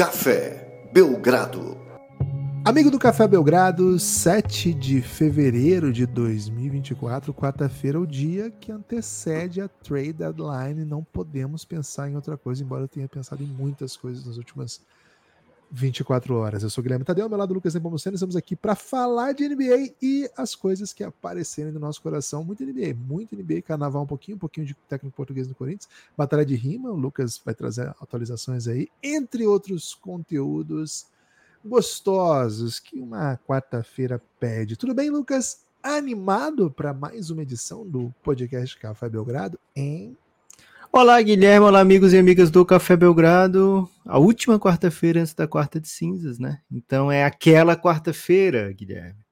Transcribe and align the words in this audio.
Café 0.00 0.88
Belgrado. 0.94 1.76
Amigo 2.64 2.90
do 2.90 2.98
Café 2.98 3.28
Belgrado, 3.28 3.98
7 3.98 4.72
de 4.72 5.02
fevereiro 5.02 5.92
de 5.92 6.06
2024, 6.06 7.34
quarta-feira, 7.34 8.00
o 8.00 8.06
dia 8.06 8.50
que 8.50 8.72
antecede 8.72 9.60
a 9.60 9.68
trade 9.68 10.14
deadline. 10.14 10.86
Não 10.86 11.04
podemos 11.04 11.66
pensar 11.66 12.08
em 12.08 12.16
outra 12.16 12.38
coisa, 12.38 12.64
embora 12.64 12.84
eu 12.84 12.88
tenha 12.88 13.06
pensado 13.06 13.42
em 13.42 13.46
muitas 13.46 13.94
coisas 13.94 14.24
nas 14.24 14.38
últimas 14.38 14.80
24 15.70 16.34
horas. 16.34 16.62
Eu 16.62 16.70
sou 16.70 16.82
Guilherme 16.82 17.04
Tadeu, 17.04 17.24
ao 17.24 17.28
meu 17.28 17.38
lado 17.38 17.54
Lucas 17.54 17.74
Nepomuceno, 17.74 18.14
estamos 18.14 18.34
aqui 18.34 18.56
para 18.56 18.74
falar 18.74 19.32
de 19.32 19.48
NBA 19.48 19.94
e 20.02 20.28
as 20.36 20.54
coisas 20.54 20.92
que 20.92 21.04
aparecerem 21.04 21.72
no 21.72 21.78
nosso 21.78 22.02
coração. 22.02 22.42
Muito 22.42 22.64
NBA, 22.64 22.94
muito 22.94 23.36
NBA, 23.36 23.62
carnaval 23.62 24.02
um 24.02 24.06
pouquinho, 24.06 24.36
um 24.36 24.40
pouquinho 24.40 24.66
de 24.66 24.74
técnico 24.88 25.16
português 25.16 25.46
no 25.46 25.54
Corinthians, 25.54 25.88
batalha 26.16 26.44
de 26.44 26.56
rima, 26.56 26.90
o 26.90 26.96
Lucas 26.96 27.40
vai 27.44 27.54
trazer 27.54 27.88
atualizações 28.00 28.66
aí, 28.66 28.88
entre 29.02 29.46
outros 29.46 29.94
conteúdos 29.94 31.06
gostosos 31.64 32.80
que 32.80 32.98
uma 32.98 33.36
quarta-feira 33.36 34.20
pede. 34.40 34.76
Tudo 34.76 34.94
bem, 34.94 35.10
Lucas? 35.10 35.60
Animado 35.82 36.70
para 36.70 36.92
mais 36.92 37.30
uma 37.30 37.42
edição 37.42 37.86
do 37.86 38.12
podcast 38.22 38.76
Café 38.78 39.08
Belgrado 39.08 39.58
em 39.74 40.16
Olá, 40.92 41.22
Guilherme. 41.22 41.64
Olá, 41.66 41.78
amigos 41.78 42.12
e 42.12 42.18
amigas 42.18 42.50
do 42.50 42.66
Café 42.66 42.96
Belgrado. 42.96 43.88
A 44.04 44.18
última 44.18 44.58
quarta-feira 44.58 45.20
antes 45.20 45.32
da 45.32 45.46
quarta 45.46 45.80
de 45.80 45.88
cinzas, 45.88 46.40
né? 46.40 46.60
Então 46.68 47.12
é 47.12 47.24
aquela 47.24 47.76
quarta-feira, 47.76 48.72
Guilherme, 48.72 49.24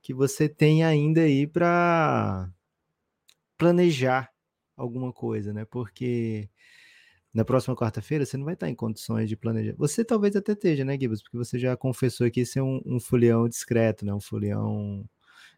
que 0.00 0.14
você 0.14 0.48
tem 0.48 0.84
ainda 0.84 1.22
aí 1.22 1.48
para 1.48 2.48
planejar 3.58 4.30
alguma 4.76 5.12
coisa, 5.12 5.52
né? 5.52 5.64
Porque 5.64 6.48
na 7.34 7.44
próxima 7.44 7.74
quarta-feira 7.74 8.24
você 8.24 8.36
não 8.36 8.44
vai 8.44 8.54
estar 8.54 8.68
em 8.68 8.74
condições 8.76 9.28
de 9.28 9.36
planejar. 9.36 9.74
Você 9.78 10.04
talvez 10.04 10.36
até 10.36 10.52
esteja, 10.52 10.84
né, 10.84 10.96
Gibbs? 10.96 11.24
Porque 11.24 11.36
você 11.36 11.58
já 11.58 11.76
confessou 11.76 12.24
aqui 12.24 12.46
ser 12.46 12.60
um, 12.60 12.80
um 12.86 13.00
folião 13.00 13.48
discreto, 13.48 14.06
né? 14.06 14.14
Um 14.14 14.20
folião 14.20 15.04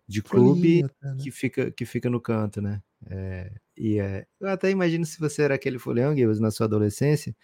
de 0.09 0.23
clube 0.23 0.83
até, 0.83 1.09
né? 1.09 1.17
que, 1.23 1.31
fica, 1.31 1.71
que 1.71 1.85
fica 1.85 2.09
no 2.09 2.23
canto, 2.23 2.63
né? 2.63 2.83
É, 3.11 3.53
e 3.77 3.99
é, 3.99 4.27
eu 4.41 4.49
até 4.49 4.71
imagino 4.71 5.05
se 5.07 5.19
você 5.19 5.43
era 5.43 5.55
aquele 5.55 5.79
folião, 5.79 6.15
Gibbs, 6.17 6.41
na 6.41 6.51
sua 6.51 6.67
adolescência, 6.67 7.35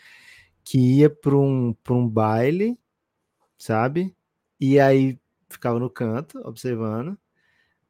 que 0.64 0.78
ia 0.78 1.11
para 1.11 1.37
um, 1.37 1.75
um 1.91 2.09
baile, 2.09 2.78
sabe? 3.59 4.17
E 4.61 4.81
aí 4.81 5.19
ficava 5.51 5.79
no 5.79 5.91
canto, 5.91 6.39
observando, 6.47 7.19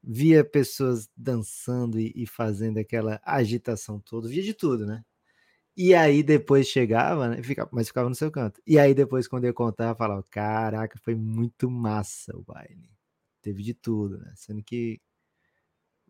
via 0.02 0.44
pessoas 0.44 1.10
dançando 1.16 2.00
e, 2.00 2.12
e 2.16 2.26
fazendo 2.26 2.78
aquela 2.78 3.20
agitação 3.24 4.00
toda, 4.00 4.28
via 4.28 4.42
de 4.42 4.54
tudo, 4.54 4.86
né? 4.86 5.04
E 5.76 5.94
aí 5.94 6.24
depois 6.24 6.66
chegava, 6.66 7.28
né? 7.28 7.36
Mas 7.72 7.86
ficava 7.88 8.08
no 8.08 8.14
seu 8.14 8.30
canto. 8.32 8.60
E 8.66 8.78
aí 8.80 8.94
depois, 8.94 9.28
quando 9.28 9.44
eu 9.44 9.54
contava, 9.54 9.96
falava: 9.96 10.24
Caraca, 10.30 10.98
foi 10.98 11.14
muito 11.14 11.70
massa 11.70 12.36
o 12.36 12.42
baile. 12.42 12.90
Teve 13.40 13.62
de 13.62 13.74
tudo, 13.74 14.18
né? 14.18 14.32
Sendo 14.36 14.62
que 14.62 15.00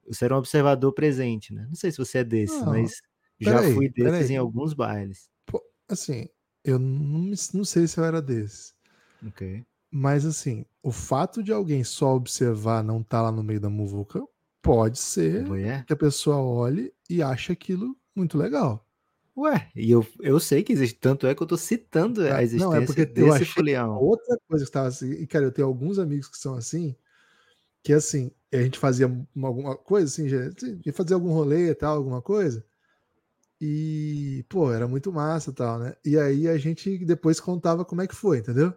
você 0.09 0.25
era 0.25 0.35
um 0.35 0.39
observador 0.39 0.93
presente, 0.93 1.53
né? 1.53 1.67
Não 1.69 1.75
sei 1.75 1.91
se 1.91 1.99
você 1.99 2.19
é 2.19 2.25
desse, 2.25 2.59
não, 2.61 2.67
mas 2.67 3.01
já 3.39 3.61
aí, 3.61 3.75
fui 3.75 3.89
desses 3.89 4.31
em 4.31 4.37
alguns 4.37 4.75
bailes. 4.75 5.29
Pô, 5.47 5.63
assim, 5.89 6.29
eu 6.65 6.79
não, 6.79 7.33
não 7.55 7.65
sei 7.65 7.87
se 7.87 7.99
eu 7.99 8.05
era 8.05 8.21
desse. 8.21 8.73
Ok. 9.27 9.65
Mas 9.91 10.27
assim, 10.27 10.65
o 10.83 10.91
fato 10.91 11.43
de 11.43 11.53
alguém 11.53 11.83
só 11.83 12.15
observar 12.15 12.83
não 12.83 13.01
estar 13.01 13.19
tá 13.19 13.23
lá 13.23 13.33
no 13.33 13.43
meio 13.43 13.61
da 13.61 13.71
muvuca 13.71 14.23
pode 14.61 14.99
ser 14.99 15.45
que 15.87 15.93
a 15.93 15.97
pessoa 15.97 16.37
olhe 16.37 16.93
e 17.09 17.23
ache 17.23 17.53
aquilo 17.53 17.97
muito 18.15 18.37
legal. 18.37 18.85
Ué, 19.37 19.71
e 19.75 19.89
eu, 19.91 20.05
eu 20.21 20.41
sei 20.41 20.65
que 20.65 20.73
existe, 20.73 20.99
tanto 20.99 21.25
é 21.25 21.35
que 21.35 21.41
eu 21.41 21.47
tô 21.47 21.57
citando 21.57 22.23
a 22.23 22.43
existência 22.43 22.67
não, 22.67 22.75
é 22.75 22.85
porque 22.85 23.07
desse 23.07 23.45
folião. 23.45 23.97
Outra 23.97 24.37
coisa 24.49 24.65
que 24.65 24.69
estava 24.69 24.89
assim, 24.89 25.13
e 25.13 25.27
cara, 25.29 25.45
eu 25.45 25.53
tenho 25.53 25.69
alguns 25.69 25.99
amigos 25.99 26.29
que 26.29 26.37
são 26.37 26.57
assim, 26.57 26.97
que 27.81 27.93
assim, 27.93 28.33
a 28.53 28.63
gente 28.63 28.79
fazia 28.79 29.07
uma, 29.35 29.49
alguma 29.49 29.77
coisa 29.77 30.07
assim, 30.07 30.29
já, 30.29 30.39
ia 30.85 30.93
fazer 30.93 31.15
algum 31.15 31.33
rolê 31.33 31.71
e 31.71 31.75
tal, 31.75 31.97
alguma 31.97 32.23
coisa, 32.23 32.65
e, 33.61 34.45
pô, 34.49 34.73
era 34.73 34.87
muito 34.87 35.13
massa 35.13 35.51
e 35.51 35.55
tal, 35.55 35.79
né? 35.79 35.95
E 36.05 36.19
aí 36.19 36.49
a 36.49 36.57
gente 36.57 37.05
depois 37.05 37.41
contava 37.41 37.85
como 37.85 38.03
é 38.03 38.07
que 38.07 38.15
foi, 38.15 38.39
entendeu? 38.39 38.73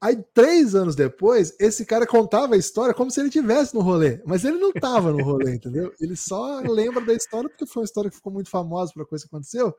Aí, 0.00 0.22
três 0.34 0.74
anos 0.74 0.94
depois, 0.94 1.54
esse 1.58 1.84
cara 1.84 2.06
contava 2.06 2.54
a 2.54 2.58
história 2.58 2.94
como 2.94 3.10
se 3.10 3.20
ele 3.20 3.30
tivesse 3.30 3.74
no 3.74 3.80
rolê, 3.80 4.20
mas 4.26 4.44
ele 4.44 4.58
não 4.58 4.70
estava 4.70 5.10
no 5.10 5.22
rolê, 5.22 5.54
entendeu? 5.54 5.92
Ele 6.00 6.16
só 6.16 6.60
lembra 6.60 7.04
da 7.04 7.14
história 7.14 7.48
porque 7.48 7.66
foi 7.66 7.82
uma 7.82 7.86
história 7.86 8.10
que 8.10 8.16
ficou 8.16 8.32
muito 8.32 8.50
famosa 8.50 8.92
para 8.92 9.06
coisa 9.06 9.24
que 9.24 9.28
aconteceu. 9.28 9.74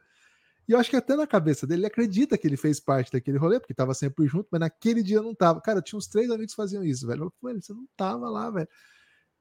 E 0.68 0.72
eu 0.72 0.80
acho 0.80 0.90
que 0.90 0.96
até 0.96 1.16
na 1.16 1.28
cabeça 1.28 1.68
dele, 1.68 1.82
ele 1.82 1.88
acredita 1.88 2.38
que 2.38 2.48
ele 2.48 2.58
fez 2.58 2.80
parte 2.80 3.12
daquele 3.12 3.38
rolê, 3.38 3.60
porque 3.60 3.74
estava 3.74 3.94
sempre 3.94 4.28
junto, 4.28 4.48
mas 4.52 4.60
naquele 4.60 5.04
dia 5.04 5.22
não 5.22 5.32
estava. 5.32 5.62
Cara, 5.62 5.82
tinha 5.82 5.98
uns 5.98 6.08
três 6.08 6.30
amigos 6.30 6.54
que 6.54 6.58
faziam 6.58 6.84
isso, 6.84 7.06
velho. 7.06 7.32
Falei, 7.42 7.62
você 7.62 7.74
não 7.74 7.84
estava 7.84 8.30
lá, 8.30 8.50
velho. 8.50 8.68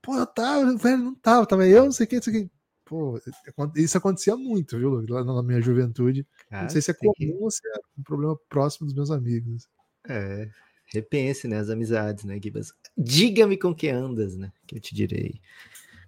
Pô, 0.02 0.16
eu 0.16 0.26
tava, 0.26 0.76
velho, 0.76 0.98
não 0.98 1.14
tava, 1.14 1.46
tava 1.46 1.66
eu, 1.66 1.84
não 1.84 1.92
sei 1.92 2.04
o 2.04 2.08
que, 2.08 2.16
não 2.16 2.22
sei 2.22 2.40
o 2.40 2.44
que. 2.44 2.50
Pô, 2.84 3.18
isso 3.76 3.96
acontecia 3.96 4.36
muito, 4.36 4.76
viu, 4.76 5.02
lá 5.08 5.24
na 5.24 5.42
minha 5.42 5.62
juventude. 5.62 6.26
Cara, 6.50 6.64
não 6.64 6.68
sei 6.68 6.82
se 6.82 6.90
é 6.90 6.94
comum 6.94 7.14
que... 7.14 7.32
ou 7.32 7.50
se 7.50 7.66
é 7.66 7.72
um 7.98 8.02
problema 8.02 8.38
próximo 8.48 8.86
dos 8.86 8.94
meus 8.94 9.10
amigos. 9.10 9.66
É, 10.06 10.50
Repense, 10.86 11.48
né, 11.48 11.58
as 11.58 11.70
amizades, 11.70 12.24
né, 12.24 12.38
Gibas? 12.42 12.74
Diga-me 12.96 13.56
com 13.56 13.74
quem 13.74 13.90
andas, 13.90 14.36
né, 14.36 14.52
que 14.66 14.76
eu 14.76 14.80
te 14.80 14.94
direi 14.94 15.40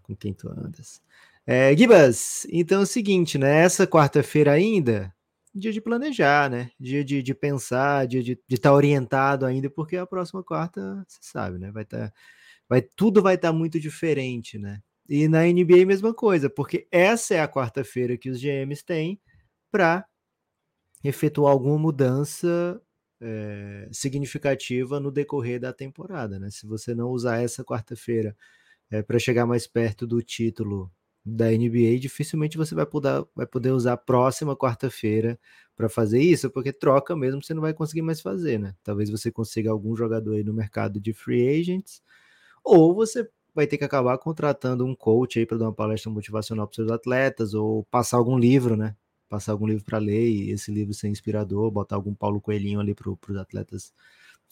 com 0.03 0.15
quem 0.15 0.35
tu 0.35 0.49
andas. 0.49 1.01
É, 1.47 1.77
Gibas, 1.77 2.45
então 2.51 2.81
é 2.81 2.83
o 2.83 2.87
seguinte, 2.87 3.39
né, 3.39 3.61
essa 3.63 3.87
quarta-feira 3.87 4.51
ainda, 4.51 5.15
dia 5.55 5.73
de 5.73 5.81
planejar, 5.81 6.51
né, 6.51 6.73
dia 6.79 7.05
de, 7.05 7.23
de 7.23 7.35
pensar, 7.35 8.07
dia 8.09 8.21
de 8.21 8.33
estar 8.51 8.71
tá 8.71 8.75
orientado 8.75 9.47
ainda, 9.47 9.71
porque 9.71 9.97
a 9.97 10.05
próxima 10.07 10.43
quarta, 10.43 11.05
você 11.07 11.19
sabe, 11.23 11.59
né, 11.59 11.71
vai 11.71 11.85
estar, 11.85 12.09
tá, 12.09 12.15
vai, 12.69 12.83
tudo 12.83 13.23
vai 13.23 13.37
estar 13.37 13.53
tá 13.53 13.55
muito 13.55 13.79
diferente, 13.79 14.59
né, 14.59 14.81
e 15.09 15.29
na 15.29 15.45
NBA 15.45 15.87
mesma 15.87 16.13
coisa, 16.13 16.51
porque 16.51 16.89
essa 16.91 17.35
é 17.35 17.41
a 17.41 17.49
quarta-feira 17.49 18.17
que 18.19 18.29
os 18.29 18.41
GMs 18.41 18.85
têm 18.85 19.21
para 19.71 20.05
efetuar 21.05 21.53
alguma 21.53 21.79
mudança 21.79 22.81
é, 23.21 23.89
significativa 23.93 24.99
no 24.99 25.13
decorrer 25.13 25.61
da 25.61 25.73
temporada. 25.73 26.39
Né? 26.39 26.51
Se 26.51 26.67
você 26.67 26.95
não 26.95 27.11
usar 27.11 27.41
essa 27.41 27.65
quarta-feira 27.65 28.37
é, 28.91 29.03
para 29.03 29.19
chegar 29.19 29.47
mais 29.47 29.67
perto 29.67 30.07
do 30.07 30.21
título 30.23 30.91
da 31.27 31.51
NBA, 31.53 31.99
dificilmente 31.99 32.57
você 32.57 32.75
vai 32.75 32.87
poder, 32.87 33.27
vai 33.35 33.47
poder 33.47 33.73
usar 33.73 33.95
a 33.95 33.97
próxima 33.97 34.57
quarta-feira 34.57 35.39
para 35.77 35.89
fazer 35.89 36.21
isso, 36.23 36.51
porque 36.51 36.73
troca 36.73 37.17
mesmo 37.17 37.43
você 37.43 37.53
não 37.55 37.63
vai 37.63 37.75
conseguir 37.75 38.03
mais 38.03 38.21
fazer, 38.21 38.59
né? 38.61 38.75
Talvez 38.85 39.11
você 39.11 39.31
consiga 39.33 39.71
algum 39.71 39.97
jogador 39.97 40.35
aí 40.35 40.45
no 40.45 40.55
mercado 40.55 41.01
de 41.01 41.13
free 41.13 41.61
agents, 41.61 42.03
ou 42.65 42.95
você 42.95 43.29
vai 43.55 43.67
ter 43.67 43.79
que 43.79 43.85
acabar 43.85 44.19
contratando 44.19 44.85
um 44.87 44.95
coach 44.95 45.39
aí 45.39 45.47
para 45.47 45.59
dar 45.59 45.67
uma 45.67 45.73
palestra 45.75 46.11
motivacional 46.11 46.67
para 46.67 46.77
seus 46.77 46.91
atletas, 46.91 47.55
ou 47.55 47.85
passar 47.87 48.19
algum 48.19 48.39
livro, 48.39 48.77
né? 48.77 48.95
passar 49.29 49.53
algum 49.53 49.67
livro 49.67 49.85
para 49.85 49.99
ler 49.99 50.29
e 50.29 50.51
esse 50.51 50.71
livro 50.71 50.95
ser 50.95 51.09
inspirador, 51.09 51.71
botar 51.71 51.97
algum 51.97 52.15
Paulo 52.15 52.41
Coelhinho 52.41 52.81
ali 52.81 52.95
para 52.95 53.11
os 53.11 53.37
atletas 53.37 53.93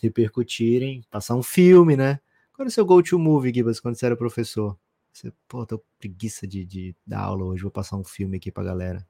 repercutirem, 0.02 1.02
passar 1.10 1.36
um 1.36 1.42
filme, 1.42 1.96
né? 1.96 2.20
Qual 2.52 2.66
é 2.66 2.68
o 2.68 2.72
seu 2.72 2.84
go-to 2.84 3.18
movie, 3.18 3.52
Gibas, 3.54 3.80
quando 3.80 3.96
você 3.96 4.06
era 4.06 4.16
professor? 4.16 4.76
Você, 5.14 5.32
pô, 5.46 5.64
tô 5.64 5.80
preguiça 5.96 6.44
de, 6.44 6.64
de 6.64 6.94
dar 7.06 7.20
aula 7.20 7.44
hoje, 7.44 7.62
vou 7.62 7.70
passar 7.70 7.96
um 7.96 8.02
filme 8.02 8.36
aqui 8.36 8.50
pra 8.50 8.64
galera. 8.64 9.06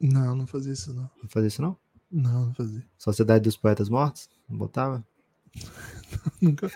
Não, 0.00 0.34
não 0.34 0.46
fazia 0.46 0.72
isso 0.72 0.92
não. 0.92 1.08
Não 1.22 1.28
fazia 1.28 1.46
isso 1.46 1.62
não? 1.62 1.76
Não, 2.10 2.46
não 2.46 2.54
fazia. 2.54 2.84
Sociedade 2.98 3.44
dos 3.44 3.56
Poetas 3.56 3.88
Mortos? 3.88 4.28
Não 4.48 4.58
botava? 4.58 5.06
Nunca. 6.42 6.70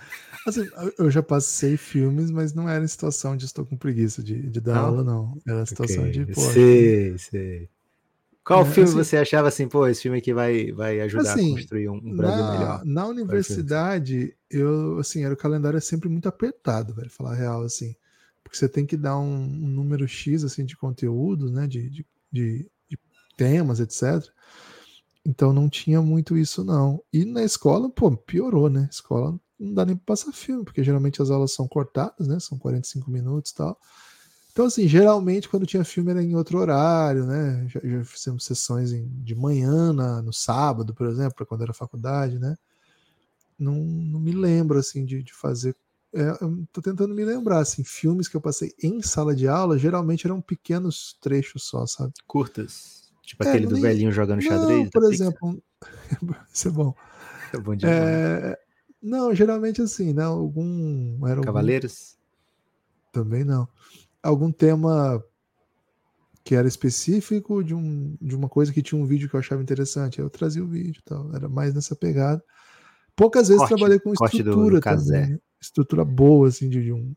Assim, 0.47 0.69
eu 0.99 1.11
já 1.11 1.21
passei 1.21 1.77
filmes, 1.77 2.31
mas 2.31 2.55
não 2.55 2.69
era 2.69 2.85
em 2.85 2.89
situação 2.89 3.37
de 3.37 3.45
estou 3.45 3.67
com 3.67 3.77
preguiça 3.77 4.23
de, 4.23 4.49
de 4.49 4.61
dar 4.61 4.79
aula, 4.79 5.03
não. 5.03 5.37
Era 5.47 5.67
situação 5.67 6.05
okay. 6.05 6.25
de. 6.25 6.33
Pô, 6.33 6.41
sei, 6.41 7.19
sei. 7.19 7.69
Qual 8.45 8.63
é, 8.63 8.65
filme 8.65 8.89
assim, 8.89 8.99
você 8.99 9.17
achava 9.17 9.49
assim, 9.49 9.69
pô, 9.69 9.87
esse 9.87 10.03
filme 10.03 10.19
aqui 10.19 10.33
vai, 10.33 10.71
vai 10.73 11.01
ajudar 11.01 11.33
assim, 11.33 11.53
a 11.53 11.57
construir 11.57 11.89
um, 11.89 11.97
um 11.97 12.17
Brasil 12.17 12.45
na, 12.45 12.53
melhor? 12.53 12.85
Na 12.85 13.07
universidade, 13.07 14.37
eu, 14.51 14.99
assim, 14.99 15.25
era 15.25 15.35
o 15.35 15.37
calendário 15.37 15.77
é 15.77 15.81
sempre 15.81 16.09
muito 16.09 16.29
apertado, 16.29 16.95
velho, 16.95 17.11
falar 17.11 17.35
real, 17.35 17.63
assim. 17.63 17.95
Porque 18.53 18.59
você 18.59 18.69
tem 18.69 18.85
que 18.85 18.99
dar 18.99 19.19
um, 19.19 19.45
um 19.45 19.67
número 19.67 20.07
X, 20.07 20.45
assim, 20.45 20.67
de 20.67 20.77
conteúdo, 20.77 21.51
né, 21.51 21.67
de, 21.67 21.89
de, 21.89 22.07
de, 22.31 22.71
de 22.87 22.99
temas, 23.35 23.81
etc. 23.81 24.23
Então 25.25 25.55
não 25.55 25.71
tinha 25.71 26.03
muito 26.03 26.37
isso, 26.37 26.63
não. 26.63 27.03
E 27.11 27.25
na 27.25 27.43
escola, 27.43 27.89
pô, 27.89 28.15
piorou, 28.15 28.69
né? 28.69 28.91
Escola 28.93 29.41
não 29.59 29.73
dá 29.73 29.87
nem 29.87 29.97
pra 29.97 30.05
passar 30.09 30.33
filme, 30.33 30.65
porque 30.65 30.85
geralmente 30.85 31.23
as 31.23 31.31
aulas 31.31 31.55
são 31.55 31.67
cortadas, 31.67 32.29
né? 32.29 32.39
São 32.41 32.59
45 32.59 33.11
minutos 33.11 33.53
e 33.53 33.55
tal. 33.55 33.81
Então, 34.53 34.67
assim, 34.67 34.87
geralmente 34.87 35.49
quando 35.49 35.65
tinha 35.65 35.83
filme 35.83 36.11
era 36.11 36.23
em 36.23 36.37
outro 36.37 36.59
horário, 36.59 37.25
né? 37.25 37.67
Já, 37.69 37.81
já 37.83 38.05
fizemos 38.05 38.45
sessões 38.45 38.93
em, 38.93 39.09
de 39.23 39.35
manhã, 39.35 39.95
na, 39.95 40.21
no 40.21 40.33
sábado, 40.33 40.93
por 40.93 41.07
exemplo, 41.07 41.47
quando 41.47 41.63
era 41.63 41.73
faculdade, 41.73 42.39
né? 42.39 42.55
Não, 43.59 43.77
não 43.77 44.21
me 44.21 44.33
lembro, 44.33 44.79
assim, 44.79 45.07
de, 45.07 45.23
de 45.23 45.33
fazer. 45.33 45.75
É, 46.15 46.31
tô 46.73 46.83
tentando 46.83 47.15
me 47.15 47.25
lembrar, 47.25 47.61
assim, 47.61 47.83
filmes 47.83 48.29
que 48.29 48.37
eu 48.37 48.41
passei 48.41 48.73
em 48.83 49.01
sala 49.01 49.35
de 49.35 49.49
aula, 49.49 49.79
geralmente 49.79 50.27
eram 50.27 50.41
pequenos 50.43 51.17
trechos 51.21 51.65
só, 51.65 51.87
sabe? 51.87 52.13
Curtas. 52.27 53.11
Tipo 53.23 53.45
é, 53.45 53.49
aquele 53.49 53.67
do 53.67 53.75
nem... 53.75 53.83
velhinho 53.83 54.13
jogando 54.13 54.43
xadrez. 54.43 54.83
Não, 54.85 54.91
por 54.91 55.05
exemplo, 55.11 55.63
Isso 56.53 56.69
é 56.69 56.71
bom. 56.71 56.95
É 57.53 57.59
bom 57.59 57.75
demais. 57.75 57.97
É, 57.99 58.59
não, 59.03 59.35
geralmente 59.35 59.81
assim, 59.81 60.13
né? 60.13 60.23
Algum. 60.25 61.17
Era 61.27 61.37
algum- 61.37 61.43
Cavaleiros? 61.47 62.17
também 63.11 63.45
não. 63.45 63.67
Algum 64.23 64.51
tema 64.53 65.23
que 66.45 66.55
era 66.55 66.67
específico 66.67 67.63
de, 67.63 67.75
um, 67.75 68.17
de 68.21 68.35
uma 68.35 68.49
coisa 68.49 68.73
que 68.73 68.83
tinha 68.83 69.01
um 69.01 69.07
vídeo 69.07 69.29
que 69.29 69.37
eu 69.37 69.41
achava 69.41 69.63
interessante. 69.63 70.19
Eu 70.19 70.29
trazia 70.31 70.63
o 70.65 70.67
vídeo 70.69 71.01
e 71.01 71.05
tal. 71.05 71.35
Era 71.35 71.49
mais 71.49 71.75
nessa 71.75 71.95
pegada. 71.95 72.43
Poucas 73.15 73.49
vezes 73.49 73.61
Corte- 73.63 73.75
trabalhei 73.77 73.99
com 74.01 74.13
do- 74.13 74.25
estrutura 74.25 74.77
do 74.77 74.81
casé. 74.83 75.21
também. 75.23 75.33
né? 75.35 75.39
Estrutura 75.63 76.05
boa, 76.05 76.49
assim, 76.49 76.69
de, 76.71 76.83
de 76.85 76.93
um, 76.93 77.15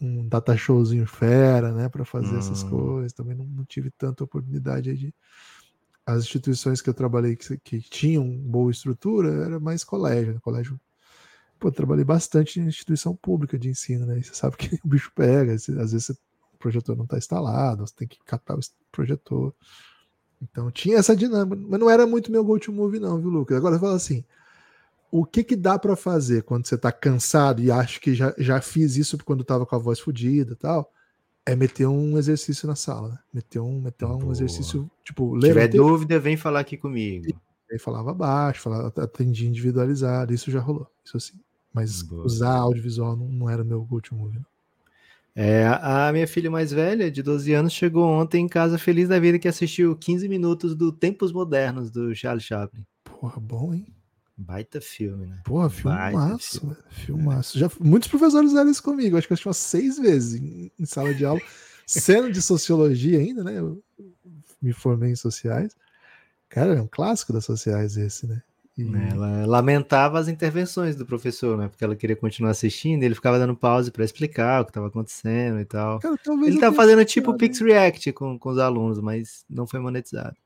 um 0.00 0.28
data 0.28 0.56
showzinho 0.56 1.06
fera, 1.06 1.72
né? 1.72 1.88
Para 1.88 2.04
fazer 2.04 2.38
essas 2.38 2.62
Hum. 2.64 2.70
coisas. 2.70 3.12
Também 3.14 3.36
não, 3.36 3.46
não 3.46 3.64
tive 3.66 3.90
tanta 3.92 4.24
oportunidade 4.24 4.96
de. 4.96 5.14
As 6.06 6.24
instituições 6.24 6.80
que 6.80 6.90
eu 6.90 6.94
trabalhei 6.94 7.36
que, 7.36 7.58
que 7.58 7.80
tinham 7.80 8.26
boa 8.28 8.70
estrutura 8.70 9.28
era 9.44 9.60
mais 9.60 9.84
colégio. 9.84 10.34
né? 10.34 10.40
Colégio 10.40 10.80
Pô, 11.58 11.72
trabalhei 11.72 12.04
bastante 12.04 12.60
em 12.60 12.66
instituição 12.68 13.16
pública 13.16 13.58
de 13.58 13.68
ensino, 13.68 14.06
né? 14.06 14.18
E 14.18 14.24
você 14.24 14.34
sabe 14.34 14.56
que 14.58 14.76
o 14.84 14.88
bicho 14.88 15.10
pega, 15.14 15.54
às 15.54 15.66
vezes 15.66 16.10
o 16.10 16.58
projetor 16.58 16.96
não 16.96 17.04
está 17.04 17.18
instalado, 17.18 17.86
você 17.86 17.94
tem 17.96 18.08
que 18.08 18.18
catar 18.24 18.56
o 18.56 18.60
projetor. 18.92 19.54
Então 20.40 20.70
tinha 20.70 20.98
essa 20.98 21.16
dinâmica, 21.16 21.62
mas 21.68 21.80
não 21.80 21.90
era 21.90 22.06
muito 22.06 22.30
meu 22.30 22.44
go-to-movie, 22.44 23.00
não, 23.00 23.20
viu, 23.20 23.30
Lucas? 23.30 23.56
Agora 23.56 23.78
fala 23.78 23.96
assim: 23.96 24.24
o 25.10 25.24
que 25.24 25.42
que 25.42 25.56
dá 25.56 25.78
para 25.78 25.96
fazer 25.96 26.42
quando 26.42 26.66
você 26.66 26.76
tá 26.76 26.92
cansado 26.92 27.62
e 27.62 27.70
acha 27.70 27.98
que 27.98 28.14
já, 28.14 28.34
já 28.38 28.60
fiz 28.60 28.96
isso 28.96 29.16
quando 29.24 29.44
tava 29.44 29.64
com 29.64 29.74
a 29.74 29.78
voz 29.78 29.98
fodida 29.98 30.52
e 30.52 30.56
tal? 30.56 30.92
É 31.46 31.56
meter 31.56 31.86
um 31.86 32.18
exercício 32.18 32.68
na 32.68 32.76
sala, 32.76 33.08
né? 33.08 33.18
Meter 33.32 33.60
um, 33.60 33.80
meter 33.80 34.04
um 34.04 34.18
Boa. 34.18 34.32
exercício, 34.32 34.90
tipo, 35.02 35.34
Se 35.40 35.48
tiver 35.48 35.54
ler 35.54 35.68
um 35.68 35.70
texto, 35.70 35.86
dúvida, 35.86 36.18
vem 36.18 36.36
falar 36.36 36.60
aqui 36.60 36.76
comigo. 36.76 37.26
aí 37.70 37.78
falava 37.78 38.12
baixo, 38.12 38.60
falava, 38.60 38.92
atendia 39.02 39.48
individualizado, 39.48 40.34
isso 40.34 40.50
já 40.50 40.60
rolou, 40.60 40.86
isso 41.02 41.16
assim. 41.16 41.40
Mas 41.72 42.02
Boa. 42.02 42.24
usar 42.24 42.56
audiovisual 42.56 43.16
não, 43.16 43.28
não 43.28 43.48
era 43.48 43.64
meu 43.64 43.86
não. 43.90 44.46
É, 45.34 45.64
a 45.66 46.08
a 46.08 46.12
minha 46.12 46.26
filha 46.26 46.50
mais 46.50 46.72
velha, 46.72 47.10
de 47.10 47.22
12 47.22 47.52
anos, 47.52 47.72
chegou 47.72 48.04
ontem 48.04 48.44
em 48.44 48.48
casa 48.48 48.76
feliz 48.76 49.08
da 49.08 49.20
vida 49.20 49.38
que 49.38 49.46
assistiu 49.46 49.96
15 49.96 50.28
minutos 50.28 50.74
do 50.74 50.90
Tempos 50.92 51.32
Modernos 51.32 51.90
do 51.90 52.14
Charles 52.14 52.42
Chaplin. 52.42 52.84
Porra, 53.04 53.40
bom, 53.40 53.72
hein? 53.72 53.86
Baita 54.40 54.80
filme, 54.80 55.26
né? 55.26 55.40
Porra, 55.44 55.68
filmaço, 55.68 56.60
filme. 56.60 56.76
Filmaço. 56.90 57.58
Já, 57.58 57.68
muitos 57.80 58.08
professores 58.08 58.50
fizeram 58.50 58.70
isso 58.70 58.82
comigo. 58.82 59.16
Acho 59.18 59.26
que 59.26 59.32
eu 59.32 59.34
assisti 59.34 59.48
umas 59.48 59.56
seis 59.56 59.98
vezes 59.98 60.40
em, 60.40 60.70
em 60.78 60.86
sala 60.86 61.12
de 61.12 61.24
aula. 61.24 61.40
Sendo 61.86 62.30
de 62.30 62.40
sociologia 62.40 63.18
ainda, 63.18 63.42
né? 63.42 63.58
Eu 63.58 63.82
me 64.62 64.72
formei 64.72 65.10
em 65.10 65.16
sociais. 65.16 65.74
Cara, 66.48 66.76
é 66.76 66.80
um 66.80 66.86
clássico 66.86 67.32
das 67.32 67.44
sociais 67.44 67.96
esse, 67.96 68.26
né? 68.28 68.40
E- 68.76 68.84
Ela 69.12 69.44
lamentava 69.44 70.20
as 70.20 70.28
intervenções 70.28 70.94
do 70.94 71.04
professor, 71.04 71.58
né? 71.58 71.66
Porque 71.66 71.82
ela 71.84 71.96
queria 71.96 72.14
continuar 72.14 72.52
assistindo, 72.52 73.02
e 73.02 73.06
ele 73.06 73.14
ficava 73.16 73.38
dando 73.40 73.56
pause 73.56 73.90
para 73.90 74.04
explicar 74.04 74.60
o 74.62 74.64
que 74.64 74.70
estava 74.70 74.86
acontecendo 74.86 75.58
e 75.60 75.64
tal. 75.64 75.98
Cara, 75.98 76.16
Ele 76.46 76.60
tenha 76.60 76.70
fazendo 76.76 77.04
tipo 77.04 77.32
Pix 77.38 77.58
React 77.60 78.12
com, 78.12 78.38
com 78.38 78.50
os 78.50 78.58
alunos, 78.58 79.00
mas 79.00 79.44
não 79.50 79.66
foi 79.66 79.80
monetizado. 79.80 80.36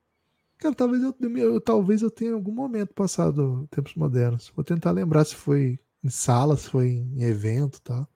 Cara, 0.62 0.74
talvez 0.76 1.02
eu, 1.02 1.14
eu- 1.36 1.60
talvez 1.60 2.02
eu 2.02 2.10
tenha 2.10 2.30
em 2.30 2.34
algum 2.34 2.52
momento 2.52 2.94
passado 2.94 3.66
tempos 3.70 3.94
modernos. 3.96 4.52
Vou 4.54 4.64
tentar 4.64 4.92
lembrar 4.92 5.24
se 5.24 5.34
foi 5.34 5.76
em 6.04 6.08
sala, 6.08 6.56
se 6.56 6.68
foi 6.70 6.88
em 6.88 7.22
evento 7.24 7.78
e 7.78 7.80
tal. 7.82 8.08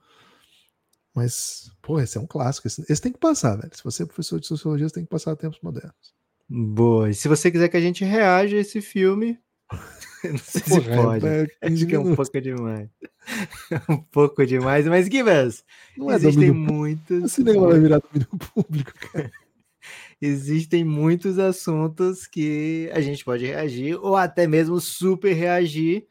Mas, 1.15 1.71
pô, 1.83 1.99
esse 1.99 2.17
é 2.19 2.21
um 2.21 2.27
clássico. 2.27 2.67
Esse, 2.69 2.85
esse 2.89 3.03
tem 3.03 3.11
que 3.13 3.19
passar, 3.19 3.57
velho. 3.57 3.75
Se 3.77 3.83
você 3.83 4.03
é 4.03 4.07
professor 4.07 4.39
de 4.39 4.47
sociologia, 4.47 4.89
você 4.89 4.95
tem 4.95 5.05
que 5.05 5.11
passar 5.11 5.35
tempos 5.35 5.59
modernos. 5.63 6.15
Boa. 6.49 7.11
E 7.11 7.15
se 7.15 7.27
você 7.27 7.51
quiser 7.51 7.69
que 7.69 7.77
a 7.77 7.81
gente 7.81 8.05
reaja 8.05 8.57
a 8.57 8.61
esse 8.61 8.81
filme, 8.81 9.39
não 10.23 10.39
sei 10.39 10.61
se 10.63 10.69
Porra, 10.83 10.97
pode. 10.97 11.27
é 11.27 11.47
15 11.63 11.75
Acho 11.75 11.87
que 11.89 11.95
é 11.97 11.99
um 11.99 12.15
pouco 12.15 12.41
demais. 12.41 12.89
um 13.91 13.97
pouco 13.99 14.47
demais, 14.47 14.87
mas 14.87 15.07
Gibas, 15.07 15.65
Não 15.97 16.13
é 16.13 16.15
existem 16.15 16.53
público. 16.53 16.73
O 16.73 16.77
muitos. 16.79 17.33
cinema 17.33 17.67
vai 17.67 17.81
virar 17.81 17.99
domínio 17.99 18.29
público, 18.55 18.93
cara. 19.13 19.33
Existem 20.21 20.83
muitos 20.83 21.39
assuntos 21.39 22.27
que 22.27 22.91
a 22.93 23.01
gente 23.01 23.25
pode 23.25 23.45
reagir, 23.45 23.95
ou 23.97 24.17
até 24.17 24.47
mesmo 24.47 24.81
super 24.81 25.35
reagir 25.35 26.07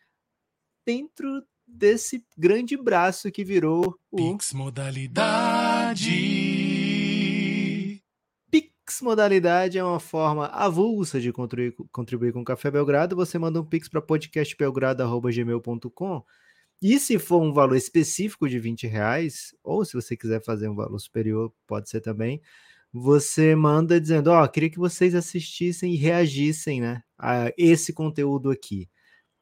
dentro 0.85 1.43
desse 1.67 2.23
grande 2.37 2.77
braço 2.77 3.31
que 3.31 3.43
virou 3.43 3.97
o 4.11 4.17
Pix 4.17 4.53
modalidade. 4.53 6.03
Pix 8.51 9.01
modalidade 9.01 9.79
é 9.79 9.83
uma 9.83 9.99
forma 9.99 10.45
avulsa 10.47 11.19
de 11.19 11.33
contribuir, 11.33 11.75
contribuir 11.91 12.31
com 12.31 12.41
o 12.41 12.45
Café 12.45 12.69
Belgrado. 12.69 13.15
Você 13.15 13.39
manda 13.39 13.59
um 13.59 13.65
Pix 13.65 13.89
para 13.89 14.01
podcastbelgrado.gmail.com 14.01 16.23
e 16.81 16.99
se 16.99 17.17
for 17.17 17.41
um 17.41 17.51
valor 17.51 17.75
específico 17.75 18.47
de 18.47 18.59
20 18.59 18.85
reais, 18.85 19.55
ou 19.63 19.83
se 19.83 19.93
você 19.93 20.15
quiser 20.15 20.43
fazer 20.43 20.69
um 20.69 20.75
valor 20.75 20.99
superior, 20.99 21.51
pode 21.65 21.89
ser 21.89 22.01
também, 22.01 22.39
você 22.97 23.53
manda 23.55 23.99
dizendo, 23.99 24.27
ó, 24.31 24.47
queria 24.47 24.69
que 24.69 24.79
vocês 24.79 25.13
assistissem 25.13 25.93
e 25.93 25.97
reagissem, 25.97 26.79
né, 26.79 27.03
a 27.17 27.51
esse 27.57 27.91
conteúdo 27.91 28.49
aqui. 28.49 28.89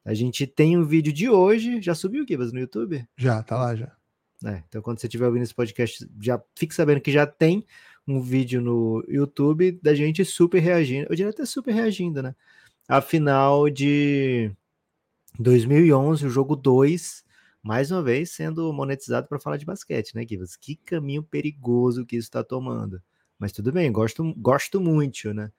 A 0.04 0.14
gente 0.16 0.48
tem 0.48 0.76
um 0.76 0.84
vídeo 0.84 1.14
de 1.14 1.30
hoje, 1.30 1.80
já 1.80 1.94
subiu, 1.94 2.26
Kibas, 2.26 2.52
no 2.52 2.60
YouTube? 2.60 3.06
Já, 3.16 3.44
tá 3.44 3.56
lá 3.58 3.76
já. 3.76 3.96
né? 4.42 4.64
Então, 4.68 4.82
quando 4.82 5.00
você 5.00 5.06
estiver 5.06 5.28
ouvindo 5.28 5.44
esse 5.44 5.54
podcast, 5.54 6.04
já 6.20 6.42
fique 6.58 6.74
sabendo 6.74 7.00
que 7.00 7.12
já 7.12 7.28
tem 7.28 7.64
um 8.08 8.20
vídeo 8.20 8.60
no 8.60 9.04
YouTube 9.08 9.80
da 9.84 9.94
gente 9.94 10.26
super 10.26 10.60
reagindo. 10.60 11.06
Eu 11.10 11.16
diria 11.16 11.30
até 11.30 11.46
super 11.46 11.74
reagindo, 11.74 12.24
né? 12.24 12.36
A 12.90 13.02
final 13.02 13.70
de 13.70 14.52
2011, 15.40 16.26
o 16.26 16.30
jogo 16.30 16.56
2, 16.56 17.24
mais 17.62 17.92
uma 17.92 18.02
vez 18.02 18.32
sendo 18.32 18.74
monetizado 18.74 19.28
para 19.28 19.40
falar 19.40 19.58
de 19.58 19.66
basquete, 19.66 20.16
né, 20.16 20.26
Kivas? 20.26 20.56
Que 20.56 20.76
caminho 20.76 21.22
perigoso 21.24 22.04
que 22.06 22.16
isso 22.18 22.28
está 22.28 22.44
tomando. 22.44 23.00
Mas 23.40 23.52
tudo 23.52 23.72
bem, 23.72 23.92
gosto, 23.92 24.34
gosto 24.38 24.80
muito, 24.80 25.34
né? 25.34 25.52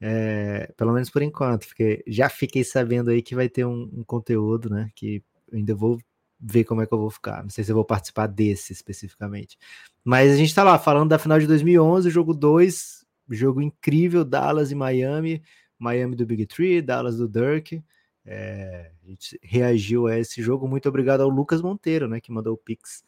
É, 0.00 0.72
pelo 0.76 0.92
menos 0.92 1.10
por 1.10 1.22
enquanto, 1.22 1.66
porque 1.68 2.02
já 2.06 2.28
fiquei 2.28 2.64
sabendo 2.64 3.10
aí 3.10 3.22
que 3.22 3.34
vai 3.34 3.48
ter 3.48 3.64
um, 3.64 3.88
um 3.92 4.04
conteúdo, 4.04 4.68
né? 4.68 4.90
Que 4.94 5.22
ainda 5.52 5.74
vou 5.74 5.98
ver 6.40 6.64
como 6.64 6.82
é 6.82 6.86
que 6.86 6.92
eu 6.92 6.98
vou 6.98 7.10
ficar. 7.10 7.42
Não 7.42 7.50
sei 7.50 7.62
se 7.62 7.70
eu 7.70 7.76
vou 7.76 7.84
participar 7.84 8.26
desse 8.26 8.72
especificamente. 8.72 9.56
Mas 10.04 10.32
a 10.32 10.36
gente 10.36 10.54
tá 10.54 10.64
lá 10.64 10.78
falando 10.78 11.10
da 11.10 11.18
final 11.18 11.38
de 11.38 11.46
2011, 11.46 12.10
jogo 12.10 12.34
2, 12.34 13.06
jogo 13.30 13.62
incrível, 13.62 14.24
Dallas 14.24 14.72
e 14.72 14.74
Miami, 14.74 15.40
Miami 15.78 16.16
do 16.16 16.26
Big 16.26 16.46
Three, 16.46 16.82
Dallas 16.82 17.16
do 17.16 17.28
Dirk. 17.28 17.82
É, 18.24 18.90
a 19.04 19.08
gente 19.08 19.38
reagiu 19.42 20.08
a 20.08 20.18
esse 20.18 20.42
jogo. 20.42 20.66
Muito 20.66 20.88
obrigado 20.88 21.20
ao 21.20 21.28
Lucas 21.28 21.62
Monteiro, 21.62 22.08
né, 22.08 22.20
que 22.20 22.32
mandou 22.32 22.54
o 22.54 22.58
Pix, 22.58 23.04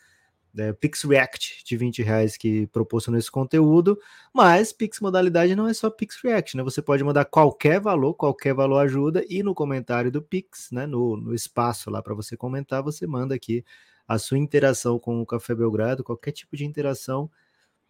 é, 0.57 0.73
Pix 0.73 1.03
React 1.03 1.65
de 1.65 1.77
20 1.77 2.03
reais 2.03 2.37
que 2.37 2.67
proporcionou 2.69 3.19
esse 3.19 3.31
conteúdo. 3.31 3.99
Mas 4.33 4.73
Pix 4.73 5.01
modalidade 5.01 5.55
não 5.55 5.69
é 5.69 5.75
só 5.75 5.91
Pix 5.91 6.19
React, 6.23 6.57
né? 6.57 6.63
Você 6.63 6.81
pode 6.83 7.03
mandar 7.05 7.25
qualquer 7.25 7.81
valor, 7.81 8.15
qualquer 8.15 8.55
valor 8.55 8.79
ajuda, 8.79 9.25
e 9.29 9.43
no 9.43 9.55
comentário 9.55 10.11
do 10.11 10.23
Pix, 10.23 10.71
né? 10.71 10.87
No, 10.87 11.17
no 11.17 11.35
espaço 11.35 11.91
lá 11.91 12.03
para 12.03 12.15
você 12.15 12.37
comentar, 12.37 12.83
você 12.83 13.07
manda 13.07 13.35
aqui 13.35 13.65
a 14.07 14.19
sua 14.19 14.39
interação 14.39 14.99
com 14.99 15.21
o 15.21 15.27
Café 15.27 15.55
Belgrado, 15.55 16.05
qualquer 16.05 16.33
tipo 16.33 16.57
de 16.57 16.65
interação, 16.65 17.31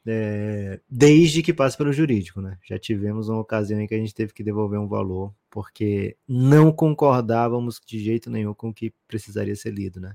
é, 0.06 0.80
desde 0.88 1.42
que 1.42 1.52
passe 1.52 1.76
pelo 1.76 1.92
jurídico, 1.92 2.40
né? 2.40 2.58
Já 2.64 2.78
tivemos 2.78 3.28
uma 3.28 3.40
ocasião 3.40 3.80
em 3.80 3.86
que 3.86 3.94
a 3.94 3.98
gente 3.98 4.14
teve 4.14 4.32
que 4.32 4.44
devolver 4.44 4.78
um 4.78 4.86
valor, 4.86 5.34
porque 5.50 6.16
não 6.28 6.70
concordávamos 6.70 7.80
de 7.84 7.98
jeito 7.98 8.30
nenhum 8.30 8.54
com 8.54 8.68
o 8.68 8.74
que 8.74 8.92
precisaria 9.08 9.56
ser 9.56 9.72
lido, 9.72 10.00
né? 10.00 10.14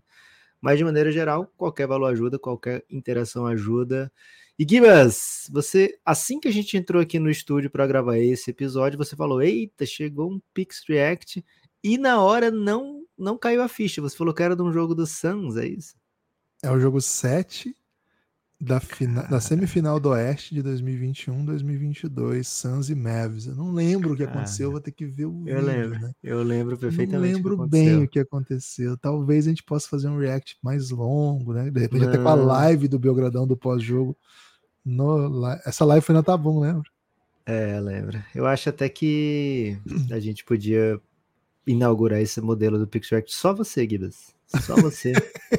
Mas 0.62 0.78
de 0.78 0.84
maneira 0.84 1.12
geral, 1.12 1.52
qualquer 1.58 1.88
valor 1.88 2.08
ajuda, 2.08 2.40
qualquer 2.40 2.84
interação 2.90 3.46
ajuda. 3.46 4.12
E 4.58 4.66
Gibas, 4.70 5.48
você, 5.52 5.98
assim 6.06 6.40
que 6.40 6.48
a 6.48 6.52
gente 6.52 6.76
entrou 6.76 7.02
aqui 7.02 7.18
no 7.18 7.30
estúdio 7.30 7.70
para 7.70 7.88
gravar 7.88 8.18
esse 8.18 8.52
episódio, 8.52 8.98
você 8.98 9.16
falou: 9.16 9.42
"Eita, 9.42 9.86
chegou 9.86 10.32
um 10.32 10.42
Pix 10.54 10.84
React" 10.88 11.44
e 11.84 11.98
na 11.98 12.22
hora 12.22 12.52
não 12.52 13.06
não 13.18 13.38
caiu 13.38 13.62
a 13.62 13.68
ficha. 13.68 14.02
Você 14.02 14.18
falou 14.18 14.34
que 14.34 14.44
era 14.44 14.56
de 14.56 14.62
um 14.62 14.72
jogo 14.72 14.96
do 14.96 15.06
Suns, 15.06 15.58
é 15.58 15.68
isso? 15.68 15.96
É 16.64 16.72
o 16.72 16.80
jogo 16.80 17.02
7 17.02 17.76
da, 18.62 18.80
fina, 18.80 19.24
da 19.24 19.40
semifinal 19.40 20.00
do 20.00 20.10
Oeste 20.10 20.54
de 20.54 20.62
2021-2022, 20.64 22.44
Suns 22.44 22.90
e 22.90 22.96
Mavs. 22.96 23.48
Eu 23.48 23.56
não 23.56 23.72
lembro 23.72 24.14
o 24.14 24.16
que 24.18 24.24
aconteceu, 24.24 24.72
vou 24.72 24.82
ter 24.82 24.92
que 24.92 25.06
ver 25.06 25.26
o 25.26 25.44
Eu 25.48 25.56
vídeo, 25.58 25.62
lembro. 25.66 26.00
né? 26.00 26.12
Eu 26.22 26.44
lembro 26.44 26.72
Não 26.74 26.80
perfeitamente. 26.80 27.34
lembro 27.36 27.56
o 27.56 27.64
que 27.64 27.70
bem 27.70 28.04
o 28.04 28.08
que 28.08 28.20
aconteceu. 28.20 28.98
Talvez 28.98 29.46
a 29.48 29.50
gente 29.50 29.64
possa 29.64 29.88
fazer 29.88 30.10
um 30.10 30.18
react 30.18 30.58
mais 30.62 30.90
longo, 30.90 31.54
né? 31.54 31.70
De 31.70 31.80
repente 31.80 32.06
até 32.06 32.18
com 32.18 32.28
a 32.28 32.36
Não. 32.36 32.46
live 32.46 32.88
do 32.88 33.00
Belgradão 33.00 33.48
do 33.48 33.56
pós-jogo. 33.56 34.18
No 34.86 35.46
Essa 35.66 35.86
live 35.86 36.06
foi 36.06 36.16
na 36.16 36.24
Tabum, 36.24 36.60
lembra? 36.60 36.90
É, 37.46 37.80
lembra. 37.80 38.26
Eu 38.36 38.46
acho 38.46 38.70
até 38.70 38.88
que 38.90 39.78
a 40.12 40.20
gente 40.20 40.44
podia 40.44 41.00
inaugurar 41.66 42.20
esse 42.22 42.40
modelo 42.42 42.78
do 42.78 42.88
Pix 42.88 43.10
React 43.10 43.34
só 43.34 43.54
você, 43.54 43.88
Gibas. 43.88 44.34
Só 44.66 44.76
você. 44.76 45.14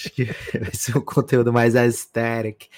acho 0.00 0.10
que 0.10 0.24
vai 0.58 0.72
ser 0.72 0.96
um 0.96 1.02
conteúdo 1.02 1.52
mais 1.52 1.76
aesthetic. 1.76 2.68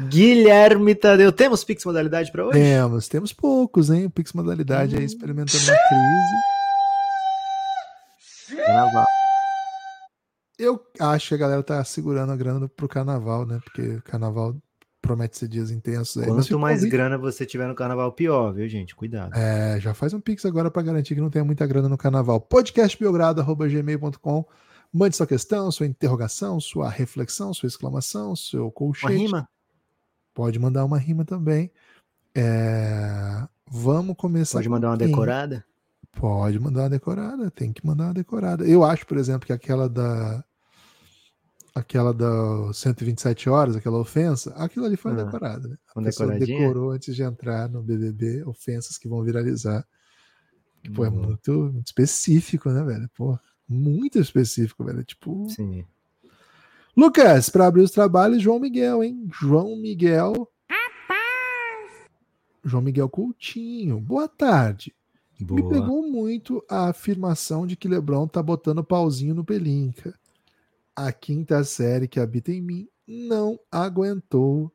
Guilherme 0.00 0.94
Tadeu, 0.94 1.32
temos 1.32 1.64
Pix 1.64 1.84
modalidade 1.84 2.30
para 2.30 2.44
hoje? 2.46 2.58
Temos, 2.58 3.08
temos 3.08 3.32
poucos, 3.32 3.90
hein? 3.90 4.06
O 4.06 4.10
Pix 4.10 4.32
modalidade 4.32 4.94
aí 4.96 5.02
Hum. 5.02 5.06
experimentando 5.06 5.64
uma 5.64 5.76
crise. 5.88 6.36
Carnaval. 8.64 9.04
Eu 10.58 10.80
acho 11.00 11.28
que 11.28 11.34
a 11.34 11.38
galera 11.38 11.62
tá 11.62 11.82
segurando 11.84 12.32
a 12.32 12.36
grana 12.36 12.68
pro 12.68 12.88
carnaval, 12.88 13.46
né? 13.46 13.60
Porque 13.64 13.82
o 13.96 14.02
carnaval 14.02 14.56
promete 15.00 15.38
ser 15.38 15.48
dias 15.48 15.70
intensos 15.70 16.20
aí. 16.22 16.28
Quanto 16.28 16.58
mais 16.58 16.78
convite. 16.78 16.92
grana 16.92 17.16
você 17.16 17.46
tiver 17.46 17.66
no 17.68 17.74
carnaval, 17.74 18.12
pior, 18.12 18.52
viu, 18.52 18.68
gente? 18.68 18.94
Cuidado. 18.94 19.34
É, 19.36 19.78
já 19.80 19.94
faz 19.94 20.12
um 20.12 20.20
pix 20.20 20.44
agora 20.44 20.70
para 20.70 20.82
garantir 20.82 21.14
que 21.14 21.20
não 21.20 21.30
tenha 21.30 21.44
muita 21.44 21.66
grana 21.66 21.88
no 21.88 21.96
carnaval. 21.96 22.40
podcastbiogrado.gmail.com 22.40 24.44
Mande 24.98 25.14
sua 25.14 25.28
questão, 25.28 25.70
sua 25.70 25.86
interrogação, 25.86 26.58
sua 26.58 26.88
reflexão, 26.90 27.54
sua 27.54 27.68
exclamação, 27.68 28.34
seu 28.34 28.64
Uma 28.64 28.72
colchete. 28.72 29.14
rima? 29.16 29.48
Pode 30.34 30.58
mandar 30.58 30.84
uma 30.84 30.98
rima 30.98 31.24
também. 31.24 31.70
É, 32.34 33.46
Vamos 33.70 34.16
começar. 34.16 34.58
Pode 34.58 34.68
mandar 34.68 34.88
uma 34.90 34.96
decorada? 34.96 35.64
Pode 36.10 36.58
mandar 36.58 36.82
uma 36.82 36.90
decorada, 36.90 37.48
tem 37.48 37.72
que 37.72 37.86
mandar 37.86 38.06
uma 38.06 38.14
decorada. 38.14 38.66
Eu 38.66 38.82
acho, 38.82 39.06
por 39.06 39.18
exemplo, 39.18 39.46
que 39.46 39.52
aquela 39.52 39.88
da. 39.88 40.44
Aquela 41.76 42.12
da 42.12 42.72
127 42.72 43.48
horas, 43.48 43.76
aquela 43.76 43.98
ofensa, 44.00 44.52
aquilo 44.56 44.84
ali 44.84 44.96
foi 44.96 45.12
uma 45.12 45.20
Ah, 45.22 45.24
decorada, 45.26 45.68
né? 45.68 45.76
A 45.94 46.00
uma 46.00 46.06
pessoa 46.06 46.32
decorou 46.32 46.90
antes 46.90 47.14
de 47.14 47.22
entrar 47.22 47.68
no 47.68 47.80
BBB, 47.84 48.42
ofensas 48.46 48.98
que 48.98 49.06
vão 49.08 49.22
viralizar. 49.22 49.86
Que, 50.82 50.90
pô, 50.90 51.04
é 51.04 51.08
Uhum. 51.08 51.14
muito, 51.22 51.52
muito 51.72 51.86
específico, 51.86 52.68
né, 52.70 52.82
velho? 52.82 53.08
Pô, 53.16 53.38
muito 53.68 54.18
específico, 54.18 54.84
velho. 54.84 55.04
Tipo. 55.04 55.48
Sim. 55.50 55.84
Lucas, 56.96 57.48
para 57.48 57.66
abrir 57.66 57.82
os 57.82 57.92
trabalhos, 57.92 58.42
João 58.42 58.58
Miguel, 58.58 59.04
hein? 59.04 59.28
João 59.32 59.76
Miguel. 59.76 60.48
João 62.64 62.82
Miguel 62.82 63.08
Coutinho. 63.08 64.00
Boa 64.00 64.28
tarde. 64.28 64.94
Me 65.40 65.62
Boa. 65.62 65.68
pegou 65.70 66.02
muito 66.02 66.64
a 66.68 66.88
afirmação 66.88 67.66
de 67.66 67.76
que 67.76 67.86
Lebron 67.86 68.26
tá 68.26 68.42
botando 68.42 68.82
pauzinho 68.82 69.34
no 69.34 69.44
Pelinca. 69.44 70.12
A 70.94 71.12
quinta 71.12 71.62
série 71.62 72.08
que 72.08 72.18
habita 72.18 72.50
em 72.50 72.60
mim 72.60 72.88
não 73.06 73.58
aguentou. 73.70 74.72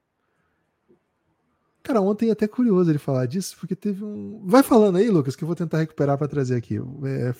Cara, 1.83 1.99
ontem 1.99 2.29
é 2.29 2.31
até 2.31 2.47
curioso 2.47 2.89
ele 2.89 2.97
falar 2.97 3.25
disso, 3.25 3.57
porque 3.59 3.75
teve 3.75 4.05
um. 4.05 4.41
Vai 4.45 4.63
falando 4.63 4.95
aí, 4.95 5.09
Lucas, 5.09 5.35
que 5.35 5.43
eu 5.43 5.47
vou 5.47 5.55
tentar 5.55 5.79
recuperar 5.79 6.17
para 6.17 6.29
trazer 6.29 6.55
aqui. 6.55 6.77
É, 6.77 7.35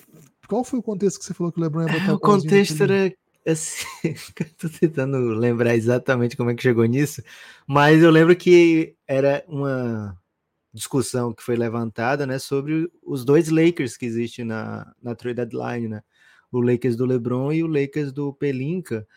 Qual 0.47 0.63
foi 0.63 0.79
o 0.79 0.83
contexto 0.83 1.19
que 1.19 1.25
você 1.25 1.33
falou 1.33 1.51
que 1.51 1.59
o 1.59 1.63
Lebron 1.63 1.83
ia 1.83 1.87
botar 1.99 2.09
o 2.09 2.13
no 2.13 2.19
contexto 2.19 2.83
era 2.83 3.13
assim, 3.45 3.85
eu 4.39 4.49
tô 4.57 4.69
tentando 4.69 5.17
lembrar 5.33 5.75
exatamente 5.75 6.37
como 6.37 6.49
é 6.49 6.55
que 6.55 6.63
chegou 6.63 6.85
nisso, 6.85 7.21
mas 7.67 8.01
eu 8.01 8.09
lembro 8.09 8.35
que 8.35 8.95
era 9.07 9.43
uma 9.47 10.17
discussão 10.73 11.33
que 11.33 11.43
foi 11.43 11.55
levantada, 11.55 12.25
né, 12.25 12.39
sobre 12.39 12.89
os 13.03 13.23
dois 13.23 13.49
Lakers 13.49 13.95
que 13.95 14.05
existem 14.05 14.43
na, 14.43 14.91
na 15.01 15.13
trade 15.13 15.35
deadline, 15.35 15.87
né, 15.87 16.01
o 16.51 16.61
Lakers 16.61 16.95
do 16.95 17.05
LeBron 17.05 17.51
e 17.51 17.63
o 17.63 17.67
Lakers 17.67 18.11
do 18.11 18.33
Pelinka, 18.33 19.07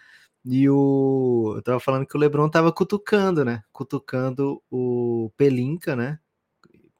e 0.44 0.68
o, 0.68 1.54
eu 1.56 1.62
tava 1.62 1.80
falando 1.80 2.06
que 2.06 2.16
o 2.16 2.20
LeBron 2.20 2.48
tava 2.48 2.72
cutucando, 2.72 3.44
né, 3.44 3.62
cutucando 3.72 4.62
o 4.70 5.30
Pelinka, 5.36 5.96
né, 5.96 6.18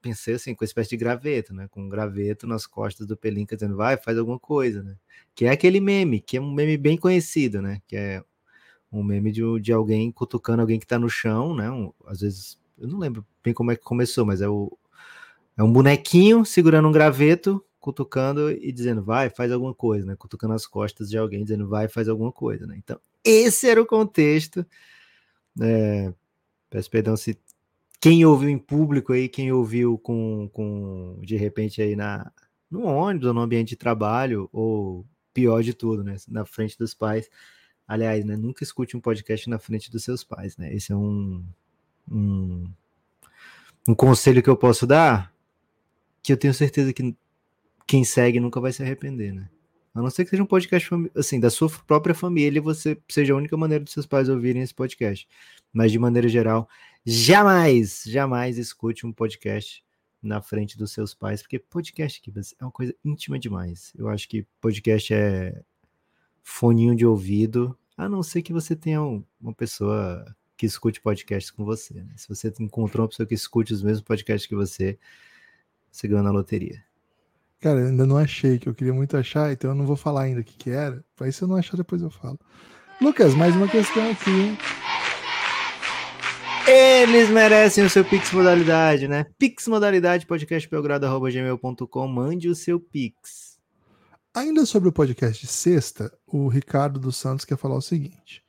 pensei 0.08 0.34
assim, 0.34 0.54
com 0.54 0.64
uma 0.64 0.66
espécie 0.66 0.90
de 0.90 0.96
graveto, 0.96 1.52
né, 1.54 1.68
com 1.70 1.82
um 1.82 1.88
graveto 1.88 2.46
nas 2.46 2.66
costas 2.66 3.06
do 3.06 3.16
Pelinka, 3.16 3.56
dizendo, 3.56 3.76
vai, 3.76 3.96
faz 3.96 4.18
alguma 4.18 4.38
coisa, 4.38 4.82
né, 4.82 4.96
que 5.34 5.44
é 5.46 5.50
aquele 5.50 5.80
meme, 5.80 6.20
que 6.20 6.36
é 6.36 6.40
um 6.40 6.52
meme 6.52 6.76
bem 6.76 6.96
conhecido, 6.96 7.60
né? 7.60 7.80
Que 7.86 7.96
é 7.96 8.22
um 8.92 9.02
meme 9.02 9.32
de, 9.32 9.42
de 9.60 9.72
alguém 9.72 10.10
cutucando 10.12 10.62
alguém 10.62 10.78
que 10.80 10.86
tá 10.86 10.98
no 10.98 11.08
chão, 11.10 11.54
né? 11.54 11.70
Um- 11.70 11.92
às 12.06 12.20
vezes, 12.20 12.58
eu 12.78 12.88
não 12.88 12.98
lembro 12.98 13.26
bem 13.44 13.52
como 13.54 13.70
é 13.72 13.76
que 13.76 13.82
começou, 13.84 14.24
mas 14.26 14.40
é 14.40 14.48
o 14.48 14.76
é 15.56 15.62
um 15.62 15.72
bonequinho 15.72 16.44
segurando 16.44 16.88
um 16.88 16.92
graveto, 16.92 17.64
cutucando 17.80 18.50
e 18.50 18.72
dizendo, 18.72 19.02
vai, 19.02 19.30
faz 19.30 19.52
alguma 19.52 19.74
coisa, 19.74 20.06
né? 20.06 20.16
Cutucando 20.16 20.54
as 20.54 20.66
costas 20.66 21.08
de 21.10 21.18
alguém, 21.18 21.44
dizendo, 21.44 21.68
vai, 21.68 21.88
faz 21.88 22.08
alguma 22.08 22.32
coisa, 22.32 22.66
né? 22.66 22.76
Então, 22.78 22.98
esse 23.24 23.68
era 23.68 23.80
o 23.80 23.86
contexto. 23.86 24.66
É, 25.60 26.12
peço 26.70 26.90
perdão 26.90 27.16
se 27.16 27.38
quem 28.00 28.24
ouviu 28.24 28.48
em 28.48 28.58
público 28.58 29.12
aí, 29.12 29.28
quem 29.28 29.52
ouviu 29.52 29.98
com, 29.98 30.48
com 30.52 31.18
de 31.22 31.36
repente 31.36 31.80
aí 31.82 31.96
na 31.96 32.30
no 32.70 32.84
ônibus 32.84 33.32
no 33.32 33.40
ambiente 33.40 33.70
de 33.70 33.76
trabalho, 33.76 34.48
ou 34.52 35.06
pior 35.32 35.62
de 35.62 35.74
tudo, 35.74 36.02
né? 36.02 36.16
Na 36.28 36.44
frente 36.44 36.78
dos 36.78 36.94
pais. 36.94 37.28
Aliás, 37.86 38.24
né? 38.24 38.36
Nunca 38.36 38.64
escute 38.64 38.96
um 38.96 39.00
podcast 39.00 39.48
na 39.48 39.58
frente 39.58 39.90
dos 39.90 40.02
seus 40.02 40.24
pais, 40.24 40.56
né? 40.56 40.74
Esse 40.74 40.92
é 40.92 40.96
um, 40.96 41.44
um, 42.10 42.64
um 43.88 43.94
conselho 43.94 44.42
que 44.42 44.50
eu 44.50 44.56
posso 44.56 44.86
dar, 44.86 45.32
que 46.22 46.32
eu 46.32 46.36
tenho 46.36 46.52
certeza 46.54 46.92
que 46.92 47.14
quem 47.86 48.02
segue 48.04 48.40
nunca 48.40 48.60
vai 48.60 48.72
se 48.72 48.82
arrepender, 48.82 49.32
né? 49.32 49.48
A 49.94 50.02
não 50.02 50.10
ser 50.10 50.24
que 50.24 50.30
seja 50.30 50.42
um 50.42 50.46
podcast 50.46 50.90
assim, 51.14 51.40
da 51.40 51.48
sua 51.48 51.70
própria 51.86 52.14
família, 52.14 52.58
e 52.58 52.62
você 52.62 52.98
seja 53.08 53.32
a 53.32 53.36
única 53.36 53.56
maneira 53.56 53.84
dos 53.84 53.92
seus 53.92 54.04
pais 54.04 54.28
ouvirem 54.28 54.62
esse 54.62 54.74
podcast. 54.74 55.26
Mas 55.72 55.92
de 55.92 55.98
maneira 55.98 56.28
geral, 56.28 56.68
jamais, 57.06 58.02
jamais 58.06 58.58
escute 58.58 59.06
um 59.06 59.12
podcast 59.12 59.84
na 60.22 60.42
frente 60.42 60.76
dos 60.76 60.90
seus 60.92 61.14
pais, 61.14 61.40
porque 61.40 61.58
podcast 61.58 62.20
aqui 62.20 62.32
é 62.58 62.64
uma 62.64 62.72
coisa 62.72 62.92
íntima 63.04 63.38
demais. 63.38 63.92
Eu 63.96 64.08
acho 64.08 64.28
que 64.28 64.44
podcast 64.60 65.14
é 65.14 65.62
foninho 66.42 66.96
de 66.96 67.06
ouvido, 67.06 67.78
a 67.96 68.08
não 68.08 68.22
ser 68.22 68.42
que 68.42 68.52
você 68.52 68.74
tenha 68.74 69.00
um- 69.02 69.24
uma 69.40 69.54
pessoa 69.54 70.24
que 70.56 70.66
escute 70.66 71.00
podcasts 71.00 71.50
com 71.50 71.64
você. 71.64 71.94
né? 72.02 72.12
Se 72.16 72.28
você 72.28 72.52
encontrou 72.58 73.04
uma 73.04 73.08
pessoa 73.08 73.26
que 73.26 73.34
escute 73.34 73.72
os 73.72 73.82
mesmos 73.82 74.02
podcasts 74.02 74.48
que 74.48 74.54
você, 74.56 74.98
você 75.90 76.08
ganhou 76.08 76.24
na 76.24 76.30
loteria. 76.30 76.82
Cara, 77.60 77.80
eu 77.80 77.86
ainda 77.88 78.06
não 78.06 78.16
achei, 78.16 78.58
que 78.58 78.68
eu 78.68 78.74
queria 78.74 78.92
muito 78.94 79.16
achar, 79.16 79.52
então 79.52 79.70
eu 79.70 79.74
não 79.74 79.86
vou 79.86 79.96
falar 79.96 80.22
ainda 80.22 80.40
o 80.40 80.44
que, 80.44 80.56
que 80.56 80.70
era. 80.70 81.04
Aí 81.20 81.32
se 81.32 81.42
eu 81.42 81.48
não 81.48 81.56
achar, 81.56 81.76
depois 81.76 82.02
eu 82.02 82.10
falo. 82.10 82.38
Lucas, 83.00 83.34
mais 83.34 83.54
uma 83.54 83.68
questão 83.68 84.10
aqui? 84.10 84.56
Eles 86.96 87.28
merecem 87.28 87.84
o 87.84 87.90
seu 87.90 88.02
Pix 88.02 88.32
modalidade, 88.32 89.06
né? 89.06 89.26
Pix 89.38 89.68
modalidade, 89.68 90.24
podcastbelgrado.gmail.com, 90.24 92.08
mande 92.08 92.48
o 92.48 92.54
seu 92.54 92.80
Pix. 92.80 93.58
Ainda 94.34 94.64
sobre 94.64 94.88
o 94.88 94.92
podcast 94.92 95.44
de 95.44 95.52
sexta, 95.52 96.10
o 96.26 96.48
Ricardo 96.48 96.98
dos 96.98 97.18
Santos 97.18 97.44
quer 97.44 97.58
falar 97.58 97.74
o 97.74 97.82
seguinte: 97.82 98.42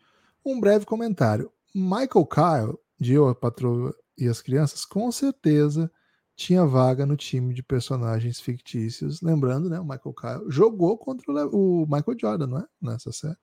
um 0.46 0.62
breve 0.62 0.86
comentário. 0.86 1.52
Michael 1.76 2.26
Kyle, 2.26 2.80
de 2.98 3.16
Eu, 3.16 3.28
a 3.28 3.36
Patroa 3.36 3.94
e 4.18 4.30
as 4.30 4.42
Crianças, 4.42 4.86
com 4.86 5.12
certeza 5.12 5.92
tinha 6.34 6.66
vaga 6.66 7.06
no 7.06 7.18
time 7.18 7.54
de 7.54 7.62
personagens 7.62 8.40
fictícios. 8.40 9.22
Lembrando, 9.22 9.70
né? 9.70 9.78
O 9.78 9.84
Michael 9.84 10.14
Kyle 10.14 10.50
jogou 10.50 10.98
contra 10.98 11.48
o, 11.48 11.86
Michael 11.86 12.18
Jordan, 12.18 12.48
não 12.48 12.60
é? 12.60 12.66
Nessa 12.82 13.12
série. 13.12 13.38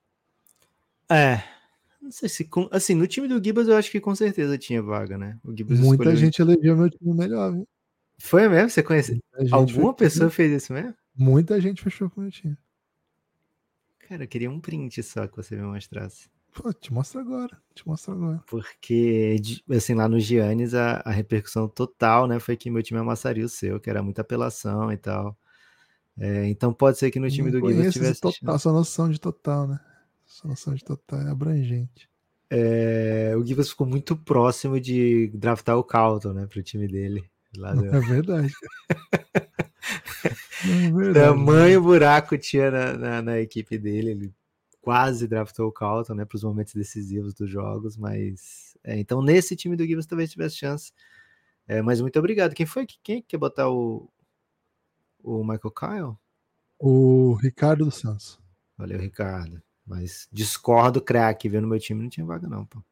É. 1.11 1.42
Não 2.04 2.11
sei 2.11 2.28
se. 2.28 2.46
Assim, 2.70 2.94
no 2.94 3.06
time 3.06 3.26
do 3.26 3.42
Gibas 3.42 3.66
eu 3.66 3.76
acho 3.78 3.90
que 3.90 3.99
com 3.99 4.14
certeza 4.14 4.58
tinha 4.58 4.82
vaga, 4.82 5.16
né? 5.16 5.38
O 5.42 5.56
Gibas 5.56 5.78
Muita 5.80 6.02
escolheu- 6.04 6.16
gente 6.16 6.42
elegeu 6.42 6.76
meu 6.76 6.90
time 6.90 7.14
melhor, 7.14 7.50
viu? 7.52 7.66
Foi 8.18 8.46
mesmo? 8.46 8.68
Você 8.68 8.82
conhece? 8.82 9.18
Alguma 9.50 9.94
pessoa 9.94 10.28
fez 10.28 10.52
isso 10.52 10.73
mesmo? 10.75 10.94
Muita 11.16 11.58
gente 11.58 11.82
fechou 11.82 12.11
com 12.11 12.20
o 12.20 12.25
meu 12.25 12.30
time. 12.30 12.58
Cara, 14.06 14.25
eu 14.25 14.28
queria 14.28 14.50
um 14.50 14.61
print 14.61 15.02
só 15.02 15.26
que 15.26 15.34
você 15.34 15.56
me 15.56 15.62
mostrasse. 15.62 16.28
Pô, 16.52 16.70
te 16.75 16.92
mostro 16.92 17.20
agora. 17.20 17.58
Te 17.75 17.88
mostro 17.88 18.12
agora. 18.12 18.42
Porque, 18.46 19.37
assim, 19.70 19.94
lá 19.94 20.06
no 20.06 20.20
Giannis, 20.20 20.75
a, 20.75 21.02
a 21.06 21.11
repercussão 21.11 21.66
total, 21.66 22.26
né, 22.28 22.38
foi 22.38 22.54
que 22.54 22.70
meu 22.70 22.82
time 22.82 23.00
amassaria 23.00 23.46
o 23.46 23.49
seu, 23.49 23.80
que 23.80 23.88
era 23.88 24.02
muita 24.02 24.20
apelação 24.20 24.92
e 24.92 24.99
tal. 24.99 25.37
É, 26.18 26.46
então 26.49 26.73
pode 26.73 26.99
ser 26.99 27.11
que 27.11 27.18
no 27.18 27.30
time 27.30 27.50
Não 27.50 27.61
do 27.61 27.70
esse 27.80 27.92
tivesse. 27.92 28.20
total, 28.20 28.58
sua 28.58 28.73
noção 28.75 29.11
de 29.11 29.18
total, 29.18 29.66
né? 29.66 29.80
Sua 30.35 30.50
noção 30.50 30.75
de 30.75 30.83
total 30.83 31.21
é 31.21 31.31
abrangente. 31.31 32.11
É, 32.50 33.35
o 33.38 33.47
Gibas 33.47 33.71
ficou 33.71 33.87
muito 33.87 34.17
próximo 34.17 34.81
de 34.81 35.29
draftar 35.29 35.79
o 35.79 35.85
Calton, 35.85 36.33
né, 36.33 36.45
pro 36.49 36.61
time 36.61 36.88
dele. 36.88 37.25
Lá 37.57 37.73
do... 37.73 37.87
É 37.87 38.00
verdade. 38.00 38.53
é 40.67 40.91
verdade. 40.91 41.14
Tamanho 41.14 41.81
buraco 41.81 42.37
tinha 42.37 42.69
na, 42.69 42.93
na, 42.95 43.23
na 43.23 43.41
equipe 43.41 43.79
dele. 43.79 44.11
Ele 44.11 44.35
quase 44.81 45.29
draftou 45.29 45.69
o 45.69 45.73
Calton, 45.73 46.14
né, 46.14 46.25
para 46.25 46.35
os 46.35 46.43
momentos 46.43 46.75
decisivos 46.75 47.33
dos 47.33 47.49
jogos, 47.49 47.97
mas 47.97 48.76
é, 48.83 48.99
então 48.99 49.23
nesse 49.23 49.55
time 49.55 49.76
do 49.76 49.87
Gibas 49.87 50.05
talvez 50.05 50.33
tivesse 50.33 50.57
chance. 50.57 50.93
É, 51.64 51.81
mas 51.81 52.00
muito 52.00 52.19
obrigado. 52.19 52.55
Quem 52.55 52.67
foi 52.67 52.87
que 52.87 52.99
quem 53.05 53.23
quer 53.23 53.38
botar 53.38 53.71
o 53.71 54.11
o 55.23 55.45
Michael 55.45 55.71
Kyle? 55.71 56.19
O 56.76 57.35
Ricardo 57.35 57.85
dos 57.85 57.95
Santos. 57.95 58.37
Valeu, 58.76 58.99
Ricardo. 58.99 59.62
Mas 59.87 60.29
discordo, 60.33 61.00
craque. 61.00 61.49
Vendo 61.49 61.69
meu 61.69 61.79
time 61.79 62.03
não 62.03 62.09
tinha 62.09 62.25
vaga, 62.25 62.49
não, 62.49 62.64
pô. 62.64 62.83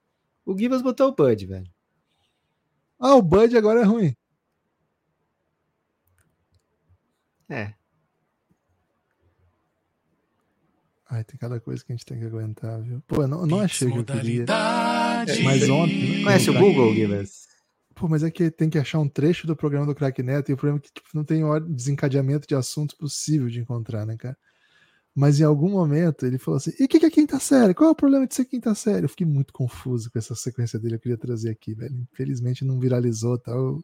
O 0.45 0.57
Gibas 0.57 0.83
botou 0.83 1.09
o 1.09 1.15
Bud, 1.15 1.47
velho. 1.47 1.71
Ah, 2.99 3.15
o 3.15 3.23
Bud 3.23 3.57
agora 3.57 3.81
é 3.81 3.85
ruim. 3.85 4.15
É. 7.49 7.75
Ai, 11.09 11.23
tem 11.25 11.37
cada 11.39 11.61
coisa 11.61 11.85
que 11.85 11.93
a 11.93 11.97
gente 11.97 12.07
tem 12.07 12.19
que 12.19 12.25
aguentar, 12.25 12.81
viu? 12.81 13.03
Pô, 13.07 13.23
eu 13.23 13.29
não, 13.29 13.41
eu 13.41 13.47
não 13.47 13.61
achei 13.61 13.87
o 13.87 13.93
que 13.93 13.99
eu 13.99 14.05
queria. 14.05 14.41
Modalidade. 14.41 15.43
Mas 15.43 15.69
ontem. 15.69 16.25
Conhece 16.25 16.51
o 16.51 16.55
Google, 16.59 16.95
Gibas? 16.95 17.47
Pô, 17.95 18.09
mas 18.09 18.23
é 18.23 18.31
que 18.31 18.51
tem 18.51 18.71
que 18.71 18.79
achar 18.79 18.99
um 18.99 19.09
trecho 19.09 19.47
do 19.47 19.55
programa 19.55 19.85
do 19.85 19.95
Crack 19.95 20.23
Neto 20.23 20.51
e 20.51 20.55
o 20.55 20.57
problema 20.57 20.79
é 20.79 20.81
que 20.81 20.91
tipo, 20.91 21.09
não 21.13 21.23
tem 21.23 21.43
desencadeamento 21.69 22.49
de 22.49 22.55
assuntos 22.55 22.97
possível 22.97 23.49
de 23.49 23.61
encontrar, 23.61 24.07
né, 24.07 24.17
cara? 24.17 24.37
Mas 25.15 25.41
em 25.41 25.45
algum 25.45 25.71
momento 25.71 26.25
ele 26.25 26.39
falou 26.39 26.57
assim: 26.57 26.73
e 26.81 26.85
o 26.85 26.89
que, 26.89 26.99
que 26.99 27.07
é 27.07 27.11
quinta 27.11 27.39
série? 27.39 27.75
Qual 27.75 27.89
é 27.91 27.93
o 27.93 27.97
problema 27.97 28.27
de 28.27 28.35
ser 28.35 28.47
quinta 28.47 28.75
série? 28.75 29.05
Eu 29.05 29.11
fiquei 29.11 29.27
muito 29.27 29.53
confuso 29.53 30.11
com 30.11 30.19
essa 30.19 30.35
sequência 30.35 30.79
dele. 30.79 30.95
Eu 30.95 31.01
queria 31.01 31.19
trazer 31.19 31.51
aqui, 31.51 31.75
velho. 31.75 31.95
Infelizmente 32.13 32.65
não 32.65 32.81
viralizou 32.81 33.39
tal. 33.39 33.77
Tá? 33.77 33.83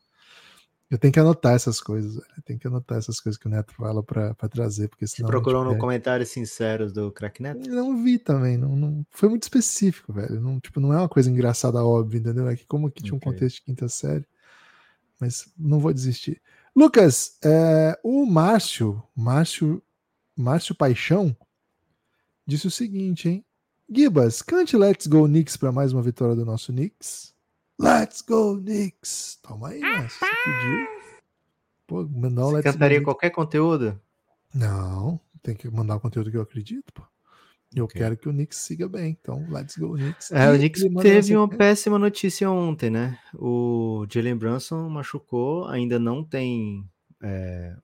Eu 0.91 0.97
tenho 0.97 1.13
que 1.13 1.21
anotar 1.21 1.55
essas 1.55 1.83
coisas, 1.83 2.15
velho. 2.15 2.27
Eu 2.35 2.43
tenho 2.43 2.59
que 2.59 2.67
anotar 2.67 2.97
essas 2.97 3.21
coisas 3.21 3.39
que 3.39 3.47
o 3.47 3.51
Neto 3.51 3.75
fala 3.75 4.03
pra, 4.03 4.35
pra 4.35 4.49
trazer, 4.49 4.89
porque 4.89 5.07
senão. 5.07 5.29
Você 5.29 5.33
procurou 5.33 5.63
no 5.63 5.77
comentários 5.77 6.31
sinceros 6.31 6.93
do 6.95 7.13
Crack 7.13 7.43
Neto? 7.43 7.69
Não 7.69 8.03
vi 8.03 8.19
também, 8.19 8.57
não, 8.57 8.75
não, 8.75 9.07
foi 9.11 9.29
muito 9.29 9.43
específico, 9.43 10.15
velho. 10.15 10.41
Não, 10.41 10.59
tipo, 10.59 10.81
não 10.81 10.95
é 10.95 10.97
uma 10.97 11.09
coisa 11.09 11.31
engraçada, 11.31 11.85
óbvia, 11.85 12.21
entendeu? 12.21 12.49
É 12.49 12.57
que 12.57 12.65
como 12.67 12.91
que 12.91 13.03
tinha 13.03 13.15
um 13.15 13.21
contexto 13.21 13.57
de 13.57 13.63
quinta 13.65 13.87
série. 13.87 14.25
Mas 15.21 15.53
não 15.59 15.79
vou 15.79 15.93
desistir. 15.93 16.41
Lucas, 16.75 17.37
é, 17.45 17.99
o 18.03 18.25
Márcio, 18.25 19.03
Márcio, 19.15 19.83
Márcio 20.39 20.73
Paixão, 20.73 21.37
disse 22.47 22.69
o 22.69 22.71
seguinte, 22.71 23.29
hein? 23.29 23.45
Gibas, 23.91 24.41
cante 24.41 24.77
Let's 24.77 25.09
Go 25.09 25.27
Knicks 25.27 25.57
para 25.57 25.73
mais 25.73 25.93
uma 25.93 26.01
vitória 26.01 26.37
do 26.37 26.45
nosso 26.45 26.73
Knicks. 26.73 27.35
Let's 27.77 28.23
go, 28.23 28.57
Knicks! 28.57 29.41
Toma 29.43 29.71
aí, 29.71 29.81
Márcio. 29.81 30.21
Você 30.21 30.27
pediu. 30.45 30.87
Pô, 31.89 32.07
mandar 32.07 32.47
um 32.47 32.51
Você 32.51 32.57
Let's 32.57 32.73
cantaria 32.73 32.99
go, 33.01 33.07
qualquer 33.07 33.31
conteúdo? 33.31 34.01
Não, 34.55 35.21
tem 35.43 35.57
que 35.57 35.69
mandar 35.69 35.97
o 35.97 36.01
conteúdo 36.01 36.31
que 36.31 36.37
eu 36.37 36.43
acredito, 36.43 36.93
pô. 36.93 37.03
Eu 37.75 37.87
okay. 37.87 38.01
quero 38.01 38.17
que 38.17 38.29
o 38.29 38.33
Knicks 38.33 38.59
siga 38.59 38.89
bem, 38.89 39.19
então 39.21 39.45
let's 39.51 39.77
go, 39.77 39.95
Knicks. 39.95 40.31
É, 40.31 40.47
e 40.47 40.55
o 40.55 40.57
Knicks 40.57 40.85
teve 41.03 41.37
uma 41.37 41.49
péssima 41.49 41.99
notícia 41.99 42.49
ontem, 42.49 42.91
né? 42.91 43.19
O 43.35 44.07
Jalen 44.09 44.37
Brunson 44.37 44.89
machucou, 44.89 45.67
ainda 45.67 45.99
não 45.99 46.23
tem. 46.23 46.89
É... 47.21 47.77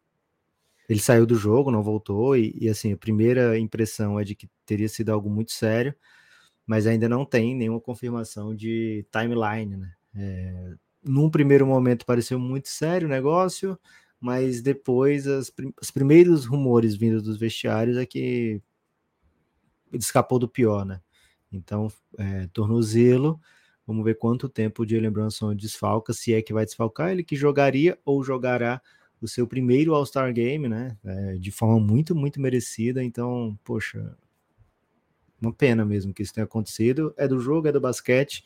Ele 0.88 1.00
saiu 1.00 1.24
do 1.26 1.34
jogo, 1.34 1.70
não 1.70 1.82
voltou, 1.82 2.36
e, 2.36 2.56
e, 2.60 2.68
assim, 2.68 2.92
a 2.92 2.96
primeira 2.96 3.58
impressão 3.58 4.20
é 4.20 4.24
de 4.24 4.34
que 4.34 4.48
teria 4.66 4.88
sido 4.88 5.10
algo 5.10 5.30
muito 5.30 5.52
sério, 5.52 5.94
mas 6.66 6.86
ainda 6.86 7.08
não 7.08 7.24
tem 7.24 7.54
nenhuma 7.54 7.80
confirmação 7.80 8.54
de 8.54 9.06
timeline, 9.10 9.76
né? 9.76 9.92
É... 10.14 10.74
Num 11.02 11.30
primeiro 11.30 11.66
momento 11.66 12.06
pareceu 12.06 12.38
muito 12.38 12.68
sério 12.68 13.06
o 13.06 13.10
negócio, 13.10 13.78
mas 14.18 14.62
depois 14.62 15.26
as, 15.26 15.52
os 15.80 15.90
primeiros 15.90 16.46
rumores 16.46 16.96
vindos 16.96 17.22
dos 17.22 17.36
vestiários 17.36 17.98
é 17.98 18.06
que 18.06 18.18
ele 18.18 18.62
escapou 19.92 20.38
do 20.38 20.48
pior, 20.48 20.84
né? 20.84 21.00
Então, 21.52 21.88
é, 22.18 22.46
tornozelo, 22.48 23.38
vamos 23.86 24.04
ver 24.04 24.16
quanto 24.16 24.48
tempo 24.48 24.82
o 24.82 24.88
Jalen 24.88 25.10
Brunson 25.10 25.54
desfalca, 25.54 26.12
se 26.12 26.32
é 26.34 26.42
que 26.42 26.54
vai 26.54 26.64
desfalcar, 26.64 27.10
ele 27.10 27.22
que 27.22 27.36
jogaria 27.36 27.98
ou 28.04 28.24
jogará 28.24 28.80
o 29.24 29.28
seu 29.28 29.46
primeiro 29.46 29.94
All-Star 29.94 30.32
Game, 30.32 30.68
né? 30.68 30.96
É, 31.02 31.34
de 31.34 31.50
forma 31.50 31.80
muito, 31.80 32.14
muito 32.14 32.38
merecida. 32.38 33.02
Então, 33.02 33.58
poxa, 33.64 34.14
uma 35.40 35.52
pena 35.52 35.84
mesmo 35.84 36.12
que 36.12 36.22
isso 36.22 36.34
tenha 36.34 36.44
acontecido. 36.44 37.14
É 37.16 37.26
do 37.26 37.40
jogo, 37.40 37.66
é 37.66 37.72
do 37.72 37.80
basquete. 37.80 38.44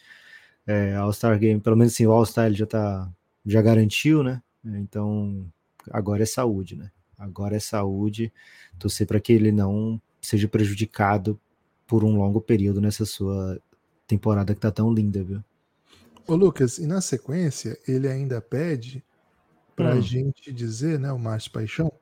É, 0.64 0.94
All-Star 0.94 1.36
Game, 1.38 1.60
pelo 1.60 1.76
menos 1.76 1.92
assim, 1.92 2.06
o 2.06 2.12
All-Star 2.12 2.52
já 2.52 2.64
tá, 2.64 3.12
já 3.44 3.60
garantiu, 3.60 4.22
né? 4.22 4.40
Então, 4.64 5.50
agora 5.90 6.22
é 6.22 6.26
saúde, 6.26 6.76
né? 6.76 6.90
Agora 7.18 7.56
é 7.56 7.60
saúde. 7.60 8.32
Torcer 8.78 9.06
para 9.06 9.18
que 9.18 9.32
ele 9.32 9.50
não 9.50 10.00
seja 10.20 10.46
prejudicado 10.46 11.40
por 11.86 12.04
um 12.04 12.16
longo 12.16 12.40
período 12.40 12.80
nessa 12.80 13.04
sua 13.04 13.60
temporada 14.06 14.54
que 14.54 14.60
tá 14.60 14.70
tão 14.70 14.92
linda, 14.92 15.24
viu? 15.24 15.42
Ô 16.24 16.36
Lucas, 16.36 16.78
e 16.78 16.86
na 16.86 17.00
sequência 17.00 17.76
ele 17.88 18.06
ainda 18.06 18.40
pede 18.40 19.02
pra 19.78 19.94
hum. 19.94 20.02
gente 20.02 20.52
dizer, 20.52 20.98
né, 20.98 21.12
o 21.12 21.18
Márcio 21.20 21.52
Paixão, 21.52 21.92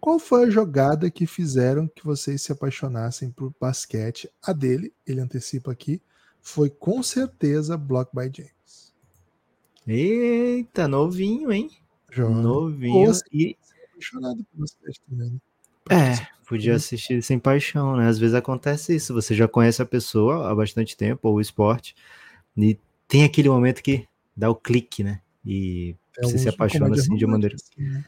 qual 0.00 0.18
foi 0.18 0.46
a 0.46 0.50
jogada 0.50 1.10
que 1.10 1.26
fizeram 1.26 1.86
que 1.86 2.02
vocês 2.02 2.40
se 2.40 2.50
apaixonassem 2.50 3.30
por 3.30 3.52
basquete? 3.60 4.30
A 4.42 4.54
dele, 4.54 4.94
ele 5.06 5.20
antecipa 5.20 5.70
aqui, 5.70 6.00
foi 6.40 6.70
com 6.70 7.02
certeza 7.02 7.76
Block 7.76 8.10
by 8.16 8.30
James. 8.34 8.94
Eita, 9.86 10.88
novinho, 10.88 11.52
hein? 11.52 11.70
Jovem. 12.10 12.42
Novinho. 12.42 13.12
e 13.30 13.54
apaixonado 13.92 14.42
por 14.44 14.60
basquete 14.60 15.00
também. 15.06 15.30
Né? 15.30 15.38
É, 15.90 16.26
podia 16.46 16.76
assistir 16.76 17.22
sem 17.22 17.38
paixão, 17.38 17.94
né? 17.94 18.08
Às 18.08 18.18
vezes 18.18 18.34
acontece 18.34 18.96
isso, 18.96 19.12
você 19.12 19.34
já 19.34 19.46
conhece 19.46 19.82
a 19.82 19.86
pessoa 19.86 20.50
há 20.50 20.54
bastante 20.54 20.96
tempo, 20.96 21.28
ou 21.28 21.34
o 21.34 21.40
esporte, 21.42 21.94
e 22.56 22.78
tem 23.06 23.24
aquele 23.24 23.50
momento 23.50 23.82
que 23.82 24.08
dá 24.34 24.48
o 24.48 24.54
clique, 24.54 25.04
né? 25.04 25.20
E 25.44 25.94
é 26.07 26.07
você 26.22 26.38
se 26.38 26.48
apaixona 26.48 26.94
assim 26.94 27.14
de 27.14 27.26
maneira. 27.26 27.54
Assim, 27.54 27.82
né? 27.82 28.04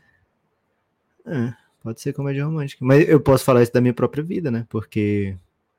É, 1.27 1.55
pode 1.83 2.01
ser 2.01 2.13
comédia 2.13 2.45
romântica. 2.45 2.85
Mas 2.85 3.09
eu 3.09 3.21
posso 3.21 3.45
falar 3.45 3.63
isso 3.63 3.73
da 3.73 3.81
minha 3.81 3.95
própria 3.95 4.23
vida, 4.23 4.51
né? 4.51 4.67
Porque 4.69 5.37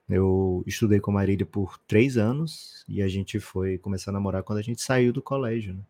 eu 0.09 0.63
estudei 0.67 0.99
com 0.99 1.11
a 1.11 1.15
Marília 1.15 1.45
por 1.45 1.77
três 1.87 2.17
anos 2.17 2.83
e 2.87 3.01
a 3.01 3.07
gente 3.07 3.39
foi 3.39 3.77
começar 3.77 4.11
a 4.11 4.13
namorar 4.13 4.43
quando 4.43 4.59
a 4.59 4.63
gente 4.63 4.81
saiu 4.81 5.13
do 5.13 5.21
colégio, 5.21 5.73
né? 5.73 5.81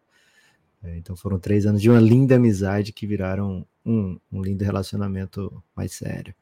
É, 0.84 0.98
então 0.98 1.16
foram 1.16 1.40
três 1.40 1.66
anos 1.66 1.82
de 1.82 1.90
uma 1.90 2.00
linda 2.00 2.36
amizade 2.36 2.92
que 2.92 3.06
viraram 3.06 3.66
um, 3.86 4.20
um 4.32 4.42
lindo 4.42 4.64
relacionamento 4.64 5.64
mais 5.76 5.94
sério. 5.94 6.34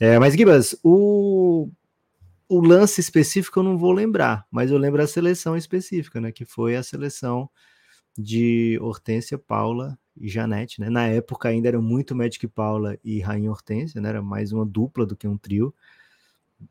É, 0.00 0.18
mas, 0.18 0.34
Gibas, 0.34 0.74
o, 0.82 1.68
o 2.48 2.60
lance 2.60 3.00
específico 3.00 3.58
eu 3.58 3.62
não 3.62 3.76
vou 3.76 3.92
lembrar, 3.92 4.46
mas 4.50 4.70
eu 4.70 4.78
lembro 4.78 5.02
a 5.02 5.06
seleção 5.06 5.56
específica, 5.56 6.20
né? 6.20 6.32
Que 6.32 6.44
foi 6.44 6.76
a 6.76 6.82
seleção 6.82 7.48
de 8.16 8.78
Hortência, 8.80 9.38
Paula 9.38 9.98
e 10.16 10.28
Janete, 10.28 10.80
né? 10.80 10.88
Na 10.88 11.06
época 11.06 11.48
ainda 11.48 11.68
era 11.68 11.80
muito 11.80 12.14
Magic 12.14 12.46
Paula 12.48 12.98
e 13.04 13.20
Rainha 13.20 13.50
Hortência, 13.50 14.00
né? 14.00 14.08
Era 14.08 14.22
mais 14.22 14.52
uma 14.52 14.64
dupla 14.64 15.04
do 15.04 15.16
que 15.16 15.26
um 15.26 15.36
trio, 15.36 15.74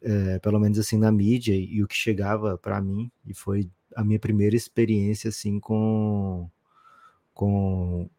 é, 0.01 0.39
pelo 0.39 0.59
menos 0.59 0.79
assim 0.79 0.97
na 0.97 1.11
mídia 1.11 1.53
e, 1.53 1.75
e 1.75 1.83
o 1.83 1.87
que 1.87 1.95
chegava 1.95 2.57
para 2.57 2.81
mim 2.81 3.11
e 3.25 3.33
foi 3.33 3.69
a 3.95 4.03
minha 4.03 4.19
primeira 4.19 4.55
experiência 4.55 5.29
assim 5.29 5.59
com 5.59 6.49
com 7.33 8.09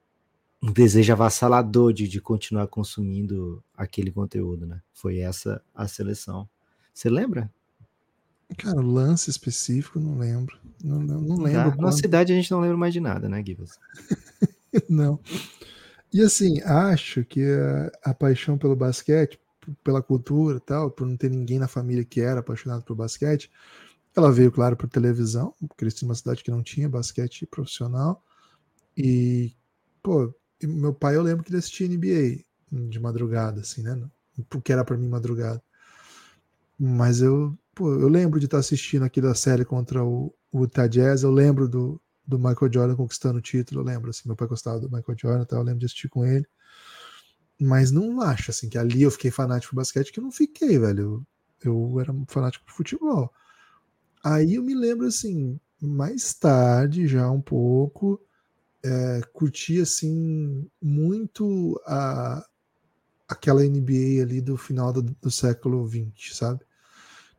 um 0.63 0.73
desejo 0.73 1.13
avassalador 1.13 1.93
de, 1.93 2.09
de 2.09 2.21
continuar 2.21 2.67
consumindo 2.69 3.63
aquele 3.77 4.11
conteúdo, 4.11 4.67
né? 4.67 4.81
Foi 4.93 5.19
essa 5.19 5.63
a 5.75 5.87
seleção. 5.87 6.49
Você 6.93 7.11
lembra? 7.11 7.53
Cara, 8.59 8.81
lance 8.81 9.31
específico, 9.31 9.99
não 9.99 10.19
lembro. 10.19 10.59
Não, 10.83 10.99
não, 10.99 11.21
não 11.21 11.37
lembro. 11.37 11.81
Na 11.81 11.93
cidade 11.93 12.33
a 12.33 12.37
gente 12.37 12.51
não 12.51 12.61
lembra 12.61 12.77
mais 12.77 12.93
de 12.93 13.01
nada, 13.01 13.29
né, 13.29 13.43
Gibas? 13.45 13.79
não. 14.89 15.19
E 16.13 16.21
assim, 16.21 16.61
acho 16.63 17.25
que 17.25 17.43
a, 17.43 18.11
a, 18.11 18.15
paixão 18.15 18.57
pelo 18.57 18.77
basquete, 18.77 19.41
pela 19.83 20.03
cultura 20.03 20.61
tal, 20.61 20.91
por 20.91 21.07
não 21.07 21.17
ter 21.17 21.31
ninguém 21.31 21.59
na 21.59 21.67
família 21.67 22.05
que 22.05 22.21
era 22.21 22.41
apaixonado 22.41 22.85
pelo 22.85 22.97
basquete, 22.97 23.51
ela 24.17 24.31
veio, 24.31 24.53
claro, 24.53 24.77
por 24.77 24.89
televisão. 24.89 25.53
Cresci 25.77 26.05
numa 26.05 26.15
cidade 26.15 26.45
que 26.45 26.51
não 26.51 26.63
tinha 26.63 26.89
basquete 26.89 27.47
profissional. 27.47 28.23
E, 28.97 29.53
pô, 30.03 30.33
meu 30.63 30.95
pai 30.95 31.17
eu 31.17 31.23
lembro 31.23 31.43
que 31.43 31.51
ele 31.51 31.59
assistia 31.59 31.89
NBA 31.89 32.45
de 32.71 33.01
madrugada, 33.01 33.61
assim, 33.61 33.83
né? 33.83 34.01
Porque 34.49 34.73
era 34.73 34.85
para 34.85 34.97
mim 34.97 35.09
madrugada. 35.09 35.63
Mas 36.79 37.23
eu, 37.23 37.57
pô, 37.75 37.93
eu 37.95 38.09
lembro 38.09 38.39
de 38.39 38.47
estar 38.47 38.59
assistindo 38.59 39.05
aquela 39.05 39.35
série 39.35 39.65
contra 39.65 40.05
o, 40.05 40.35
o 40.53 40.63
Utah 40.63 40.87
Jazz, 40.87 41.23
eu 41.23 41.31
lembro 41.31 41.69
do, 41.69 42.01
do 42.27 42.39
Michael 42.39 42.73
Jordan 42.73 42.97
conquistando 42.97 43.39
o 43.39 43.43
título, 43.43 43.81
eu 43.81 43.85
lembro, 43.85 44.11
assim, 44.11 44.23
meu 44.27 44.37
pai 44.37 44.49
gostava 44.49 44.81
do 44.81 44.91
Michael 44.91 45.19
Jordan, 45.19 45.45
tá? 45.45 45.57
eu 45.57 45.63
lembro 45.63 45.81
de 45.81 45.87
assistir 45.87 46.09
com 46.09 46.25
ele. 46.25 46.47
Mas 47.61 47.91
não 47.91 48.21
acho, 48.21 48.51
assim, 48.51 48.69
que 48.69 48.79
ali 48.79 49.03
eu 49.03 49.11
fiquei 49.11 49.31
fanático 49.31 49.71
por 49.71 49.77
basquete, 49.77 50.13
que 50.13 50.19
eu 50.19 50.25
não 50.25 50.33
fiquei, 50.33 50.79
velho. 50.79 51.25
Eu, 51.63 51.93
eu 51.93 52.01
era 52.01 52.15
fanático 52.29 52.65
por 52.65 52.73
futebol. 52.73 53.33
Aí 54.25 54.55
eu 54.55 54.63
me 54.63 54.75
lembro, 54.75 55.07
assim, 55.07 55.59
mais 55.81 56.35
tarde, 56.35 57.07
já 57.07 57.31
um 57.31 57.41
pouco, 57.41 58.21
é, 58.85 59.21
curti 59.33 59.81
assim 59.81 60.69
muito 60.81 61.81
a, 61.87 62.45
aquela 63.29 63.63
NBA 63.63 64.23
ali 64.23 64.41
do 64.41 64.57
final 64.57 64.93
do, 64.93 65.03
do 65.03 65.31
século 65.31 65.87
XX, 65.89 66.37
sabe? 66.37 66.61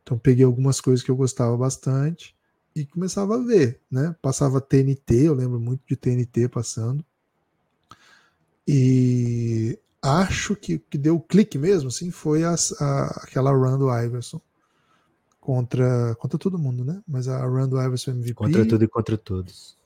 Então 0.06 0.16
peguei 0.16 0.44
algumas 0.44 0.80
coisas 0.80 1.04
que 1.04 1.10
eu 1.10 1.16
gostava 1.16 1.56
bastante 1.56 2.32
e 2.76 2.86
começava 2.86 3.34
a 3.34 3.42
ver, 3.42 3.80
né? 3.90 4.14
Passava 4.22 4.60
TNT, 4.60 5.26
eu 5.26 5.34
lembro 5.34 5.58
muito 5.58 5.82
de 5.84 5.96
TNT 5.96 6.48
passando. 6.48 7.04
E 8.68 9.76
acho 10.00 10.54
que 10.54 10.78
que 10.78 10.96
deu 10.96 11.18
clique 11.18 11.58
mesmo, 11.58 11.88
assim, 11.88 12.12
foi 12.12 12.44
a, 12.44 12.54
a, 12.54 13.20
aquela 13.24 13.50
run 13.50 13.78
do 13.78 13.92
Iverson 13.92 14.40
contra 15.40 16.14
contra 16.14 16.38
todo 16.38 16.56
mundo, 16.56 16.84
né? 16.84 17.02
Mas 17.06 17.26
a 17.26 17.44
run 17.44 17.68
do 17.68 17.82
Iverson 17.82 18.12
MVP 18.12 18.34
contra 18.34 18.64
tudo 18.64 18.84
e 18.84 18.88
contra 18.88 19.18
todos. 19.18 19.76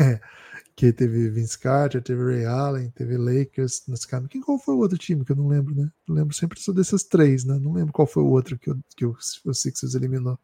é, 0.00 0.20
que 0.78 0.92
teve 0.92 1.28
Vince 1.28 1.58
Carter, 1.58 2.00
teve 2.00 2.22
Ray 2.22 2.44
Allen, 2.44 2.88
teve 2.90 3.16
Lakers 3.16 3.82
nesse 3.88 4.06
caso. 4.06 4.28
Quem 4.28 4.40
qual 4.40 4.60
foi 4.60 4.76
o 4.76 4.78
outro 4.78 4.96
time 4.96 5.24
que 5.24 5.32
eu 5.32 5.36
não 5.36 5.48
lembro, 5.48 5.74
né? 5.74 5.90
Eu 6.06 6.14
lembro 6.14 6.32
sempre 6.32 6.60
só 6.60 6.70
desses 6.70 7.02
três, 7.02 7.44
né? 7.44 7.58
Não 7.58 7.72
lembro 7.72 7.92
qual 7.92 8.06
foi 8.06 8.22
o 8.22 8.28
outro 8.28 8.56
que, 8.56 8.70
eu, 8.70 8.78
que 8.96 9.04
o, 9.04 9.16
o 9.44 9.52
Sixers 9.52 9.96
eliminou 9.96 10.38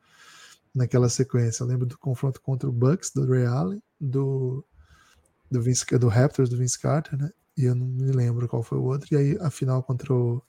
naquela 0.74 1.08
sequência. 1.08 1.62
Eu 1.62 1.68
lembro 1.68 1.86
do 1.86 1.96
confronto 1.96 2.40
contra 2.40 2.68
o 2.68 2.72
Bucks 2.72 3.12
do 3.14 3.24
Ray 3.30 3.46
Allen, 3.46 3.80
do 4.00 4.64
do 5.48 5.62
Vince, 5.62 5.84
do 5.96 6.08
Raptors 6.08 6.50
do 6.50 6.56
Vince 6.56 6.80
Carter, 6.80 7.16
né? 7.16 7.30
E 7.56 7.66
eu 7.66 7.76
não 7.76 7.86
me 7.86 8.10
lembro 8.10 8.48
qual 8.48 8.64
foi 8.64 8.78
o 8.78 8.86
outro. 8.86 9.14
E 9.14 9.16
aí 9.16 9.38
a 9.40 9.52
final 9.52 9.84
contra 9.84 10.12
o, 10.12 10.42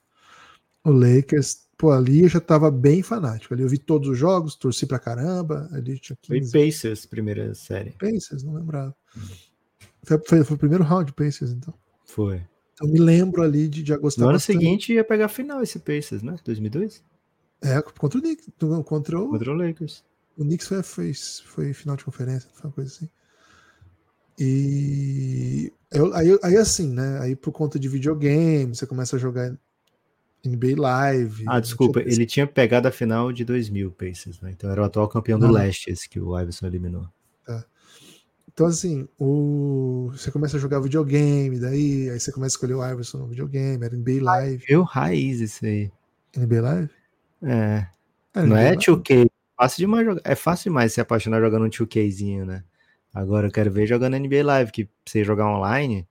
o 0.82 0.90
Lakers, 0.90 1.68
pô, 1.78 1.92
ali 1.92 2.24
eu 2.24 2.28
já 2.28 2.40
tava 2.40 2.72
bem 2.72 3.04
fanático. 3.04 3.54
Ali 3.54 3.62
eu 3.62 3.68
vi 3.68 3.78
todos 3.78 4.08
os 4.08 4.18
jogos, 4.18 4.56
torci 4.56 4.84
pra 4.84 4.98
caramba. 4.98 5.68
Ali 5.70 5.96
tinha 6.00 6.18
15. 6.20 6.50
Foi 6.50 6.66
Pacers, 6.66 7.06
primeira 7.06 7.54
série. 7.54 7.92
Pacers, 7.92 8.42
não 8.42 8.54
lembrava. 8.54 8.92
Foi, 10.06 10.18
foi, 10.26 10.44
foi 10.44 10.56
o 10.56 10.58
primeiro 10.58 10.84
round 10.84 11.06
de 11.06 11.12
Pacers, 11.12 11.50
então. 11.50 11.74
Foi. 12.06 12.42
Então 12.74 12.88
me 12.88 12.98
lembro 13.00 13.42
ali 13.42 13.68
de 13.68 13.84
já 13.84 13.96
gostar 13.98 14.22
No 14.22 14.28
ano 14.28 14.36
bastante. 14.36 14.58
seguinte 14.58 14.92
ia 14.92 15.02
pegar 15.04 15.26
a 15.26 15.28
final 15.28 15.62
esse 15.62 15.78
Pacers, 15.80 16.22
né? 16.22 16.36
2002? 16.44 17.02
É, 17.62 17.80
contra 17.82 18.18
o 18.18 18.22
Knicks. 18.22 18.48
Contra 18.84 19.18
o, 19.20 19.28
Contra 19.30 19.50
o 19.50 19.54
Lakers. 19.54 20.04
o 20.38 20.44
Knicks 20.44 20.68
foi, 20.68 20.82
foi, 20.82 21.12
foi 21.14 21.72
final 21.72 21.96
de 21.96 22.04
conferência, 22.04 22.48
foi 22.54 22.68
uma 22.68 22.72
coisa 22.72 22.90
assim. 22.92 23.08
E 24.38 25.72
eu- 25.90 26.14
aí, 26.14 26.38
aí 26.42 26.56
assim, 26.56 26.92
né? 26.92 27.18
Aí 27.20 27.34
por 27.34 27.52
conta 27.52 27.78
de 27.78 27.88
videogame, 27.88 28.74
você 28.74 28.86
começa 28.86 29.16
a 29.16 29.18
jogar 29.18 29.56
NBA 30.44 30.74
Live. 30.80 31.44
Ah, 31.48 31.58
desculpa, 31.58 32.00
Tinha- 32.02 32.14
ele 32.14 32.26
tinha 32.26 32.46
pegado 32.46 32.86
a 32.86 32.90
final 32.92 33.32
de 33.32 33.44
2000 33.44 33.90
Pacers, 33.90 34.40
né? 34.40 34.50
Então 34.52 34.70
era 34.70 34.82
o 34.82 34.84
atual 34.84 35.08
campeão 35.08 35.38
do 35.38 35.50
leste, 35.50 35.90
esse 35.90 36.08
que 36.08 36.20
o 36.20 36.38
Iverson 36.38 36.66
eliminou. 36.66 37.08
Então, 38.56 38.68
assim, 38.68 39.06
o... 39.18 40.08
você 40.12 40.30
começa 40.30 40.56
a 40.56 40.60
jogar 40.60 40.80
videogame, 40.80 41.60
daí 41.60 42.08
aí 42.08 42.18
você 42.18 42.32
começa 42.32 42.54
a 42.54 42.56
escolher 42.56 42.72
o 42.72 42.82
Iverson 42.90 43.18
no 43.18 43.28
videogame, 43.28 43.84
era 43.84 43.94
NBA 43.94 44.22
Live. 44.22 44.64
Eu 44.66 44.82
raiz 44.82 45.40
isso 45.40 45.66
aí. 45.66 45.92
NBA 46.34 46.62
Live? 46.62 46.90
É. 47.42 47.86
Era 48.34 48.46
Não 48.46 48.56
NBA 48.56 48.60
é 48.62 48.64
Live. 48.70 48.78
2K. 48.78 49.30
Fácil 49.58 49.78
demais 49.78 50.06
jogar. 50.06 50.22
É 50.24 50.34
fácil 50.34 50.70
demais 50.70 50.90
se 50.94 51.02
apaixonar 51.02 51.38
jogando 51.42 51.66
um 51.66 51.68
2Kzinho, 51.68 52.46
né? 52.46 52.64
Agora 53.12 53.48
eu 53.48 53.52
quero 53.52 53.70
ver 53.70 53.86
jogando 53.86 54.16
NBA 54.18 54.42
Live, 54.42 54.72
que 54.72 54.88
você 55.06 55.22
jogar 55.22 55.46
online. 55.54 56.08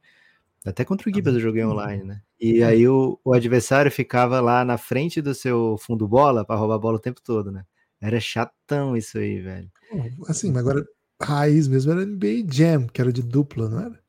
Até 0.63 0.86
contra 0.86 1.10
o 1.10 1.13
Gibas 1.13 1.34
eu 1.34 1.39
joguei 1.39 1.65
online, 1.65 2.03
né? 2.03 2.21
E 2.39 2.62
É. 2.62 2.65
aí 2.65 2.88
o, 2.88 3.19
o 3.23 3.34
adversário 3.34 3.91
ficava 3.91 4.39
lá 4.39 4.63
na 4.63 4.77
frente 4.77 5.19
do 5.19 5.34
seu 5.34 5.77
fundo 5.79 6.08
bola 6.08 6.45
pra 6.45 6.55
roubar 6.55 6.75
a 6.75 6.79
bola 6.79 6.97
o 6.97 7.01
tempo 7.01 7.21
todo, 7.23 7.51
né? 7.51 7.63
Era 7.99 8.19
chatão 8.19 8.95
isso 8.95 9.17
aí, 9.17 9.41
velho. 9.41 9.71
Assim, 10.27 10.51
mas 10.51 10.60
agora 10.60 10.86
raiz 11.21 11.67
mesmo 11.67 11.91
era 11.91 12.06
NBA 12.06 12.45
Jam, 12.51 12.88
que 12.88 13.01
era 13.01 13.12
de 13.12 13.21
dupla, 13.21 13.69
não 13.69 13.80
era? 13.80 13.99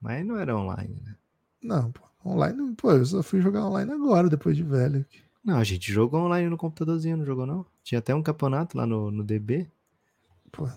Mas 0.00 0.24
não 0.24 0.38
era 0.38 0.56
online, 0.56 1.00
né? 1.04 1.16
Não, 1.62 1.90
pô, 1.90 2.02
online, 2.24 2.74
pô, 2.76 2.92
eu 2.92 3.04
só 3.04 3.22
fui 3.22 3.40
jogar 3.40 3.66
online 3.66 3.90
agora, 3.92 4.28
depois 4.28 4.56
de 4.56 4.62
velho. 4.62 5.04
Não, 5.44 5.58
a 5.58 5.64
gente 5.64 5.92
jogou 5.92 6.20
online 6.20 6.48
no 6.48 6.56
computadorzinho, 6.56 7.16
não 7.16 7.24
jogou 7.24 7.46
não? 7.46 7.66
Tinha 7.82 7.98
até 7.98 8.14
um 8.14 8.22
campeonato 8.22 8.76
lá 8.76 8.86
no, 8.86 9.10
no 9.10 9.22
DB. 9.24 9.68
Pô, 10.52 10.68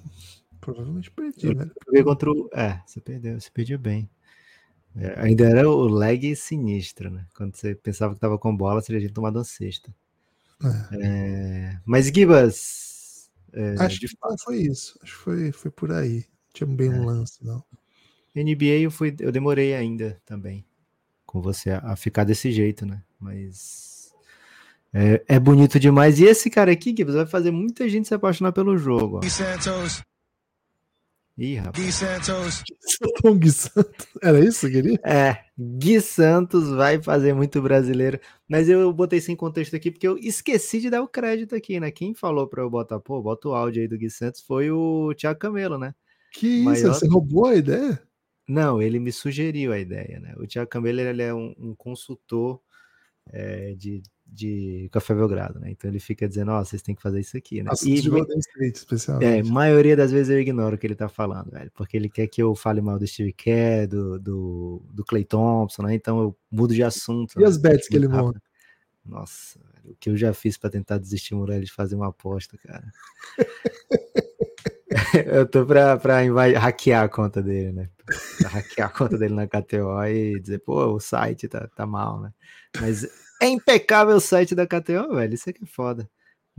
provavelmente 0.60 1.12
perdi, 1.12 1.47
Eu 1.47 1.55
velho. 1.55 1.71
Joguei 1.86 2.03
contra 2.03 2.32
o... 2.32 2.49
É, 2.53 2.82
você 2.86 2.99
perdeu, 3.01 3.39
você 3.39 3.49
perdeu 3.51 3.79
bem. 3.79 4.10
É, 4.95 5.19
ainda 5.21 5.45
era 5.47 5.69
o 5.69 5.88
lag 5.88 6.36
sinistro, 6.36 7.10
né? 7.10 7.25
Quando 7.36 7.55
você 7.55 7.75
pensava 7.75 8.13
que 8.13 8.19
tava 8.19 8.38
com 8.38 8.55
bola, 8.55 8.82
você 8.82 8.93
já 8.93 8.99
tinha 8.99 9.13
tomado 9.13 9.38
uma 9.38 9.43
cesta. 9.43 9.93
É, 10.91 11.77
Mas, 11.86 12.08
Gibas, 12.08 12.88
é, 13.53 13.75
Acho 13.79 13.99
de 13.99 14.07
que 14.07 14.15
não 14.23 14.38
foi 14.38 14.57
isso. 14.62 14.97
Acho 15.03 15.13
que 15.17 15.23
foi, 15.23 15.51
foi 15.51 15.71
por 15.71 15.91
aí. 15.91 16.25
Tinha 16.53 16.67
bem 16.67 16.89
É. 16.89 16.91
um 16.91 17.05
lance, 17.05 17.43
não. 17.43 17.63
NBA 18.35 18.79
eu, 18.81 18.91
fui, 18.91 19.15
eu 19.19 19.31
demorei 19.31 19.73
ainda 19.75 20.21
também 20.25 20.65
com 21.25 21.41
você 21.41 21.71
a, 21.71 21.79
a 21.79 21.95
ficar 21.95 22.23
desse 22.23 22.51
jeito, 22.51 22.85
né? 22.85 23.01
Mas 23.19 24.13
é, 24.93 25.23
é 25.27 25.39
bonito 25.39 25.79
demais. 25.79 26.19
E 26.19 26.25
esse 26.25 26.49
cara 26.49 26.71
aqui, 26.71 26.93
Gibas, 26.95 27.15
vai 27.15 27.25
fazer 27.25 27.51
muita 27.51 27.88
gente 27.89 28.07
se 28.07 28.13
apaixonar 28.13 28.51
pelo 28.51 28.77
jogo. 28.77 29.19
Ó. 29.23 29.29
Santos, 29.29 30.01
Ih, 31.41 31.56
rapaz. 31.56 31.86
Gui 31.86 31.91
Santos, 31.93 32.63
Tong 33.23 33.49
Santos. 33.49 34.08
Era 34.21 34.39
isso 34.43 34.67
que 34.67 34.73
queria? 34.73 34.99
É, 35.06 35.38
Gui 35.58 36.02
Santos 36.02 36.69
vai 36.69 37.02
fazer 37.02 37.34
muito 37.34 37.62
brasileiro. 37.62 38.19
Mas 38.45 38.67
eu 38.67 38.91
botei 38.91 39.21
sem 39.21 39.38
contexto 39.38 39.73
aqui 39.73 39.89
porque 39.89 40.06
eu 40.08 40.17
esqueci 40.17 40.82
de 40.82 40.89
dar 40.89 41.02
o 41.02 41.08
crédito 41.08 41.56
aqui, 41.56 41.80
né? 41.80 41.91
Quem 41.91 42.13
falou 42.13 42.45
pra 42.45 42.62
eu 42.62 42.69
botar, 42.69 42.99
pô, 42.99 43.21
bota 43.21 43.47
o 43.47 43.56
áudio 43.56 43.82
aí 43.82 43.88
do 43.88 43.97
Gui 43.97 44.10
Santos 44.10 44.41
foi 44.41 44.69
o 44.69 45.13
Thiago 45.15 45.39
Camelo, 45.39 45.78
né? 45.78 45.95
Que 46.34 46.47
isso? 46.47 46.65
Maior- 46.65 46.93
Você 46.93 47.08
roubou 47.08 47.45
a 47.47 47.56
ideia? 47.56 48.02
Não, 48.45 48.82
ele 48.82 48.99
me 48.99 49.12
sugeriu 49.12 49.71
a 49.71 49.80
ideia, 49.80 50.19
né? 50.19 50.34
O 50.38 50.45
Thiago 50.45 50.69
Camelo 50.69 50.99
ele 50.99 51.21
é 51.21 51.34
um, 51.34 51.56
um 51.58 51.73
consultor 51.73 52.60
é, 53.32 53.75
de, 53.75 54.02
de 54.32 54.88
Café 54.92 55.13
Belgrado, 55.13 55.60
né? 55.60 55.72
Então 55.72 55.89
ele 55.89 56.00
fica 56.00 56.28
dizendo, 56.28 56.52
ó, 56.52 56.63
vocês 56.63 56.82
têm 56.82 56.96
que 56.96 57.02
fazer 57.02 57.20
isso 57.20 57.36
aqui, 57.36 57.63
né? 57.63 57.72
Assuntos 57.72 58.02
de 58.02 58.10
mui- 58.10 58.20
Golden 58.20 58.39
State, 58.39 58.63
é, 58.63 58.68
especialmente. 58.78 59.52
maioria 59.52 59.96
das 59.96 60.12
vezes 60.12 60.30
eu 60.30 60.39
ignoro 60.39 60.76
o 60.76 60.78
que 60.78 60.88
ele 60.88 60.96
tá 60.96 61.10
falando, 61.10 61.52
velho, 61.52 61.72
porque 61.74 61.98
ele 61.98 62.10
quer 62.10 62.28
que 62.28 62.42
eu 62.42 62.56
fale 62.56 62.80
mal 62.82 63.00
do 63.00 63.08
Steve 63.08 63.34
Kerr, 63.34 63.88
do, 63.88 64.20
do, 64.20 64.82
do 64.94 65.04
Clay 65.04 65.26
Thompson, 65.26 65.84
né? 65.84 65.96
Então 65.96 66.22
eu 66.22 66.36
mudo 66.52 66.74
de 66.74 66.84
assunto. 66.84 67.34
E 67.38 67.42
né? 67.42 67.48
as 67.48 67.58
bets 67.58 67.88
que 67.88 67.96
ele 67.96 68.08
monta? 68.08 68.42
Nossa, 69.06 69.60
velho, 69.60 69.94
o 69.94 69.96
que 70.00 70.10
eu 70.10 70.18
já 70.18 70.34
fiz 70.34 70.58
pra 70.58 70.70
tentar 70.70 71.00
desestimular 71.00 71.56
ele 71.56 71.65
de 71.65 71.72
fazer 71.72 71.96
uma 71.96 72.10
aposta, 72.10 72.58
cara. 72.58 72.86
eu 75.26 75.48
tô 75.48 75.65
pra, 75.65 75.98
pra 75.98 76.24
inva- 76.24 76.58
hackear 76.58 77.04
a 77.04 77.10
conta 77.10 77.42
dele, 77.42 77.72
né? 77.72 77.89
Pra 78.39 78.50
hackear 78.50 78.89
a 78.89 78.92
conta 78.92 79.18
dele 79.18 79.34
na 79.34 79.48
KTO 79.48 80.04
e 80.06 80.39
dizer, 80.39 80.60
pô, 80.60 80.86
o 80.94 81.00
site 81.00 81.48
tá, 81.48 81.68
tá 81.76 81.86
mal, 81.86 82.22
né? 82.22 82.32
Mas 82.80 83.08
é 83.41 83.47
impecável 83.47 84.15
o 84.15 84.21
site 84.21 84.54
da 84.56 84.67
KTO, 84.67 85.15
velho. 85.15 85.34
Isso 85.34 85.49
aqui 85.49 85.63
é 85.63 85.67
foda. 85.67 86.10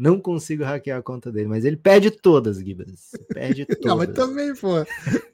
Não 0.00 0.18
consigo 0.18 0.64
hackear 0.64 0.98
a 0.98 1.02
conta 1.02 1.30
dele, 1.30 1.46
mas 1.46 1.62
ele 1.62 1.76
perde 1.76 2.10
todas, 2.10 2.56
Gibas. 2.56 3.10
Perde 3.34 3.66
todas. 3.66 3.84
Não, 3.84 3.98
mas 3.98 4.08
também, 4.14 4.54
pô. 4.54 4.76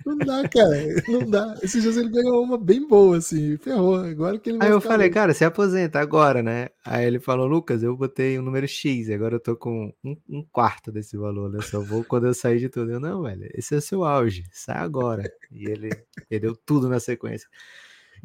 Não 0.04 0.18
dá, 0.18 0.48
cara. 0.48 1.04
Não 1.06 1.30
dá. 1.30 1.54
Esses 1.62 1.80
dias 1.80 1.96
ele 1.96 2.08
ganhou 2.08 2.42
uma 2.42 2.58
bem 2.58 2.84
boa, 2.84 3.18
assim. 3.18 3.56
Ferrou. 3.58 3.94
Agora 3.94 4.36
que 4.40 4.50
ele 4.50 4.58
Aí 4.60 4.70
eu 4.70 4.80
falei, 4.80 5.08
cara, 5.08 5.32
se 5.32 5.44
aposenta 5.44 6.00
agora, 6.00 6.42
né? 6.42 6.70
Aí 6.84 7.06
ele 7.06 7.20
falou, 7.20 7.46
Lucas, 7.46 7.84
eu 7.84 7.96
botei 7.96 8.40
um 8.40 8.42
número 8.42 8.66
X, 8.66 9.06
e 9.06 9.14
agora 9.14 9.36
eu 9.36 9.40
tô 9.40 9.54
com 9.54 9.94
um, 10.02 10.16
um 10.28 10.44
quarto 10.50 10.90
desse 10.90 11.16
valor, 11.16 11.48
né? 11.48 11.62
Só 11.62 11.78
vou 11.78 12.02
quando 12.02 12.26
eu 12.26 12.34
sair 12.34 12.58
de 12.58 12.68
tudo. 12.68 12.90
Eu, 12.90 12.98
não, 12.98 13.22
velho, 13.22 13.48
esse 13.54 13.72
é 13.72 13.78
o 13.78 13.80
seu 13.80 14.02
auge, 14.02 14.42
sai 14.50 14.78
agora. 14.78 15.32
E 15.52 15.70
ele 15.70 15.90
perdeu 16.28 16.56
tudo 16.56 16.88
na 16.88 16.98
sequência. 16.98 17.48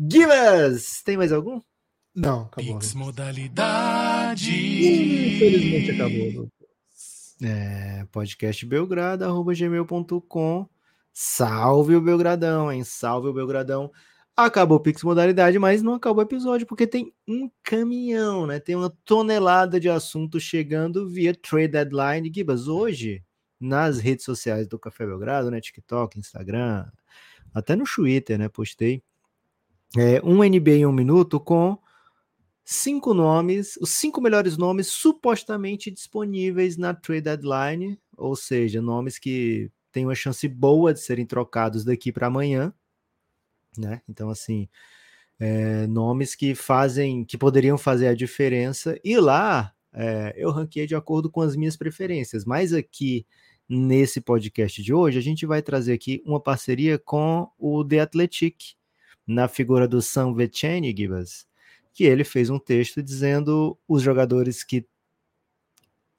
Givas! 0.10 1.04
Tem 1.06 1.18
mais 1.18 1.32
algum? 1.32 1.62
Não, 2.14 2.44
acabou. 2.44 2.78
Pix 2.78 2.94
né? 2.94 3.00
modalidade. 3.00 4.52
Infelizmente 5.36 5.92
acabou. 5.92 6.50
É, 7.44 8.06
podcast 8.12 8.66
belgrado, 8.66 9.26
arroba 9.26 9.54
gmail.com. 9.54 10.70
Salve 11.14 11.96
o 11.96 12.02
Belgradão, 12.02 12.72
hein? 12.72 12.84
Salve 12.84 13.30
o 13.30 13.34
Belgradão. 13.34 13.92
Acabou 14.36 14.78
o 14.78 14.80
Pix 14.80 15.04
Modalidade, 15.04 15.60
mas 15.60 15.82
não 15.82 15.96
acabou 15.96 16.24
o 16.24 16.26
episódio, 16.26 16.66
porque 16.66 16.88
tem 16.88 17.14
um 17.28 17.52
caminhão, 17.62 18.48
né? 18.48 18.60
Tem 18.60 18.76
uma 18.76 18.90
tonelada 19.04 19.80
de 19.80 19.90
assunto 19.90 20.40
chegando 20.40 21.08
via 21.10 21.36
Trade 21.36 21.68
Deadline. 21.68 22.32
Gibas, 22.34 22.68
hoje, 22.68 23.24
nas 23.60 24.00
redes 24.00 24.24
sociais 24.24 24.68
do 24.68 24.80
Café 24.80 25.06
Belgrado, 25.06 25.52
né? 25.52 25.60
TikTok, 25.60 26.18
Instagram, 26.18 26.90
até 27.54 27.76
no 27.76 27.84
Twitter, 27.84 28.40
né? 28.40 28.48
Postei. 28.48 29.04
É, 29.98 30.22
um 30.24 30.38
NBA 30.38 30.72
em 30.72 30.86
um 30.86 30.94
minuto 30.94 31.40
com 31.40 31.78
cinco 32.72 33.14
nomes, 33.14 33.78
os 33.82 33.90
cinco 33.90 34.22
melhores 34.22 34.58
nomes 34.58 34.88
supostamente 34.88 35.92
disponíveis 35.92 36.78
na 36.78 36.94
trade 36.94 37.22
deadline, 37.22 38.00
ou 38.18 38.36
seja, 38.36 38.82
nomes 38.82 39.20
que 39.20 39.70
têm 39.92 40.06
uma 40.06 40.16
chance 40.16 40.48
boa 40.48 40.94
de 40.94 41.02
serem 41.02 41.26
trocados 41.26 41.84
daqui 41.84 42.14
para 42.14 42.28
amanhã, 42.28 42.74
né? 43.78 44.02
Então, 44.08 44.30
assim, 44.30 44.70
é, 45.38 45.86
nomes 45.88 46.34
que 46.34 46.56
fazem, 46.56 47.26
que 47.26 47.38
poderiam 47.38 47.78
fazer 47.78 48.08
a 48.08 48.16
diferença. 48.16 48.98
E 49.04 49.18
lá 49.18 49.74
é, 49.94 50.34
eu 50.38 50.50
ranqueei 50.50 50.88
de 50.88 50.96
acordo 50.96 51.30
com 51.30 51.42
as 51.42 51.58
minhas 51.58 51.76
preferências, 51.76 52.46
mas 52.46 52.72
aqui 52.72 53.26
nesse 53.68 54.22
podcast 54.22 54.82
de 54.82 54.94
hoje 54.94 55.18
a 55.20 55.22
gente 55.22 55.46
vai 55.46 55.62
trazer 55.62 55.94
aqui 55.94 56.22
uma 56.26 56.40
parceria 56.40 56.98
com 56.98 57.50
o 57.58 57.84
The 57.84 58.00
Athletic, 58.00 58.76
na 59.28 59.48
figura 59.48 59.88
do 59.88 60.02
Sam 60.02 60.34
Veceni, 60.34 60.96
Gibas, 60.98 61.46
que 61.94 62.04
ele 62.04 62.24
fez 62.24 62.50
um 62.50 62.60
texto 62.60 63.02
dizendo 63.02 63.78
os 63.88 64.02
jogadores 64.02 64.64
que 64.64 64.86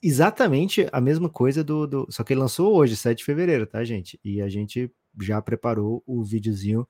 exatamente 0.03 0.87
a 0.93 1.01
mesma 1.01 1.29
coisa 1.29 1.63
do, 1.63 1.87
do, 1.87 2.07
só 2.11 2.25
que 2.25 2.33
ele 2.33 2.41
lançou 2.41 2.75
hoje, 2.75 2.97
7 2.97 3.19
de 3.19 3.25
fevereiro, 3.25 3.67
tá, 3.67 3.85
gente? 3.85 4.19
E 4.25 4.43
a 4.43 4.49
gente 4.49 4.91
já 5.21 5.41
preparou 5.41 6.03
o 6.07 6.25
videozinho 6.25 6.87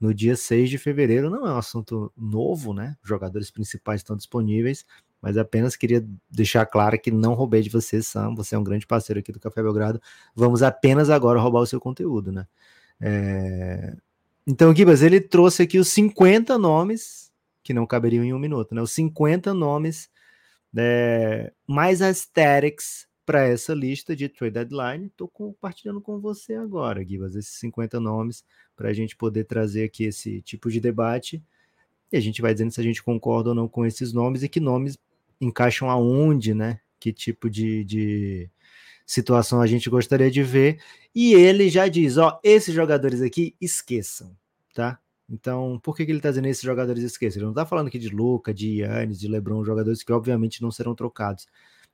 no 0.00 0.14
dia 0.14 0.34
6 0.34 0.70
de 0.70 0.78
fevereiro. 0.78 1.30
Não 1.30 1.46
é 1.46 1.52
um 1.52 1.58
assunto 1.58 2.12
novo, 2.16 2.72
né? 2.72 2.96
Jogadores 3.02 3.50
principais 3.50 4.00
estão 4.00 4.16
disponíveis, 4.16 4.84
mas 5.20 5.36
apenas 5.36 5.76
queria 5.76 6.04
deixar 6.30 6.64
claro 6.66 6.98
que 6.98 7.10
não 7.10 7.34
roubei 7.34 7.62
de 7.62 7.70
você, 7.70 8.02
Sam. 8.02 8.34
Você 8.34 8.54
é 8.54 8.58
um 8.58 8.64
grande 8.64 8.86
parceiro 8.86 9.20
aqui 9.20 9.30
do 9.30 9.40
Café 9.40 9.62
Belgrado. 9.62 10.00
Vamos 10.34 10.62
apenas 10.62 11.10
agora 11.10 11.40
roubar 11.40 11.60
o 11.60 11.66
seu 11.66 11.80
conteúdo, 11.80 12.32
né? 12.32 12.46
É... 13.00 13.94
Então, 14.46 14.74
Gibas, 14.74 15.02
ele 15.02 15.20
trouxe 15.20 15.62
aqui 15.62 15.78
os 15.78 15.88
50 15.88 16.58
nomes 16.58 17.32
que 17.64 17.74
não 17.74 17.86
caberiam 17.86 18.22
em 18.22 18.32
um 18.34 18.38
minuto, 18.38 18.74
né? 18.74 18.82
Os 18.82 18.92
50 18.92 19.54
nomes 19.54 20.10
é, 20.76 21.50
mais 21.66 22.02
aesthetics 22.02 23.08
para 23.24 23.46
essa 23.46 23.72
lista 23.72 24.14
de 24.14 24.28
trade 24.28 24.52
deadline. 24.52 25.06
Estou 25.06 25.26
compartilhando 25.26 26.00
com 26.00 26.20
você 26.20 26.54
agora, 26.54 27.04
Gibas, 27.04 27.34
esses 27.34 27.58
50 27.58 27.98
nomes 27.98 28.44
para 28.76 28.90
a 28.90 28.92
gente 28.92 29.16
poder 29.16 29.44
trazer 29.44 29.84
aqui 29.84 30.04
esse 30.04 30.42
tipo 30.42 30.70
de 30.70 30.78
debate. 30.78 31.42
E 32.12 32.16
a 32.16 32.20
gente 32.20 32.42
vai 32.42 32.52
dizendo 32.52 32.70
se 32.70 32.80
a 32.80 32.84
gente 32.84 33.02
concorda 33.02 33.48
ou 33.48 33.54
não 33.54 33.66
com 33.66 33.86
esses 33.86 34.12
nomes 34.12 34.42
e 34.42 34.48
que 34.48 34.60
nomes 34.60 34.98
encaixam 35.40 35.88
aonde, 35.88 36.54
né? 36.54 36.80
Que 37.00 37.12
tipo 37.12 37.48
de, 37.48 37.82
de 37.84 38.50
situação 39.06 39.60
a 39.60 39.66
gente 39.66 39.88
gostaria 39.88 40.30
de 40.30 40.42
ver. 40.42 40.80
E 41.14 41.32
ele 41.32 41.70
já 41.70 41.88
diz: 41.88 42.18
ó, 42.18 42.38
esses 42.44 42.74
jogadores 42.74 43.22
aqui 43.22 43.56
esqueçam, 43.58 44.36
tá? 44.74 45.00
Então, 45.28 45.80
por 45.82 45.96
que, 45.96 46.04
que 46.04 46.12
ele 46.12 46.20
tá 46.20 46.28
dizendo 46.28 46.48
esses 46.48 46.62
jogadores 46.62 47.02
esqueçam? 47.02 47.40
Ele 47.40 47.46
não 47.46 47.54
tá 47.54 47.64
falando 47.64 47.88
aqui 47.88 47.98
de 47.98 48.08
Luca, 48.08 48.52
de 48.52 48.80
Yannis, 48.80 49.18
de 49.18 49.28
LeBron, 49.28 49.64
jogadores 49.64 50.02
que 50.02 50.12
obviamente 50.12 50.60
não 50.60 50.70
serão 50.70 50.94
trocados. 50.94 51.46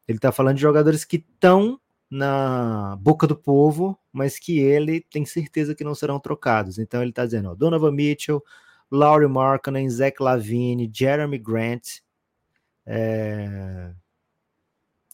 Ele 0.07 0.19
tá 0.19 0.33
falando 0.33 0.57
de 0.57 0.63
jogadores 0.63 1.05
que 1.05 1.17
estão 1.17 1.81
na 2.11 2.97
boca 2.97 3.27
do 3.27 3.37
povo, 3.37 3.97
mas 4.13 4.39
que 4.39 4.59
ele 4.59 5.01
tem 5.01 5.25
certeza 5.25 5.75
que 5.75 5.85
não 5.85 5.95
serão 5.95 6.19
trocados. 6.19 6.79
Então 6.79 7.03
ele 7.03 7.13
tá 7.13 7.25
dizendo, 7.25 7.51
ó, 7.51 7.55
Donovan 7.55 7.93
Mitchell, 7.93 8.43
Laurie 8.91 9.29
Markkanen, 9.29 9.89
Zach 9.89 10.21
Lavine, 10.21 10.91
Jeremy 10.93 11.39
Grant, 11.39 12.01
é... 12.85 13.93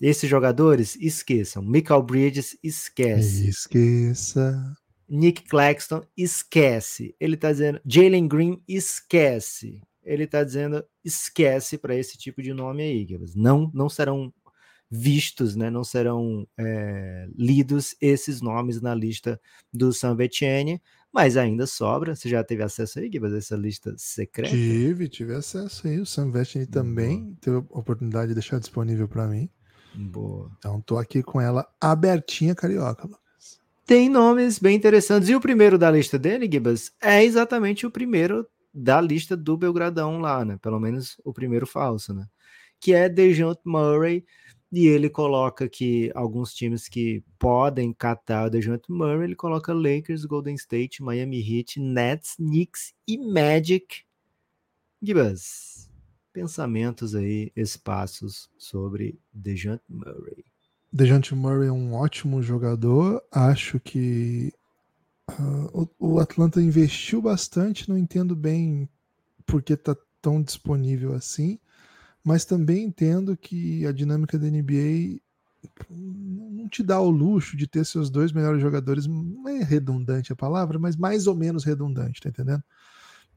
esses 0.01 0.29
jogadores 0.29 0.97
esqueçam. 0.97 1.63
Michael 1.63 2.03
Bridges 2.03 2.57
esquece. 2.63 3.51
Esqueça. 3.51 4.75
Nick 5.09 5.45
Claxton 5.45 6.03
esquece. 6.17 7.15
Ele 7.21 7.37
tá 7.37 7.53
dizendo 7.53 7.81
Jalen 7.85 8.29
Green 8.29 8.63
esquece. 8.67 9.81
Ele 10.03 10.27
tá 10.27 10.45
dizendo 10.45 10.85
esquece 11.05 11.77
para 11.79 11.97
esse 11.97 12.17
tipo 12.17 12.41
de 12.41 12.53
nome 12.53 12.83
aí, 12.83 13.07
não 13.35 13.71
não 13.75 13.89
serão 13.89 14.33
vistos, 14.91 15.57
né? 15.57 15.69
Não 15.69 15.85
serão 15.85 16.47
é, 16.57 17.29
lidos 17.35 17.97
esses 18.01 18.41
nomes 18.41 18.81
na 18.81 18.95
lista 18.95 19.41
do 19.73 19.93
San 19.93 20.17
Etienne, 20.21 20.81
mas 21.13 21.37
ainda 21.37 21.67
sobra. 21.67 22.15
Você 22.15 22.29
já 22.29 22.45
teve 22.45 22.63
acesso 22.63 22.99
aí, 22.99 23.11
Gibas, 23.11 23.33
essa 23.33 23.57
lista 23.57 23.95
secreta? 23.97 24.55
Tive, 24.55 25.09
tive 25.09 25.35
acesso 25.35 25.89
aí. 25.89 25.99
O 25.99 26.07
San 26.07 26.31
Etienne 26.35 26.67
também 26.67 27.25
Boa. 27.25 27.37
teve 27.41 27.57
a 27.57 27.79
oportunidade 27.79 28.29
de 28.29 28.35
deixar 28.35 28.61
disponível 28.61 29.09
para 29.09 29.27
mim. 29.27 29.51
Boa. 29.95 30.51
Então 30.59 30.81
tô 30.81 30.99
aqui 30.99 31.23
com 31.23 31.41
ela 31.41 31.67
abertinha 31.81 32.55
carioca, 32.55 33.07
Lucas. 33.07 33.26
Tem 33.87 34.09
nomes 34.09 34.59
bem 34.59 34.77
interessantes. 34.77 35.29
E 35.29 35.35
o 35.35 35.41
primeiro 35.41 35.79
da 35.79 35.91
lista 35.91 36.19
dele, 36.19 36.51
Gibas, 36.51 36.93
é 37.01 37.25
exatamente 37.25 37.87
o 37.87 37.91
primeiro 37.91 38.47
da 38.75 39.01
lista 39.01 39.37
do 39.37 39.57
Belgradão 39.57 40.19
lá, 40.19 40.45
né? 40.45 40.59
Pelo 40.61 40.81
menos 40.81 41.17
o 41.25 41.33
primeiro 41.33 41.67
falso, 41.67 42.13
né? 42.13 42.27
Que 42.81 42.93
é 42.93 43.09
Dejounte 43.09 43.63
Murray 43.65 44.25
e 44.73 44.87
ele 44.89 45.09
coloca 45.09 45.69
que 45.69 46.11
alguns 46.15 46.53
times 46.53 46.89
que 46.89 47.23
podem 47.39 47.93
catar 47.93 48.47
o 48.47 48.51
DeJounte 48.51 48.91
Murray, 48.91 49.25
ele 49.25 49.37
coloca 49.37 49.73
Lakers, 49.73 50.25
Golden 50.25 50.55
State, 50.55 51.03
Miami 51.03 51.41
Heat, 51.41 51.79
Nets, 51.81 52.35
Knicks 52.37 52.93
e 53.07 53.17
Magic. 53.17 54.03
Gibas, 55.01 55.89
pensamentos 56.33 57.15
aí, 57.15 57.53
espaços 57.55 58.51
sobre 58.59 59.19
DeJounte 59.33 59.85
Murray. 59.89 60.45
DeJounte 60.93 61.35
Murray 61.35 61.69
é 61.69 61.73
um 61.73 61.95
ótimo 61.95 62.43
jogador. 62.43 63.23
Acho 63.31 63.79
que 63.81 64.53
uh, 65.31 65.89
o, 65.99 66.15
o 66.15 66.21
Atlanta 66.21 66.61
investiu 66.61 67.21
bastante. 67.21 67.89
Não 67.89 67.99
entendo 67.99 68.35
bem 68.35 68.89
por 69.45 69.63
que 69.63 69.75
está 69.75 69.97
tão 70.21 70.43
disponível 70.43 71.15
assim 71.15 71.59
mas 72.27 72.45
também 72.45 72.87
entendo 72.87 73.37
que 73.37 73.87
a 73.87 73.93
dinâmica 73.93 74.37
da 74.37 74.49
NBA 74.49 75.21
não 75.89 76.69
te 76.69 76.83
dá 76.83 77.01
o 77.01 77.09
luxo 77.09 77.57
de 77.57 77.69
ter 77.69 77.87
seus 77.87 78.11
dois 78.11 78.33
melhores 78.33 78.61
jogadores, 78.61 79.07
não 79.07 79.49
é 79.49 79.63
redundante 79.63 80.33
a 80.33 80.37
palavra, 80.37 80.77
mas 80.77 80.97
mais 80.97 81.29
ou 81.29 81.37
menos 81.37 81.63
redundante, 81.63 82.21
tá 82.21 82.29
entendendo? 82.29 82.65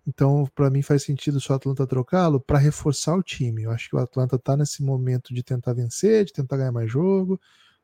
Então, 0.08 0.50
para 0.56 0.70
mim 0.70 0.82
faz 0.82 1.04
sentido 1.04 1.40
só 1.40 1.54
o 1.54 1.56
Atlanta 1.58 1.86
trocá-lo 1.86 2.40
para 2.40 2.58
reforçar 2.58 3.16
o 3.16 3.24
time. 3.24 3.64
Eu 3.64 3.72
acho 3.72 3.90
que 3.90 3.96
o 3.96 4.00
Atlanta 4.00 4.38
tá 4.40 4.58
nesse 4.58 4.84
momento 4.84 5.34
de 5.34 5.44
tentar 5.44 5.74
vencer, 5.74 6.26
de 6.26 6.34
tentar 6.34 6.58
ganhar 6.58 6.72
mais 6.72 6.92
jogo, 6.92 7.40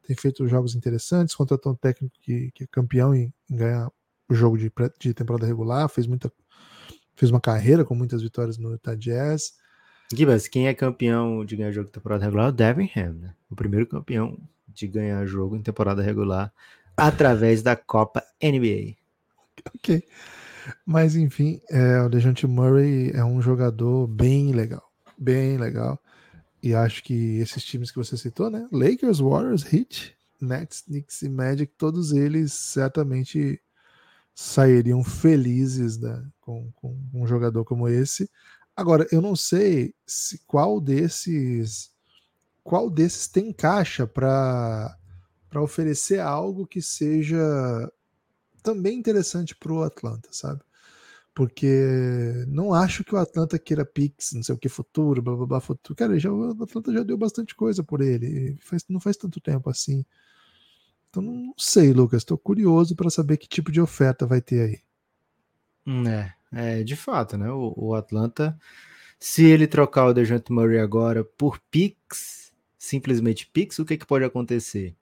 tem 0.06 0.15
feito 0.15 0.47
jogos 0.47 0.75
interessantes, 0.75 1.36
contratou 1.36 1.73
um 1.73 1.75
técnico 1.75 2.15
que, 2.21 2.51
que 2.51 2.63
é 2.63 2.67
campeão 2.67 3.13
em, 3.13 3.34
em 3.49 3.56
ganhar 3.56 3.91
o 4.30 4.34
jogo 4.34 4.58
de, 4.58 4.71
de 4.99 5.13
temporada 5.13 5.45
regular, 5.45 5.88
fez 5.89 6.08
muita 6.08 6.32
fez 7.15 7.32
uma 7.32 7.39
carreira 7.39 7.86
com 7.86 7.95
muitas 7.95 8.21
vitórias 8.21 8.58
no 8.58 8.71
Utah 8.71 8.95
Jazz. 8.95 9.54
Gibas, 10.13 10.47
quem 10.47 10.67
é 10.67 10.73
campeão 10.73 11.43
de 11.45 11.56
ganhar 11.56 11.71
jogo 11.71 11.88
em 11.88 11.91
temporada 11.91 12.25
regular 12.25 12.47
é 12.47 12.49
o 12.49 12.51
Devin 12.51 12.89
Ham, 12.95 13.13
né? 13.13 13.34
O 13.49 13.56
primeiro 13.56 13.88
campeão 13.88 14.38
de 14.67 14.88
ganhar 14.88 15.25
jogo 15.25 15.56
em 15.56 15.62
temporada 15.62 16.01
regular 16.01 16.54
através 16.95 17.62
da 17.62 17.75
Copa 17.75 18.23
NBA. 18.41 18.95
Ok. 19.75 20.04
Mas 20.86 21.15
enfim, 21.15 21.62
é, 21.69 22.01
o 22.01 22.10
DeJounte 22.10 22.47
Murray 22.47 23.12
é 23.12 23.23
um 23.23 23.41
jogador 23.41 24.08
bem 24.08 24.51
legal. 24.54 24.91
Bem 25.17 25.58
legal. 25.58 25.99
E 26.62 26.73
acho 26.73 27.04
que 27.04 27.38
esses 27.39 27.63
times 27.63 27.91
que 27.91 27.97
você 27.97 28.17
citou, 28.17 28.49
né? 28.49 28.67
Lakers, 28.71 29.19
Warriors, 29.19 29.71
Heat, 29.71 30.15
Nets, 30.41 30.82
Knicks 30.82 31.21
e 31.21 31.30
Magic, 31.30 31.73
todos 31.78 32.12
eles 32.12 32.54
certamente 32.54 33.62
sairiam 34.34 35.04
felizes 35.04 35.97
né, 35.97 36.23
com, 36.41 36.69
com 36.75 36.97
um 37.13 37.25
jogador 37.25 37.63
como 37.63 37.88
esse. 37.88 38.30
Agora, 38.75 39.08
eu 39.12 39.21
não 39.21 39.36
sei 39.36 39.95
se 40.06 40.41
qual 40.45 40.82
desses 40.82 41.89
qual 42.62 42.89
desses 42.89 43.28
tem 43.28 43.54
caixa 43.54 44.06
para 44.06 44.97
para 45.49 45.62
oferecer 45.62 46.19
algo 46.19 46.67
que 46.67 46.82
seja 46.82 47.39
também 48.65 48.97
interessante 48.97 49.56
para 49.56 49.71
o 49.71 49.84
Atlanta, 49.84 50.30
sabe? 50.32 50.62
Porque 51.36 52.45
não 52.47 52.73
acho 52.73 53.04
que 53.04 53.13
o 53.13 53.17
Atlanta 53.17 53.60
queira 53.60 53.86
Pix, 53.86 54.34
não 54.34 54.41
sei 54.41 54.56
o 54.56 54.58
que, 54.58 54.67
futuro, 54.69 55.21
blá 55.21 55.36
blá 55.36 55.45
blá, 55.45 55.62
futuro. 55.62 55.95
Cara, 55.95 56.17
já, 56.17 56.32
o 56.32 56.63
Atlanta 56.63 56.91
já 56.91 57.04
deu 57.04 57.17
bastante 57.17 57.54
coisa 57.54 57.84
por 57.84 58.01
ele, 58.01 58.58
faz, 58.62 58.84
não 58.89 58.99
faz 58.99 59.17
tanto 59.17 59.39
tempo 59.39 59.69
assim. 59.69 60.04
Então 61.10 61.21
não 61.21 61.54
sei, 61.58 61.93
Lucas, 61.93 62.21
estou 62.21 62.38
curioso 62.38 62.95
para 62.95 63.10
saber 63.10 63.38
que 63.38 63.47
tipo 63.47 63.71
de 63.71 63.80
oferta 63.80 64.25
vai 64.25 64.41
ter 64.41 64.62
aí. 64.62 64.80
Hum, 65.86 66.08
é, 66.08 66.36
é, 66.51 66.84
de 66.84 66.95
fato, 66.95 67.38
né? 67.38 67.51
O, 67.51 67.73
o 67.78 67.95
Atlanta, 67.95 68.58
se 69.19 69.43
ele 69.45 69.67
trocar 69.67 70.08
o 70.08 70.13
DeJounte 70.13 70.51
Murray 70.51 70.80
agora 70.80 71.23
por 71.23 71.60
Pix, 71.69 72.51
simplesmente 72.78 73.47
Pix, 73.47 73.78
o 73.78 73.86
que, 73.86 73.97
que 73.97 74.08
pode 74.08 74.25
acontecer? 74.25 74.95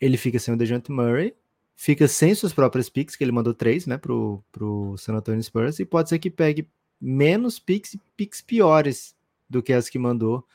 Ele 0.00 0.16
fica 0.16 0.38
sem 0.38 0.54
o 0.54 0.56
DeJounte 0.56 0.90
Murray, 0.90 1.34
fica 1.76 2.06
sem 2.08 2.34
suas 2.34 2.52
próprias 2.52 2.88
Pix, 2.88 3.16
que 3.16 3.24
ele 3.24 3.32
mandou 3.32 3.54
três, 3.54 3.86
né, 3.86 3.96
pro, 3.96 4.42
pro 4.52 4.96
San 4.98 5.14
Antonio 5.14 5.42
Spurs, 5.42 5.78
e 5.78 5.84
pode 5.84 6.08
ser 6.08 6.18
que 6.18 6.30
pegue 6.30 6.68
menos 7.00 7.58
Pix 7.58 7.94
e 7.94 8.00
Pix 8.16 8.40
piores 8.40 9.14
do 9.48 9.62
que 9.62 9.72
as 9.72 9.88
que 9.88 9.98
mandou 9.98 10.46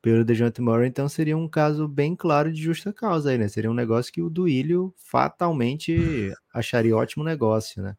pelo 0.00 0.24
DeJounte 0.24 0.60
Murray, 0.60 0.88
então 0.88 1.08
seria 1.08 1.36
um 1.36 1.48
caso 1.48 1.86
bem 1.86 2.16
claro 2.16 2.52
de 2.52 2.60
justa 2.60 2.92
causa 2.92 3.30
aí, 3.30 3.38
né? 3.38 3.46
Seria 3.46 3.70
um 3.70 3.74
negócio 3.74 4.12
que 4.12 4.20
o 4.20 4.28
Duílio 4.28 4.92
fatalmente 4.96 6.32
acharia 6.52 6.96
ótimo 6.96 7.22
negócio, 7.22 7.80
né? 7.80 7.96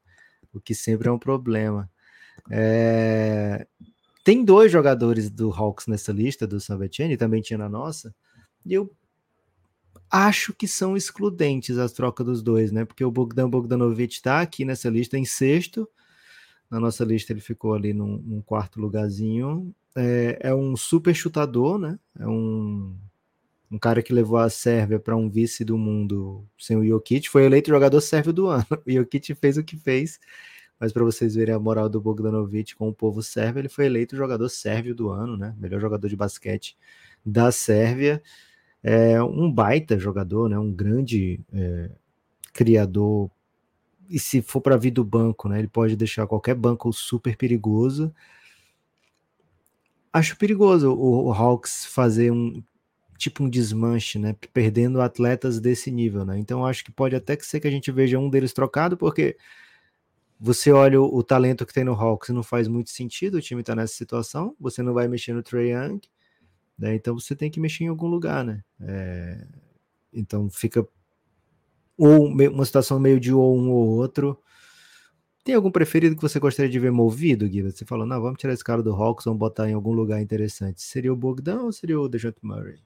o 0.53 0.62
que 0.62 0.75
sempre 0.75 1.09
é 1.09 1.12
um 1.12 1.19
problema. 1.19 1.89
É... 2.49 3.67
Tem 4.23 4.45
dois 4.45 4.71
jogadores 4.71 5.29
do 5.29 5.51
Hawks 5.51 5.88
nessa 5.88 6.13
lista, 6.13 6.47
do 6.47 6.59
San 6.59 6.81
Etienne, 6.81 7.17
também 7.17 7.41
tinha 7.41 7.57
na 7.57 7.67
nossa, 7.67 8.15
e 8.65 8.73
eu 8.73 8.89
acho 10.13 10.54
que 10.54 10.67
são 10.67 10.95
excludentes 10.95 11.80
as 11.80 11.91
trocas 11.91 12.23
dos 12.23 12.43
dois, 12.43 12.71
né? 12.71 12.86
Porque 12.86 13.04
o 13.04 13.10
Bogdan 13.10 13.49
Bogdanovic 13.49 14.13
está 14.13 14.41
aqui 14.41 14.63
nessa 14.63 14.88
lista 14.88 15.17
em 15.17 15.26
sexto, 15.26 15.89
na 16.69 16.80
nossa 16.80 17.04
lista 17.04 17.34
ele 17.34 17.41
ficou 17.41 17.73
ali 17.73 17.93
num, 17.93 18.17
num 18.17 18.41
quarto 18.41 18.80
lugarzinho. 18.80 19.73
É, 19.95 20.38
é, 20.41 20.56
um 20.56 20.76
super 20.76 21.15
chutador, 21.15 21.80
né? 21.80 21.99
É 22.19 22.28
um, 22.28 22.95
um 23.71 23.80
cara 23.80 24.04
que 24.04 24.13
levou 24.13 24.38
a 24.38 24.49
Sérvia 24.49 24.99
para 24.99 25.15
um 25.15 25.30
vice 25.30 25.65
do 25.65 25.78
mundo 25.78 26.45
sem 26.60 26.78
o 26.78 26.86
Jokic. 26.86 27.28
Foi 27.28 27.45
eleito 27.45 27.69
jogador 27.69 27.99
sérvio 28.02 28.34
do 28.34 28.47
ano. 28.47 28.65
O 28.86 28.91
Jokic 28.91 29.34
fez 29.36 29.58
o 29.58 29.63
que 29.63 29.78
fez 29.78 30.19
mas 30.80 30.91
para 30.91 31.04
vocês 31.04 31.34
verem 31.34 31.56
a 31.56 31.60
moral 31.60 31.88
do 31.88 32.02
Bogdanovic 32.02 32.76
com 32.76 32.89
o 32.89 32.93
povo 32.93 33.23
sérvio, 33.23 33.62
ele 33.62 33.69
foi 33.69 33.86
eleito 33.86 34.17
jogador 34.17 34.49
sérvio 34.49 34.93
do 34.93 35.10
ano, 35.10 35.38
né? 35.38 35.56
Melhor 35.58 35.80
jogador 35.80 36.10
de 36.10 36.15
basquete 36.15 36.76
da 37.26 37.54
Sérvia. 37.54 38.21
É 38.84 39.22
um 39.24 39.52
baita 39.52 39.98
jogador, 39.98 40.50
né? 40.50 40.60
Um 40.60 40.72
grande 40.72 41.39
é, 41.54 41.89
criador. 42.52 43.32
E 44.10 44.19
se 44.19 44.41
for 44.41 44.62
para 44.62 44.78
vir 44.78 44.91
do 44.91 45.04
banco, 45.04 45.48
né? 45.48 45.60
Ele 45.60 45.67
pode 45.67 45.96
deixar 45.96 46.28
qualquer 46.28 46.56
banco 46.56 46.91
super 46.91 47.38
perigoso. 47.38 48.13
Acho 50.12 50.38
perigoso 50.38 50.91
o, 50.93 51.28
o 51.28 51.34
Hawks 51.34 51.86
fazer 51.86 52.32
um 52.32 52.62
tipo 53.17 53.43
um 53.43 53.50
desmanche, 53.50 54.19
né? 54.19 54.36
Perdendo 54.54 55.02
atletas 55.02 55.60
desse 55.60 55.89
nível, 55.89 56.26
né? 56.26 56.38
Então 56.38 56.65
acho 56.65 56.84
que 56.84 56.91
pode 56.91 57.15
até 57.15 57.38
ser 57.39 57.60
que 57.60 57.67
a 57.67 57.72
gente 57.72 57.91
veja 57.91 58.19
um 58.19 58.30
deles 58.30 58.52
trocado, 58.54 58.98
porque 58.98 59.38
você 60.39 60.72
olha 60.74 61.02
o, 61.02 61.17
o, 61.17 61.24
talento 61.24 61.65
que 61.65 61.74
tem 61.74 61.86
no 61.86 61.93
Hawks 61.93 62.30
não 62.30 62.43
faz 62.43 62.67
muito 62.67 62.89
sentido, 62.89 63.36
o 63.36 63.41
time 63.41 63.62
está 63.62 63.74
nessa 63.74 63.93
situação, 63.93 64.54
você 64.60 64.84
não 64.84 64.93
vai 64.93 65.08
mexer 65.08 65.32
no 65.34 65.41
Trey 65.41 65.72
Young, 65.72 66.02
né? 66.77 66.95
então 66.95 67.17
você 67.17 67.36
tem 67.36 67.49
que 67.49 67.59
mexer 67.59 67.86
em 67.86 67.88
algum 67.88 68.07
lugar, 68.07 68.43
né? 68.43 68.63
É, 68.81 69.45
então 70.12 70.49
fica 70.49 70.88
ou 71.97 72.27
uma 72.27 72.65
situação 72.65 72.99
meio 72.99 73.19
de 73.19 73.33
ou 73.33 73.57
um 73.57 73.69
ou 73.69 73.89
outro. 73.89 74.39
Tem 75.43 75.55
algum 75.55 75.71
preferido 75.71 76.15
que 76.15 76.21
você 76.21 76.39
gostaria 76.39 76.71
de 76.71 76.79
ver 76.79 76.91
movido, 76.91 77.47
Guiba? 77.47 77.69
Você 77.69 77.86
falou, 77.86 78.05
não, 78.05 78.21
vamos 78.21 78.39
tirar 78.39 78.53
esse 78.53 78.63
cara 78.63 78.81
do 78.81 78.93
Hawks, 78.93 79.25
vamos 79.25 79.39
botar 79.39 79.69
em 79.69 79.73
algum 79.73 79.91
lugar 79.91 80.21
interessante. 80.21 80.81
Seria 80.81 81.12
o 81.12 81.17
Bogdan 81.17 81.63
ou 81.63 81.71
seria 81.71 81.99
o 81.99 82.07
DeJounte 82.07 82.39
Murray? 82.41 82.79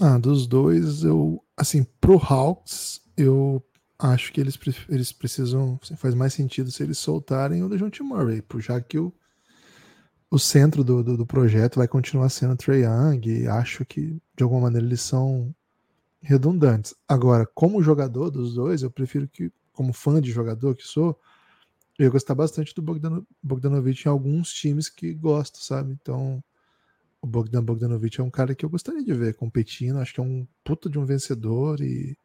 Ah, 0.00 0.18
dos 0.18 0.46
dois, 0.46 1.04
eu. 1.04 1.42
Assim, 1.56 1.84
pro 2.00 2.16
Hawks, 2.16 3.02
eu 3.16 3.62
acho 3.98 4.32
que 4.32 4.40
eles, 4.40 4.58
eles 4.88 5.12
precisam. 5.12 5.78
assim, 5.82 5.94
faz 5.94 6.14
mais 6.14 6.32
sentido 6.32 6.70
se 6.70 6.82
eles 6.82 6.98
soltarem 6.98 7.62
o 7.62 7.68
DeJounte 7.68 8.02
Murray, 8.02 8.42
já 8.58 8.80
que 8.80 8.98
o, 8.98 9.12
o 10.34 10.38
centro 10.38 10.84
do, 10.84 11.02
do, 11.02 11.16
do 11.18 11.26
projeto 11.26 11.76
vai 11.76 11.88
continuar 11.88 12.28
sendo 12.30 12.54
o 12.54 12.56
Trae 12.56 12.82
Young, 12.82 13.26
e 13.28 13.48
acho 13.48 13.84
que 13.84 14.16
de 14.36 14.42
alguma 14.42 14.62
maneira 14.62 14.86
eles 14.86 15.00
são 15.00 15.54
redundantes. 16.22 16.94
Agora, 17.08 17.46
como 17.54 17.82
jogador 17.82 18.30
dos 18.30 18.54
dois, 18.54 18.82
eu 18.82 18.90
prefiro 18.90 19.28
que, 19.28 19.52
como 19.72 19.92
fã 19.92 20.20
de 20.20 20.32
jogador 20.32 20.76
que 20.76 20.84
sou, 20.84 21.18
eu 21.98 22.10
gostar 22.12 22.34
bastante 22.34 22.74
do 22.74 22.82
Bogdano, 22.82 23.26
Bogdanovic 23.42 24.06
em 24.06 24.10
alguns 24.10 24.52
times 24.52 24.88
que 24.88 25.14
gosto, 25.14 25.62
sabe? 25.62 25.92
Então, 25.92 26.42
o 27.22 27.26
Bogdan 27.26 27.64
Bogdanovic 27.64 28.20
é 28.20 28.24
um 28.24 28.30
cara 28.30 28.54
que 28.54 28.64
eu 28.64 28.70
gostaria 28.70 29.04
de 29.04 29.14
ver 29.14 29.34
competindo. 29.34 29.98
Acho 29.98 30.14
que 30.14 30.20
é 30.20 30.22
um 30.22 30.46
puta 30.64 30.90
de 30.90 30.98
um 30.98 31.04
vencedor 31.06 31.80
e 31.80 32.16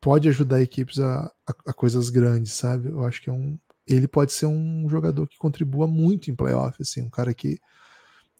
pode 0.00 0.28
ajudar 0.28 0.60
equipes 0.62 0.98
a, 0.98 1.26
a- 1.46 1.54
a 1.66 1.72
coisas 1.72 2.10
grandes, 2.10 2.52
sabe? 2.52 2.88
Eu 2.88 3.04
acho 3.04 3.20
que 3.22 3.30
é 3.30 3.32
um. 3.32 3.58
Ele 3.86 4.06
pode 4.08 4.32
ser 4.32 4.46
um 4.46 4.88
jogador 4.88 5.26
que 5.26 5.36
contribua 5.38 5.86
muito 5.86 6.30
em 6.30 6.34
playoff, 6.34 6.80
assim, 6.80 7.02
um 7.02 7.10
cara 7.10 7.34
que 7.34 7.58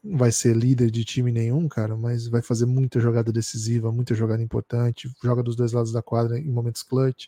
não 0.02 0.18
vai 0.18 0.32
ser 0.32 0.56
líder 0.56 0.90
de 0.90 1.04
time 1.04 1.30
nenhum, 1.30 1.68
cara, 1.68 1.96
mas 1.96 2.26
vai 2.26 2.42
fazer 2.42 2.66
muita 2.66 2.98
jogada 3.00 3.32
decisiva, 3.32 3.92
muita 3.92 4.14
jogada 4.14 4.42
importante, 4.42 5.10
joga 5.22 5.42
dos 5.42 5.54
dois 5.56 5.72
lados 5.72 5.92
da 5.92 6.02
quadra 6.02 6.38
em 6.38 6.50
momentos 6.50 6.82
clutch, 6.82 7.26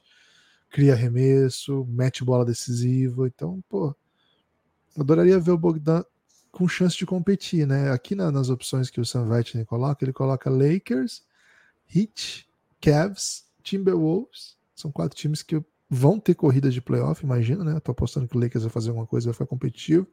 cria 0.71 0.93
arremesso, 0.93 1.85
mete 1.89 2.25
bola 2.25 2.45
decisiva. 2.45 3.29
Então, 3.29 3.63
pô, 3.69 3.95
adoraria 4.97 5.39
ver 5.39 5.53
o 5.53 5.59
Bogdan 5.59 6.05
com 6.51 6.69
chance 6.69 6.97
de 6.97 7.07
competir, 7.07 7.67
né? 7.67 7.91
Aqui 7.91 8.15
na- 8.15 8.31
nas 8.31 8.49
opções 8.49 8.91
que 8.91 9.01
o 9.01 9.05
Sam 9.05 9.29
Vecini 9.29 9.65
coloca, 9.65 10.05
ele 10.05 10.13
coloca 10.13 10.51
Lakers, 10.51 11.23
Heat, 11.95 12.49
Cavs, 12.81 13.45
Timberwolves. 13.63 14.57
São 14.75 14.91
quatro 14.91 15.17
times 15.17 15.43
que 15.43 15.61
vão 15.89 16.19
ter 16.19 16.35
corridas 16.35 16.75
de 16.75 16.81
playoff, 16.81 17.25
imagina, 17.25 17.65
né? 17.65 17.73
Eu 17.77 17.81
tô 17.81 17.93
apostando 17.93 18.29
que 18.29 18.37
o 18.37 18.41
Lakers 18.41 18.65
vai 18.65 18.73
fazer 18.73 18.91
alguma 18.91 19.07
coisa, 19.07 19.27
vai 19.27 19.35
ficar 19.35 19.47
competitivo. 19.47 20.07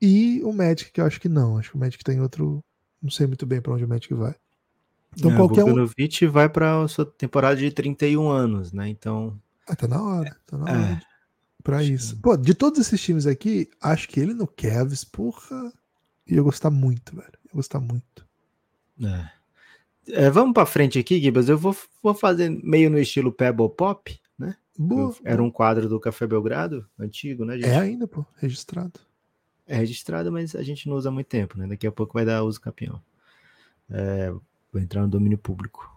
E 0.00 0.42
o 0.42 0.52
Magic, 0.52 0.90
que 0.90 1.00
eu 1.00 1.06
acho 1.06 1.20
que 1.20 1.28
não. 1.28 1.58
Acho 1.58 1.70
que 1.70 1.76
o 1.76 1.78
Magic 1.80 2.02
tem 2.02 2.20
outro. 2.20 2.62
Não 3.00 3.10
sei 3.10 3.26
muito 3.26 3.46
bem 3.46 3.60
para 3.60 3.72
onde 3.72 3.84
o 3.84 3.88
Magic 3.88 4.12
vai. 4.14 4.34
Então 5.16 5.30
É, 5.30 5.36
qualquer 5.36 5.62
o 5.64 5.66
um. 5.68 5.70
Bogdanovic 5.70 6.26
vai 6.26 6.48
para 6.48 6.86
sua 6.88 7.04
temporada 7.06 7.56
de 7.56 7.70
31 7.70 8.28
anos, 8.28 8.72
né? 8.72 8.88
Então, 8.88 9.38
Ah, 9.68 9.76
tá 9.76 9.86
na 9.86 10.02
hora. 10.02 10.36
Tá 10.46 10.56
na 10.58 10.70
É, 10.70 10.74
hora 10.74 11.02
pra 11.62 11.82
isso. 11.84 12.18
Pô, 12.20 12.36
de 12.36 12.54
todos 12.54 12.80
esses 12.80 13.00
times 13.00 13.26
aqui, 13.26 13.70
acho 13.80 14.08
que 14.08 14.18
ele 14.20 14.34
no 14.34 14.46
Cavs, 14.46 15.04
porra. 15.04 15.72
Ia 16.26 16.42
gostar 16.42 16.70
muito, 16.70 17.14
velho. 17.14 17.32
Ia 17.46 17.52
gostar 17.54 17.80
muito. 17.80 18.26
é. 19.02 19.30
É, 20.08 20.30
vamos 20.30 20.52
para 20.52 20.66
frente 20.66 20.98
aqui, 20.98 21.20
Gibas. 21.20 21.48
Eu 21.48 21.56
vou, 21.56 21.76
vou 22.02 22.14
fazer 22.14 22.50
meio 22.50 22.90
no 22.90 22.98
estilo 22.98 23.30
Pebble 23.32 23.68
Pop, 23.70 24.20
né? 24.42 24.56
Boa. 24.78 25.14
Era 25.24 25.42
um 25.42 25.50
quadro 25.50 25.88
do 25.88 26.00
Café 26.00 26.26
Belgrado, 26.26 26.86
antigo, 26.98 27.44
né? 27.44 27.54
gente? 27.54 27.66
É 27.68 27.78
ainda, 27.78 28.06
pô. 28.06 28.24
Registrado. 28.36 29.00
É 29.66 29.76
registrado, 29.76 30.30
mas 30.32 30.54
a 30.54 30.62
gente 30.62 30.88
não 30.88 30.96
usa 30.96 31.08
há 31.08 31.12
muito 31.12 31.28
tempo, 31.28 31.56
né? 31.56 31.66
Daqui 31.66 31.86
a 31.86 31.92
pouco 31.92 32.12
vai 32.14 32.24
dar 32.24 32.42
uso 32.42 32.60
campeão. 32.60 33.00
É, 33.88 34.32
vai 34.72 34.82
entrar 34.82 35.02
no 35.02 35.08
domínio 35.08 35.38
público. 35.38 35.90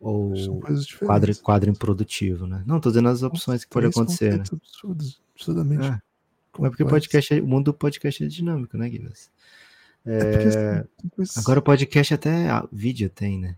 Ou 0.00 0.34
quadro, 1.04 1.36
quadro 1.40 1.70
improdutivo, 1.70 2.46
né? 2.46 2.62
Não, 2.66 2.80
tô 2.80 2.90
dizendo 2.90 3.08
as 3.08 3.22
opções 3.22 3.64
que 3.64 3.70
podem 3.70 3.88
acontecer, 3.90 4.36
né? 4.38 4.44
Absurdos, 4.52 5.20
absurdamente. 5.34 5.86
É, 5.86 6.00
Mas 6.58 6.70
porque 6.70 6.84
podcast, 6.84 7.34
é- 7.34 7.40
o 7.40 7.46
mundo 7.46 7.66
do 7.66 7.74
podcast 7.74 8.22
é 8.22 8.26
dinâmico, 8.26 8.76
né, 8.76 8.88
Guilherme? 8.88 9.14
É 10.06 10.32
porque, 10.32 11.22
assim, 11.22 11.40
Agora 11.40 11.60
o 11.60 11.62
podcast 11.62 12.12
até 12.14 12.48
vídeo 12.70 13.08
tem, 13.08 13.38
né? 13.40 13.56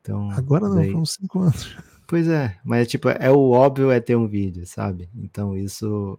Então, 0.00 0.30
Agora 0.30 0.68
não, 0.68 0.76
daí- 0.76 0.94
uns 0.94 1.14
5 1.14 1.40
anos. 1.40 1.76
Pois 2.08 2.26
é, 2.26 2.58
mas 2.64 2.88
tipo, 2.88 3.10
é 3.10 3.30
o 3.30 3.50
óbvio 3.50 3.90
é 3.90 4.00
ter 4.00 4.16
um 4.16 4.26
vídeo, 4.26 4.66
sabe? 4.66 5.10
Então 5.14 5.54
isso 5.54 6.18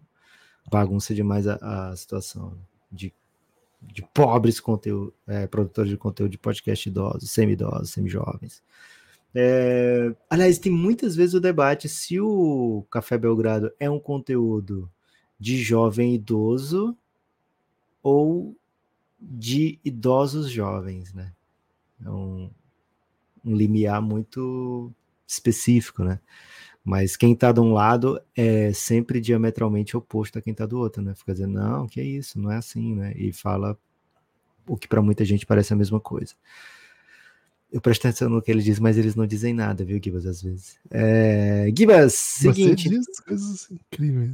bagunça 0.71 1.15
demais 1.15 1.47
a, 1.47 1.56
a 1.89 1.95
situação 1.95 2.56
de, 2.91 3.12
de 3.82 4.04
pobres 4.13 4.60
conteúdo, 4.60 5.12
é, 5.25 5.47
produtores 5.47 5.89
de 5.89 5.97
conteúdo 5.97 6.30
de 6.30 6.38
podcast 6.38 6.88
idosos, 6.88 7.32
semi-idosos, 7.32 7.89
semi-jovens. 7.89 8.62
É, 9.34 10.13
aliás, 10.30 10.60
tem 10.60 10.71
muitas 10.71 11.15
vezes 11.15 11.34
o 11.34 11.39
debate 11.39 11.89
se 11.89 12.19
o 12.19 12.86
Café 12.91 13.17
Belgrado 13.17 13.71
é 13.80 13.89
um 13.89 13.99
conteúdo 13.99 14.88
de 15.39 15.58
jovem 15.58 16.13
idoso 16.13 16.95
ou 18.04 18.56
de 19.19 19.80
idosos 19.84 20.52
jovens, 20.52 21.13
né? 21.15 21.34
É 22.06 22.10
um, 22.12 22.52
um 23.43 23.56
limiar 23.56 24.04
muito 24.04 24.93
específico, 25.31 26.03
né? 26.03 26.19
Mas 26.83 27.15
quem 27.15 27.35
tá 27.35 27.51
de 27.51 27.59
um 27.59 27.73
lado 27.73 28.19
é 28.35 28.73
sempre 28.73 29.21
diametralmente 29.21 29.95
oposto 29.95 30.39
a 30.39 30.41
quem 30.41 30.53
tá 30.53 30.65
do 30.65 30.79
outro, 30.79 31.01
né? 31.01 31.13
Fica 31.13 31.33
dizendo, 31.33 31.53
não, 31.53 31.87
que 31.87 32.01
isso, 32.01 32.39
não 32.39 32.51
é 32.51 32.57
assim, 32.57 32.95
né? 32.95 33.13
E 33.15 33.31
fala 33.31 33.77
o 34.67 34.77
que 34.77 34.87
para 34.87 35.01
muita 35.01 35.23
gente 35.25 35.45
parece 35.45 35.73
a 35.73 35.75
mesma 35.75 35.99
coisa. 35.99 36.33
Eu 37.71 37.79
presto 37.79 38.07
atenção 38.07 38.29
no 38.29 38.41
que 38.41 38.49
ele 38.49 38.63
diz, 38.63 38.79
mas 38.79 38.97
eles 38.97 39.15
não 39.15 39.27
dizem 39.27 39.53
nada, 39.53 39.85
viu, 39.85 39.99
Gibas, 40.03 40.25
às 40.25 40.41
vezes. 40.41 40.79
É... 40.89 41.71
Gibas, 41.75 42.13
seguinte. 42.15 42.89
Você 42.89 42.97
diz 42.97 43.19
coisas 43.19 43.69
incríveis. 43.69 44.31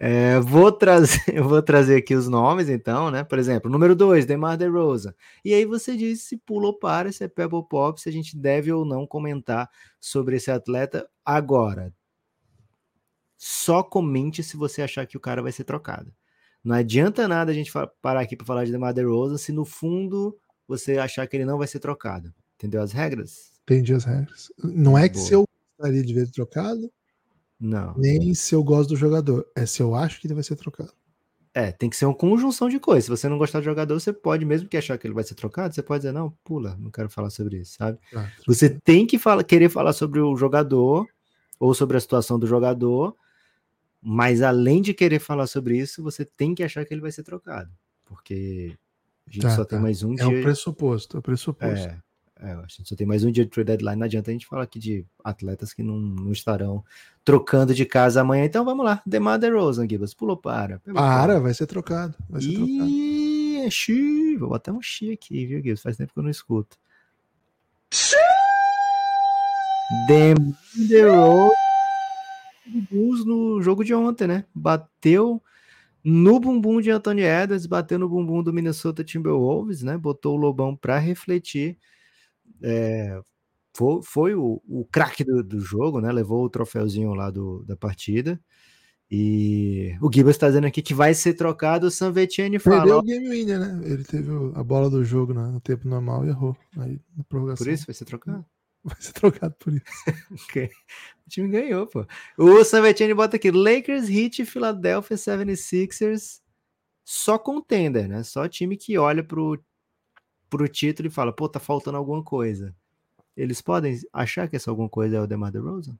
É, 0.00 0.38
vou 0.38 0.70
trazer, 0.70 1.20
eu 1.34 1.48
vou 1.48 1.60
trazer 1.60 1.96
aqui 1.96 2.14
os 2.14 2.28
nomes, 2.28 2.68
então, 2.68 3.10
né? 3.10 3.24
Por 3.24 3.36
exemplo, 3.36 3.68
número 3.68 3.96
2, 3.96 4.24
Demar 4.26 4.56
DeRozan. 4.56 5.12
E 5.44 5.52
aí 5.52 5.64
você 5.64 5.96
diz 5.96 6.22
se 6.22 6.36
pula 6.36 6.68
ou 6.68 6.78
para, 6.78 7.10
se 7.10 7.24
é 7.24 7.28
Pebble 7.28 7.66
Pop, 7.68 8.00
se 8.00 8.08
a 8.08 8.12
gente 8.12 8.38
deve 8.38 8.72
ou 8.72 8.84
não 8.84 9.04
comentar 9.04 9.68
sobre 10.00 10.36
esse 10.36 10.52
atleta 10.52 11.08
agora. 11.24 11.92
Só 13.36 13.82
comente 13.82 14.40
se 14.40 14.56
você 14.56 14.82
achar 14.82 15.04
que 15.04 15.16
o 15.16 15.20
cara 15.20 15.42
vai 15.42 15.50
ser 15.50 15.64
trocado. 15.64 16.14
Não 16.62 16.76
adianta 16.76 17.26
nada 17.26 17.50
a 17.50 17.54
gente 17.54 17.72
parar 18.00 18.20
aqui 18.20 18.36
para 18.36 18.46
falar 18.46 18.64
de 18.64 18.70
Demar 18.70 18.92
DeRozan 18.92 19.36
se 19.36 19.50
no 19.50 19.64
fundo 19.64 20.38
você 20.68 20.96
achar 20.98 21.26
que 21.26 21.36
ele 21.36 21.44
não 21.44 21.58
vai 21.58 21.66
ser 21.66 21.80
trocado. 21.80 22.32
Entendeu 22.54 22.82
as 22.82 22.92
regras? 22.92 23.50
Entendi 23.64 23.92
as 23.94 24.04
regras. 24.04 24.52
Não 24.62 24.96
é 24.96 25.08
que 25.08 25.16
Boa. 25.16 25.26
se 25.26 25.32
eu 25.32 25.44
gostaria 25.76 26.04
de 26.04 26.14
ver 26.14 26.20
ele 26.20 26.30
trocado, 26.30 26.88
Não. 27.60 27.94
nem 27.96 28.32
se 28.34 28.54
eu 28.54 28.62
gosto 28.62 28.90
do 28.90 28.96
jogador. 28.96 29.46
É 29.56 29.66
se 29.66 29.82
eu 29.82 29.94
acho 29.94 30.20
que 30.20 30.26
ele 30.26 30.34
vai 30.34 30.42
ser 30.44 30.56
trocado. 30.56 30.92
É, 31.54 31.72
tem 31.72 31.90
que 31.90 31.96
ser 31.96 32.04
uma 32.06 32.14
conjunção 32.14 32.68
de 32.68 32.78
coisas. 32.78 33.04
Se 33.04 33.10
você 33.10 33.28
não 33.28 33.36
gostar 33.38 33.58
do 33.58 33.64
jogador, 33.64 33.98
você 33.98 34.12
pode, 34.12 34.44
mesmo 34.44 34.68
que 34.68 34.76
achar 34.76 34.96
que 34.96 35.06
ele 35.06 35.14
vai 35.14 35.24
ser 35.24 35.34
trocado, 35.34 35.74
você 35.74 35.82
pode 35.82 36.02
dizer, 36.02 36.12
não, 36.12 36.30
pula, 36.44 36.76
não 36.78 36.90
quero 36.90 37.08
falar 37.10 37.30
sobre 37.30 37.56
isso, 37.58 37.74
sabe? 37.76 37.98
Ah, 38.14 38.30
Você 38.46 38.70
tem 38.70 39.04
que 39.06 39.18
fala, 39.18 39.42
querer 39.42 39.68
falar 39.68 39.92
sobre 39.92 40.20
o 40.20 40.36
jogador 40.36 41.06
ou 41.58 41.74
sobre 41.74 41.96
a 41.96 42.00
situação 42.00 42.38
do 42.38 42.46
jogador, 42.46 43.16
mas 44.00 44.40
além 44.42 44.80
de 44.80 44.94
querer 44.94 45.18
falar 45.18 45.48
sobre 45.48 45.76
isso, 45.76 46.00
você 46.02 46.24
tem 46.24 46.54
que 46.54 46.62
achar 46.62 46.84
que 46.84 46.94
ele 46.94 47.00
vai 47.00 47.10
ser 47.10 47.24
trocado. 47.24 47.70
Porque 48.04 48.76
a 49.26 49.30
gente 49.32 49.42
Tá, 49.42 49.50
só 49.56 49.64
tem 49.64 49.78
tá. 49.78 49.82
mais 49.82 50.04
um 50.04 50.14
É 50.16 50.24
o 50.26 50.30
dia. 50.30 50.42
pressuposto, 50.42 51.16
é 51.16 51.20
o 51.20 51.22
pressuposto. 51.22 51.88
É, 51.88 51.98
é, 52.40 52.52
a 52.52 52.64
gente 52.68 52.88
só 52.88 52.94
tem 52.94 53.06
mais 53.06 53.24
um 53.24 53.30
dia 53.30 53.44
de 53.44 53.50
trade 53.50 53.66
deadline. 53.66 53.98
Não 53.98 54.04
adianta 54.04 54.30
a 54.30 54.32
gente 54.32 54.46
falar 54.46 54.62
aqui 54.62 54.78
de 54.78 55.04
atletas 55.24 55.72
que 55.72 55.82
não, 55.82 55.98
não 55.98 56.32
estarão 56.32 56.84
trocando 57.24 57.74
de 57.74 57.84
casa 57.84 58.20
amanhã. 58.20 58.44
Então 58.44 58.64
vamos 58.64 58.84
lá. 58.84 59.02
Demar 59.04 59.38
DeRozan, 59.38 59.88
Gibas. 59.88 60.14
Pulou 60.14 60.36
para. 60.36 60.78
Pegou 60.78 61.00
Para, 61.00 61.40
vai 61.40 61.52
ser 61.52 61.66
trocado. 61.66 62.14
Vai 62.28 62.40
ser 62.40 62.54
trocado. 62.54 62.90
É. 63.64 64.38
Vou 64.38 64.48
botar 64.48 64.72
um 64.72 64.80
xi 64.80 65.12
aqui, 65.12 65.46
viu, 65.46 65.60
Gibbs? 65.60 65.82
Faz 65.82 65.96
tempo 65.96 66.12
que 66.12 66.18
eu 66.18 66.22
não 66.22 66.30
escuto. 66.30 66.76
Demar 70.06 70.54
DeRozan 70.88 71.50
Bulls 72.90 73.24
no 73.24 73.60
jogo 73.62 73.84
de 73.84 73.94
ontem, 73.94 74.26
né? 74.26 74.44
Bateu 74.54 75.42
no 76.04 76.38
bumbum 76.38 76.80
de 76.80 76.90
Anthony 76.90 77.22
Edwards, 77.22 77.66
bateu 77.66 77.98
no 77.98 78.08
bumbum 78.08 78.42
do 78.42 78.52
Minnesota 78.52 79.02
Timberwolves, 79.02 79.82
né? 79.82 79.96
Botou 79.96 80.36
o 80.36 80.40
Lobão 80.40 80.76
para 80.76 80.98
refletir. 80.98 81.76
É, 82.62 83.20
foi, 83.76 84.02
foi 84.02 84.34
o, 84.34 84.60
o 84.68 84.84
craque 84.90 85.22
do, 85.24 85.42
do 85.42 85.60
jogo, 85.60 86.00
né? 86.00 86.10
Levou 86.10 86.44
o 86.44 86.50
troféuzinho 86.50 87.14
lá 87.14 87.30
do, 87.30 87.64
da 87.64 87.76
partida. 87.76 88.40
E 89.10 89.96
o 90.02 90.12
Gibas 90.12 90.36
está 90.36 90.48
dizendo 90.48 90.66
aqui 90.66 90.82
que 90.82 90.92
vai 90.92 91.14
ser 91.14 91.34
trocado. 91.34 91.86
O 91.86 91.90
Sanvetiene 91.90 92.58
Perdeu 92.58 92.80
fala. 92.80 92.98
o 92.98 93.02
game 93.02 93.28
winner, 93.28 93.58
né? 93.58 93.80
Ele 93.84 94.04
teve 94.04 94.30
a 94.54 94.62
bola 94.62 94.90
do 94.90 95.02
jogo 95.02 95.32
né, 95.32 95.46
no 95.46 95.60
tempo 95.60 95.88
normal 95.88 96.26
e 96.26 96.28
errou. 96.28 96.56
Aí 96.76 97.00
na 97.16 97.24
prorrogação. 97.24 97.64
Por 97.64 97.72
isso 97.72 97.86
vai 97.86 97.94
ser 97.94 98.04
trocado? 98.04 98.44
Vai 98.84 98.96
ser 99.00 99.12
trocado 99.12 99.54
por 99.58 99.72
isso. 99.74 99.84
Ok. 100.48 100.70
O 101.26 101.28
time 101.28 101.48
ganhou, 101.48 101.86
pô. 101.86 102.06
O 102.38 102.64
Sanvetiene 102.64 103.12
bota 103.12 103.36
aqui: 103.36 103.50
Lakers, 103.50 104.08
Heat, 104.08 104.44
Philadelphia 104.44 105.16
76ers. 105.16 106.40
Só 107.04 107.38
contender, 107.38 108.08
né? 108.08 108.22
Só 108.22 108.46
time 108.48 108.76
que 108.76 108.96
olha 108.96 109.24
pro, 109.24 109.58
pro 110.48 110.68
título 110.68 111.08
e 111.08 111.10
fala: 111.10 111.32
pô, 111.32 111.48
tá 111.48 111.60
faltando 111.60 111.96
alguma 111.96 112.22
coisa. 112.22 112.74
Eles 113.36 113.60
podem 113.60 114.00
achar 114.12 114.48
que 114.48 114.56
essa 114.56 114.70
alguma 114.70 114.88
coisa 114.88 115.16
é 115.16 115.20
o 115.20 115.26
DeMar 115.26 115.52
DeRozan? 115.52 115.96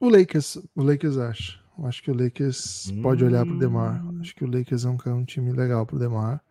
O 0.00 0.08
Lakers, 0.08 0.56
o 0.76 0.82
Lakers 0.82 1.16
acha. 1.16 1.58
Eu 1.78 1.86
Acho 1.86 2.02
que 2.02 2.10
o 2.10 2.14
Lakers 2.14 2.92
pode 3.02 3.24
olhar 3.24 3.46
pro 3.46 3.58
Demar. 3.58 4.04
Hum. 4.04 4.18
Acho 4.20 4.34
que 4.34 4.44
o 4.44 4.50
Lakers 4.50 4.84
é 4.84 4.88
um, 4.88 4.96
é 5.06 5.10
um 5.10 5.24
time 5.24 5.52
legal 5.52 5.86
pro 5.86 5.98
Demar. 5.98 6.42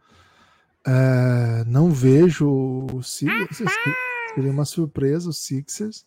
É, 0.86 1.66
não 1.66 1.92
vejo 1.92 2.50
o 2.50 3.04
Sixers. 3.04 3.74
Seria 4.34 4.52
uma 4.52 4.64
surpresa 4.64 5.30
o 5.30 5.34
Sixers. 5.34 6.06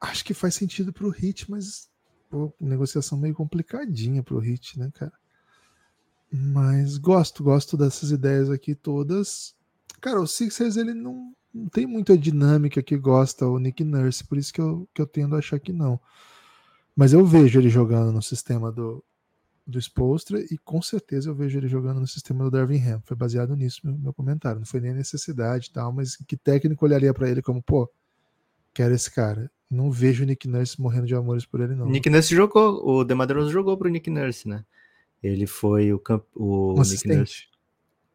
Acho 0.00 0.24
que 0.24 0.34
faz 0.34 0.54
sentido 0.54 0.92
pro 0.92 1.08
Hit, 1.08 1.50
mas 1.50 1.88
pô, 2.28 2.52
negociação 2.60 3.16
meio 3.16 3.34
complicadinha 3.34 4.22
pro 4.22 4.38
Hit, 4.38 4.78
né, 4.78 4.90
cara? 4.92 5.12
Mas 6.30 6.98
gosto, 6.98 7.42
gosto 7.42 7.76
dessas 7.76 8.10
ideias 8.10 8.50
aqui 8.50 8.74
todas. 8.74 9.54
Cara, 10.04 10.20
o 10.20 10.26
Sixers 10.26 10.76
ele 10.76 10.92
não, 10.92 11.34
não 11.52 11.66
tem 11.66 11.86
muita 11.86 12.14
dinâmica 12.14 12.82
que 12.82 12.94
gosta 12.94 13.46
o 13.46 13.58
Nick 13.58 13.82
Nurse, 13.82 14.22
por 14.22 14.36
isso 14.36 14.52
que 14.52 14.60
eu, 14.60 14.86
que 14.92 15.00
eu 15.00 15.06
tendo 15.06 15.34
a 15.34 15.38
achar 15.38 15.58
que 15.58 15.72
não. 15.72 15.98
Mas 16.94 17.14
eu 17.14 17.24
vejo 17.24 17.58
ele 17.58 17.70
jogando 17.70 18.12
no 18.12 18.20
sistema 18.20 18.70
do, 18.70 19.02
do 19.66 19.80
Spolstra 19.80 20.38
e 20.40 20.58
com 20.58 20.82
certeza 20.82 21.30
eu 21.30 21.34
vejo 21.34 21.58
ele 21.58 21.68
jogando 21.68 22.00
no 22.00 22.06
sistema 22.06 22.44
do 22.44 22.50
Darvin 22.50 22.86
Ham. 22.86 23.00
Foi 23.02 23.16
baseado 23.16 23.56
nisso 23.56 23.80
meu, 23.82 23.96
meu 23.96 24.12
comentário. 24.12 24.58
Não 24.58 24.66
foi 24.66 24.78
nem 24.78 24.92
necessidade 24.92 25.68
e 25.70 25.72
tal, 25.72 25.90
mas 25.90 26.16
que 26.16 26.36
técnico 26.36 26.84
olharia 26.84 27.14
para 27.14 27.30
ele 27.30 27.40
como, 27.40 27.62
pô, 27.62 27.90
quero 28.74 28.94
esse 28.94 29.10
cara. 29.10 29.50
Não 29.70 29.90
vejo 29.90 30.22
o 30.22 30.26
Nick 30.26 30.46
Nurse 30.46 30.78
morrendo 30.78 31.06
de 31.06 31.14
amores 31.14 31.46
por 31.46 31.62
ele, 31.62 31.74
não. 31.74 31.86
Nick 31.86 32.10
Nurse 32.10 32.36
jogou, 32.36 32.86
o 32.86 33.04
DeMar 33.04 33.26
DeRozan 33.26 33.50
jogou 33.50 33.78
pro 33.78 33.88
Nick 33.88 34.10
Nurse, 34.10 34.46
né? 34.46 34.66
Ele 35.22 35.46
foi 35.46 35.94
o, 35.94 35.98
camp... 35.98 36.24
o 36.34 36.78
Um 36.78 36.82
Nick. 36.82 37.08
Nurse. 37.08 37.53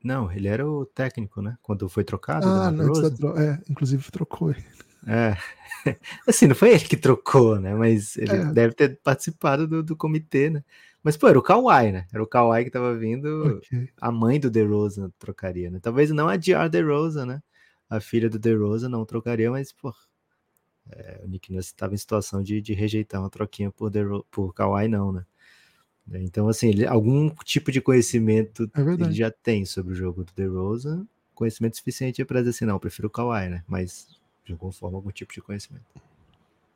Não, 0.04 0.32
ele 0.32 0.48
era 0.48 0.66
o 0.70 0.86
técnico, 0.86 1.42
né? 1.42 1.58
Quando 1.62 1.90
foi 1.90 2.04
trocado. 2.04 2.48
Ah, 2.48 2.72
não, 2.72 2.86
antes 2.86 3.18
da 3.20 3.44
é, 3.44 3.60
inclusive 3.70 4.10
trocou 4.12 4.52
ele. 4.52 4.64
É. 5.08 5.36
Assim, 6.28 6.48
não 6.48 6.56
foi 6.56 6.72
ele 6.72 6.84
que 6.86 6.98
trocou, 6.98 7.60
né? 7.60 7.74
Mas 7.76 8.16
ele 8.18 8.32
É. 8.36 8.46
deve 8.46 8.74
ter 8.74 9.00
participado 9.02 9.68
do, 9.68 9.84
do 9.84 9.96
comitê, 9.96 10.50
né? 10.50 10.64
Mas, 11.02 11.16
pô, 11.16 11.28
era 11.30 11.40
o 11.40 11.42
Kawhi, 11.42 11.92
né? 11.94 12.06
Era 12.14 12.22
o 12.22 12.28
Kawhi 12.28 12.66
que 12.66 12.70
tava 12.72 12.94
vindo. 12.96 13.58
Ok. 13.58 13.90
A 14.02 14.12
mãe 14.12 14.40
do 14.40 14.50
DeRozan 14.50 15.10
trocaria, 15.18 15.70
né? 15.72 15.80
Talvez 15.82 16.12
não 16.12 16.28
a 16.28 16.36
DR 16.36 16.70
DeRozan, 16.70 17.26
né? 17.26 17.44
A 17.90 18.00
filha 18.02 18.30
do 18.30 18.38
DeRozan 18.38 18.90
não 18.90 19.06
trocaria, 19.06 19.50
mas, 19.50 19.72
pô... 19.72 19.94
é, 20.92 21.22
o 21.24 21.28
Nick 21.28 21.52
Nurse 21.54 21.70
estava 21.70 21.94
em 21.94 21.98
situação 21.98 22.44
de, 22.44 22.62
de 22.62 22.74
rejeitar 22.74 23.22
uma 23.22 23.30
troquinha 23.30 23.72
por, 23.72 23.90
DeRo- 23.90 24.26
por 24.30 24.54
Kawhi, 24.54 24.88
não, 24.88 25.12
né? 25.14 25.26
Então, 26.14 26.48
assim, 26.50 26.70
ele- 26.70 26.86
algum 26.86 27.30
tipo 27.44 27.72
de 27.72 27.82
conhecimento 27.82 28.70
É 28.76 28.82
ele 28.82 29.14
já 29.14 29.30
tem 29.32 29.66
sobre 29.66 29.94
o 29.94 29.96
jogo 29.96 30.24
do 30.24 30.32
DeRozan, 30.36 31.06
conhecimento 31.36 31.78
suficiente 31.78 32.24
para 32.26 32.40
dizer 32.40 32.50
assim, 32.52 32.66
não, 32.66 32.76
eu 32.76 32.80
prefiro 32.80 33.08
o 33.08 33.12
Kawhi, 33.12 33.50
né? 33.50 33.64
Mas 33.68 34.08
de 34.46 34.54
alguma 34.54 34.72
forma, 34.72 34.98
algum 34.98 35.12
tipo 35.12 35.34
de 35.34 35.42
conhecimento. 35.42 35.86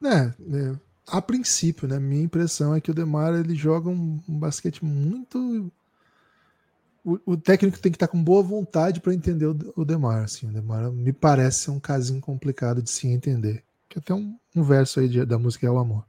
É, 0.04 0.26
é, 0.28 0.76
a 1.08 1.22
princípio, 1.22 1.88
né? 1.88 2.00
Minha 2.00 2.24
impressão 2.24 2.76
é 2.76 2.80
que 2.82 2.92
o 2.92 2.94
Demar 2.94 3.34
ele 3.34 3.56
joga 3.56 3.90
um, 3.90 4.20
um 4.28 4.38
basquete 4.38 4.84
muito. 4.86 5.72
O, 7.06 7.20
o 7.34 7.38
técnico 7.38 7.80
tem 7.80 7.92
que 7.92 7.98
estar 7.98 8.08
com 8.08 8.24
boa 8.24 8.42
vontade 8.42 9.02
para 9.02 9.14
entender 9.14 9.46
o, 9.46 9.58
o 9.76 9.84
Demar. 9.84 10.24
Assim, 10.24 10.48
o 10.48 10.52
Demar 10.54 10.90
me 10.92 11.12
parece 11.12 11.62
ser 11.66 11.72
um 11.72 11.80
casinho 11.80 12.22
complicado 12.22 12.82
de 12.82 12.90
se 12.90 13.08
entender. 13.08 13.64
Que 13.90 14.00
até 14.00 14.14
um, 14.14 14.38
um 14.56 14.64
verso 14.64 15.00
aí 15.00 15.10
de- 15.10 15.26
da 15.26 15.38
música 15.38 15.68
é 15.68 15.70
o 15.70 15.78
amor. 15.78 16.06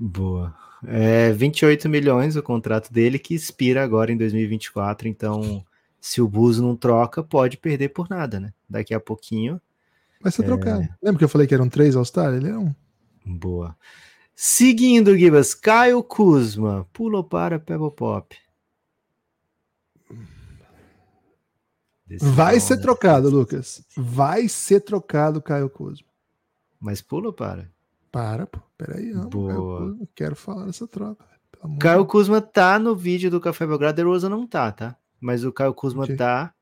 Boa. 0.00 0.54
É 0.86 1.30
28 1.32 1.86
milhões 1.86 2.34
o 2.34 2.42
contrato 2.42 2.90
dele, 2.90 3.18
que 3.18 3.34
expira 3.34 3.84
agora 3.84 4.10
em 4.10 4.16
2024. 4.16 5.06
Então, 5.06 5.62
se 6.00 6.22
o 6.22 6.28
Bulls 6.28 6.58
não 6.58 6.74
troca, 6.74 7.22
pode 7.22 7.58
perder 7.58 7.90
por 7.90 8.08
nada, 8.08 8.40
né? 8.40 8.54
Daqui 8.68 8.94
a 8.94 9.00
pouquinho. 9.00 9.60
Vai 10.22 10.32
ser 10.32 10.44
trocado. 10.44 10.88
Lembra 11.02 11.18
que 11.18 11.24
eu 11.24 11.28
falei 11.28 11.46
que 11.46 11.54
eram 11.54 11.68
três 11.68 11.94
All-Star? 11.94 12.32
Ele 12.32 12.48
é 12.48 12.56
um. 12.56 12.74
Boa. 13.26 13.76
Seguindo, 14.34 15.16
Gibas, 15.18 15.54
Caio 15.54 16.02
Kuzma 16.02 16.88
pulou 16.94 17.22
para 17.22 17.58
Pebble 17.58 17.90
Pop. 17.90 18.34
Decisão, 22.06 22.34
Vai 22.34 22.58
ser 22.58 22.76
né? 22.76 22.82
trocado, 22.82 23.28
Lucas. 23.28 23.84
Vai 23.94 24.48
ser 24.48 24.80
trocado, 24.80 25.42
Caio 25.42 25.68
Kuzma. 25.68 26.08
Mas 26.80 27.02
pula 27.02 27.32
para. 27.32 27.70
Para, 28.10 28.46
pô. 28.46 28.58
Peraí, 28.76 29.10
amo, 29.12 29.28
Boa. 29.28 29.78
Kuzma. 29.78 30.08
Quero 30.14 30.36
falar 30.36 30.66
dessa 30.66 30.86
troca. 30.86 31.24
de 31.64 31.78
Caio. 31.78 32.06
Kuzma 32.06 32.40
tá 32.40 32.78
no 32.78 32.94
vídeo 32.96 33.30
do 33.30 33.40
Café 33.40 33.66
Belgrado, 33.66 33.96
DeRozan 33.96 34.28
não 34.28 34.46
tá, 34.46 34.72
tá? 34.72 34.96
Mas 35.20 35.44
o 35.44 35.52
Caio 35.52 35.74
Kuzma 35.74 36.04
Ok. 36.04 36.16
tá. 36.16 36.52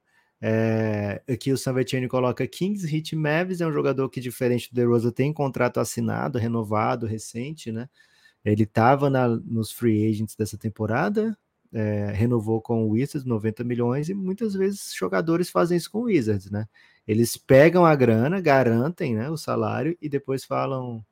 É, 0.41 1.21
aqui 1.29 1.53
o 1.53 1.59
Sanvetini 1.59 2.07
coloca 2.07 2.47
Kings, 2.47 2.87
Hit 2.87 3.17
Mavis, 3.17 3.61
é 3.61 3.67
um 3.67 3.73
jogador 3.73 4.09
que, 4.09 4.21
diferente 4.21 4.71
do 4.71 4.75
DeRozan, 4.77 5.11
tem 5.11 5.33
contrato 5.33 5.81
assinado, 5.81 6.39
renovado, 6.39 7.07
recente, 7.07 7.73
né? 7.73 7.89
Ele 8.45 8.65
tava 8.65 9.11
na- 9.11 9.29
nos 9.29 9.73
free 9.73 10.09
agents 10.09 10.37
dessa 10.37 10.57
temporada, 10.57 11.37
é, 11.73 12.13
renovou 12.15 12.61
com 12.63 12.85
o 12.85 12.91
Wizards 12.91 13.25
90 13.27 13.65
milhões, 13.65 14.09
e 14.09 14.15
muitas 14.15 14.55
vezes 14.55 14.93
jogadores 14.97 15.51
fazem 15.51 15.77
isso 15.77 15.91
com 15.91 15.99
o 15.99 16.05
Wizards, 16.05 16.51
né? 16.51 16.67
Eles 17.07 17.37
pegam 17.37 17.85
a 17.85 17.95
grana, 17.97 18.41
garantem 18.41 19.17
né, 19.17 19.29
o 19.31 19.37
salário 19.37 19.97
e 20.01 20.09
depois 20.09 20.45
falam: 20.45 21.05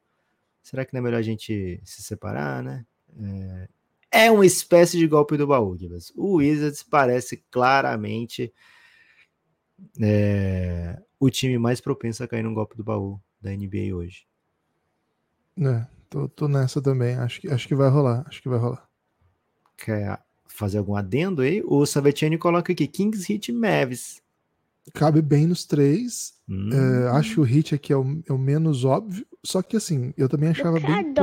será 0.66 0.84
que 0.84 0.92
não 0.92 0.98
é 0.98 1.02
melhor 1.02 1.18
a 1.18 1.22
gente 1.22 1.80
se 1.84 2.02
separar, 2.02 2.60
né? 2.60 2.84
é 4.10 4.30
uma 4.30 4.44
espécie 4.44 4.98
de 4.98 5.06
golpe 5.06 5.36
do 5.36 5.46
baú, 5.46 5.76
Gibas. 5.78 6.12
O 6.16 6.38
Wizards 6.38 6.82
parece 6.82 7.36
claramente 7.50 8.52
é, 10.02 11.00
o 11.20 11.30
time 11.30 11.56
mais 11.56 11.80
propenso 11.80 12.24
a 12.24 12.28
cair 12.28 12.42
num 12.42 12.52
golpe 12.52 12.76
do 12.76 12.82
baú 12.82 13.20
da 13.40 13.52
NBA 13.52 13.94
hoje. 13.94 14.26
É, 15.56 15.86
tô, 16.10 16.28
tô 16.28 16.48
nessa 16.48 16.82
também. 16.82 17.14
Acho 17.14 17.40
que, 17.40 17.48
acho 17.48 17.68
que 17.68 17.74
vai 17.74 17.88
rolar. 17.88 18.24
Acho 18.26 18.42
que 18.42 18.48
vai 18.48 18.58
rolar. 18.58 18.88
Quer 19.76 20.20
fazer 20.48 20.78
algum 20.78 20.96
adendo 20.96 21.42
aí? 21.42 21.62
O 21.64 21.86
Savetiani 21.86 22.36
coloca 22.36 22.72
aqui 22.72 22.88
Kings 22.88 23.24
Hit 23.32 23.52
Mavis. 23.52 24.20
Cabe 24.94 25.20
bem 25.22 25.46
nos 25.46 25.64
três. 25.64 26.34
Hum, 26.48 26.70
É, 26.72 27.08
acho 27.08 27.34
que 27.34 27.40
o 27.40 27.44
hit 27.44 27.74
aqui 27.74 27.92
é 27.92 27.96
o, 27.96 28.22
é 28.28 28.32
o 28.32 28.38
menos 28.38 28.84
óbvio. 28.84 29.26
Só 29.44 29.62
que 29.62 29.76
assim, 29.76 30.12
eu 30.16 30.28
também 30.28 30.48
achava 30.50 30.78
bem. 30.80 30.86
pouco- 31.04 31.20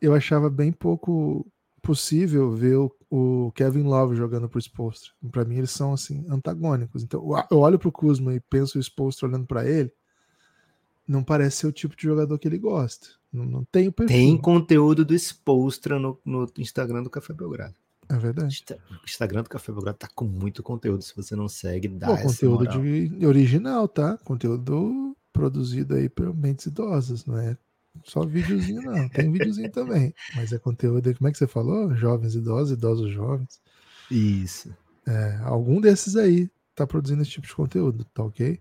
eu 0.00 0.14
achava 0.14 0.48
bem 0.50 0.72
pouco 0.72 1.46
possível 1.82 2.50
ver 2.52 2.76
o, 2.76 2.92
o 3.10 3.52
Kevin 3.52 3.82
Love 3.82 4.16
jogando 4.16 4.48
pro 4.48 4.58
Spolstra. 4.60 5.10
Pra 5.30 5.44
mim, 5.44 5.56
eles 5.56 5.70
são 5.70 5.92
assim, 5.92 6.24
antagônicos. 6.28 7.02
Então, 7.02 7.20
eu- 7.50 7.58
olho 7.58 7.78
pro 7.78 7.92
Kuzma 7.92 8.34
e 8.34 8.40
penso 8.40 8.78
o 8.78 8.82
Spolstra 8.82 9.28
olhando 9.28 9.46
pra 9.46 9.68
ele. 9.68 9.92
Não 11.06 11.24
parece 11.24 11.58
ser 11.58 11.66
o 11.66 11.72
tipo 11.72 11.96
de 11.96 12.02
jogador 12.04 12.38
que 12.38 12.46
ele 12.46 12.58
gosta. 12.58 13.08
Não, 13.32 13.44
não 13.44 13.64
tem 13.64 13.88
o 13.88 13.92
perfil. 13.92 14.16
Tem 14.16 14.36
conteúdo 14.38 15.04
do 15.04 15.14
Spolstra 15.14 15.98
no, 15.98 16.18
no 16.24 16.48
Instagram 16.58 17.02
do 17.02 17.10
Café 17.10 17.32
Belgrado. 17.32 17.74
É 18.10 18.18
verdade. 18.18 18.64
O 18.90 19.04
Instagram 19.04 19.42
do 19.42 19.48
Café 19.48 19.72
Belgrado 19.72 19.98
tá 19.98 20.08
com 20.14 20.24
muito 20.24 20.62
conteúdo. 20.62 21.02
Se 21.02 21.14
você 21.14 21.36
não 21.36 21.48
segue, 21.48 21.88
dá 21.88 22.08
Pô, 22.08 22.22
conteúdo 22.22 22.66
de 22.66 23.24
original, 23.24 23.86
tá? 23.86 24.18
Conteúdo 24.24 25.16
produzido 25.32 25.94
aí 25.94 26.08
por 26.08 26.34
mentes 26.34 26.66
idosas, 26.66 27.24
não 27.24 27.38
é 27.38 27.56
só 28.04 28.24
videozinho, 28.26 28.82
não. 28.82 29.08
Tem 29.08 29.30
videozinho 29.32 29.70
também. 29.70 30.12
Mas 30.34 30.52
é 30.52 30.58
conteúdo, 30.58 31.14
como 31.14 31.28
é 31.28 31.32
que 31.32 31.38
você 31.38 31.46
falou? 31.46 31.94
Jovens 31.94 32.34
idosos, 32.34 32.72
idosos 32.72 33.10
jovens. 33.10 33.60
Isso. 34.10 34.74
É, 35.06 35.38
algum 35.44 35.80
desses 35.80 36.16
aí 36.16 36.50
tá 36.74 36.86
produzindo 36.86 37.22
esse 37.22 37.30
tipo 37.30 37.46
de 37.46 37.54
conteúdo, 37.54 38.04
tá 38.12 38.24
ok? 38.24 38.58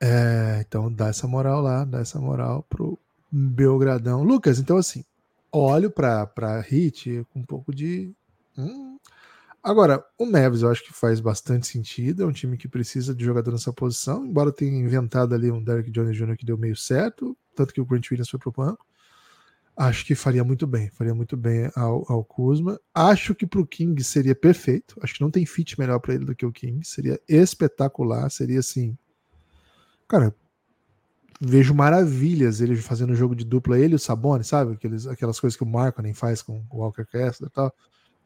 É, 0.00 0.64
então 0.66 0.90
dá 0.90 1.08
essa 1.08 1.26
moral 1.26 1.60
lá, 1.60 1.84
dá 1.84 2.00
essa 2.00 2.18
moral 2.18 2.64
pro 2.68 2.98
Belgradão. 3.30 4.22
Lucas, 4.22 4.58
então 4.58 4.76
assim, 4.78 5.04
olho 5.52 5.90
pra, 5.90 6.26
pra 6.26 6.60
Hit 6.60 7.26
com 7.32 7.40
um 7.40 7.44
pouco 7.44 7.74
de. 7.74 8.14
Hum. 8.56 8.98
Agora, 9.62 10.02
o 10.18 10.24
Mavis 10.24 10.62
eu 10.62 10.70
acho 10.70 10.82
que 10.82 10.92
faz 10.92 11.20
bastante 11.20 11.66
sentido. 11.66 12.22
É 12.22 12.26
um 12.26 12.32
time 12.32 12.56
que 12.56 12.66
precisa 12.66 13.14
de 13.14 13.24
jogador 13.24 13.52
nessa 13.52 13.72
posição, 13.72 14.24
embora 14.24 14.50
tenha 14.50 14.78
inventado 14.78 15.34
ali 15.34 15.50
um 15.50 15.62
Derek 15.62 15.90
Jones 15.90 16.16
Jr. 16.16 16.36
que 16.36 16.46
deu 16.46 16.56
meio 16.56 16.76
certo, 16.76 17.36
tanto 17.54 17.74
que 17.74 17.80
o 17.80 17.84
Grant 17.84 18.10
Williams 18.10 18.30
foi 18.30 18.40
pro 18.40 18.52
banco. 18.52 18.86
Acho 19.76 20.04
que 20.04 20.14
faria 20.14 20.44
muito 20.44 20.66
bem, 20.66 20.90
faria 20.90 21.14
muito 21.14 21.36
bem 21.36 21.70
ao, 21.76 22.10
ao 22.10 22.24
Kuzma. 22.24 22.80
Acho 22.94 23.34
que 23.34 23.46
pro 23.46 23.66
King 23.66 24.02
seria 24.02 24.34
perfeito. 24.34 24.98
Acho 25.02 25.14
que 25.14 25.20
não 25.20 25.30
tem 25.30 25.46
fit 25.46 25.78
melhor 25.78 25.98
para 26.00 26.14
ele 26.14 26.24
do 26.24 26.34
que 26.34 26.44
o 26.44 26.52
King. 26.52 26.86
Seria 26.86 27.20
espetacular, 27.28 28.30
seria 28.30 28.60
assim. 28.60 28.96
Cara, 30.08 30.34
vejo 31.40 31.74
maravilhas 31.74 32.60
ele 32.60 32.76
fazendo 32.76 33.14
jogo 33.14 33.34
de 33.34 33.44
dupla, 33.44 33.78
ele 33.78 33.94
e 33.94 33.96
o 33.96 33.98
Sabone, 33.98 34.44
sabe? 34.44 34.72
Aqueles, 34.72 35.06
aquelas 35.06 35.38
coisas 35.38 35.56
que 35.56 35.62
o 35.62 35.66
Markkanen 35.66 36.12
faz 36.12 36.42
com 36.42 36.64
o 36.70 36.78
Walker 36.78 37.06
Kessler 37.06 37.48
e 37.48 37.52
tal. 37.52 37.74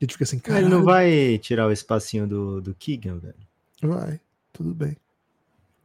A 0.01 0.05
gente 0.05 0.13
fica 0.13 0.25
assim, 0.25 0.39
cara. 0.39 0.59
Ele 0.61 0.69
não 0.69 0.83
vai 0.85 1.39
tirar 1.39 1.67
o 1.67 1.73
espacinho 1.73 2.27
do, 2.27 2.61
do 2.61 2.75
Keegan, 2.75 3.19
velho. 3.19 3.35
Vai, 3.83 4.21
tudo 4.53 4.75
bem. 4.75 4.97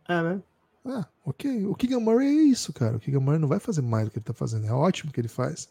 É, 0.07 0.21
né? 0.23 0.41
Ah, 0.85 1.05
ok. 1.25 1.65
O 1.67 1.75
Keegan 1.75 1.99
Murray 1.99 2.27
é 2.27 2.31
isso, 2.43 2.73
cara. 2.73 2.97
O 2.97 2.99
Keegan 2.99 3.19
Murray 3.19 3.39
não 3.39 3.47
vai 3.47 3.59
fazer 3.59 3.81
mais 3.81 4.05
do 4.05 4.11
que 4.11 4.17
ele 4.17 4.25
tá 4.25 4.33
fazendo. 4.33 4.65
É 4.65 4.71
ótimo 4.73 5.11
que 5.11 5.19
ele 5.21 5.27
faz. 5.27 5.69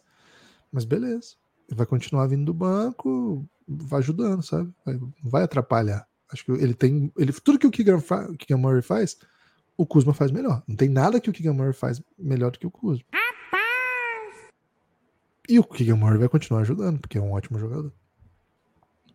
Mas 0.70 0.84
beleza. 0.84 1.34
Ele 1.68 1.76
vai 1.76 1.86
continuar 1.86 2.26
vindo 2.28 2.44
do 2.44 2.54
banco, 2.54 3.44
vai 3.66 3.98
ajudando, 3.98 4.42
sabe? 4.42 4.72
Vai- 4.84 4.94
não 4.96 5.12
vai 5.22 5.42
atrapalhar. 5.42 6.06
Acho 6.32 6.44
que 6.44 6.52
ele 6.52 6.74
tem. 6.74 7.12
Ele, 7.18 7.32
tudo 7.32 7.58
que 7.58 7.66
o 7.66 7.70
Keegan, 7.70 8.00
fa- 8.00 8.28
o 8.30 8.36
Keegan 8.36 8.60
Murray 8.60 8.82
faz, 8.82 9.18
o 9.76 9.84
Kuzma 9.86 10.14
faz 10.14 10.30
melhor. 10.30 10.62
Não 10.68 10.76
tem 10.76 10.88
nada 10.88 11.20
que 11.20 11.28
o 11.28 11.32
Keegan 11.32 11.54
Murray 11.54 11.72
faz 11.72 12.00
melhor 12.18 12.50
do 12.52 12.58
que 12.58 12.66
o 12.66 12.70
Kuzma. 12.70 13.04
E 15.48 15.58
o 15.58 15.64
Keegan 15.64 15.96
Murray 15.96 16.18
vai 16.18 16.28
continuar 16.28 16.60
ajudando, 16.60 17.00
porque 17.00 17.16
é 17.18 17.20
um 17.20 17.32
ótimo 17.32 17.58
jogador. 17.58 17.92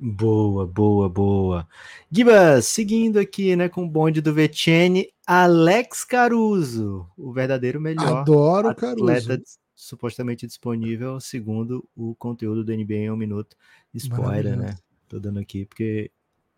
Boa, 0.06 0.68
boa, 0.68 1.08
boa. 1.08 1.66
Gibas, 2.12 2.66
seguindo 2.66 3.18
aqui, 3.18 3.56
né, 3.56 3.70
com 3.70 3.86
o 3.86 3.90
bonde 3.90 4.20
do 4.20 4.34
Vecene, 4.34 5.08
Alex 5.26 6.04
Caruso, 6.04 7.08
o 7.18 7.32
verdadeiro 7.32 7.80
melhor 7.80 8.18
Adoro 8.18 8.68
atleta 8.68 9.38
Caruso. 9.38 9.58
supostamente 9.74 10.46
disponível, 10.46 11.22
segundo 11.22 11.88
o 11.96 12.14
conteúdo 12.16 12.66
do 12.66 12.74
NBA 12.74 12.96
em 12.96 13.12
um 13.12 13.16
minuto. 13.16 13.56
Spoiler, 13.94 14.58
né? 14.58 14.76
Tô 15.08 15.22
dando 15.22 15.40
aqui, 15.40 15.66
porque 15.66 16.12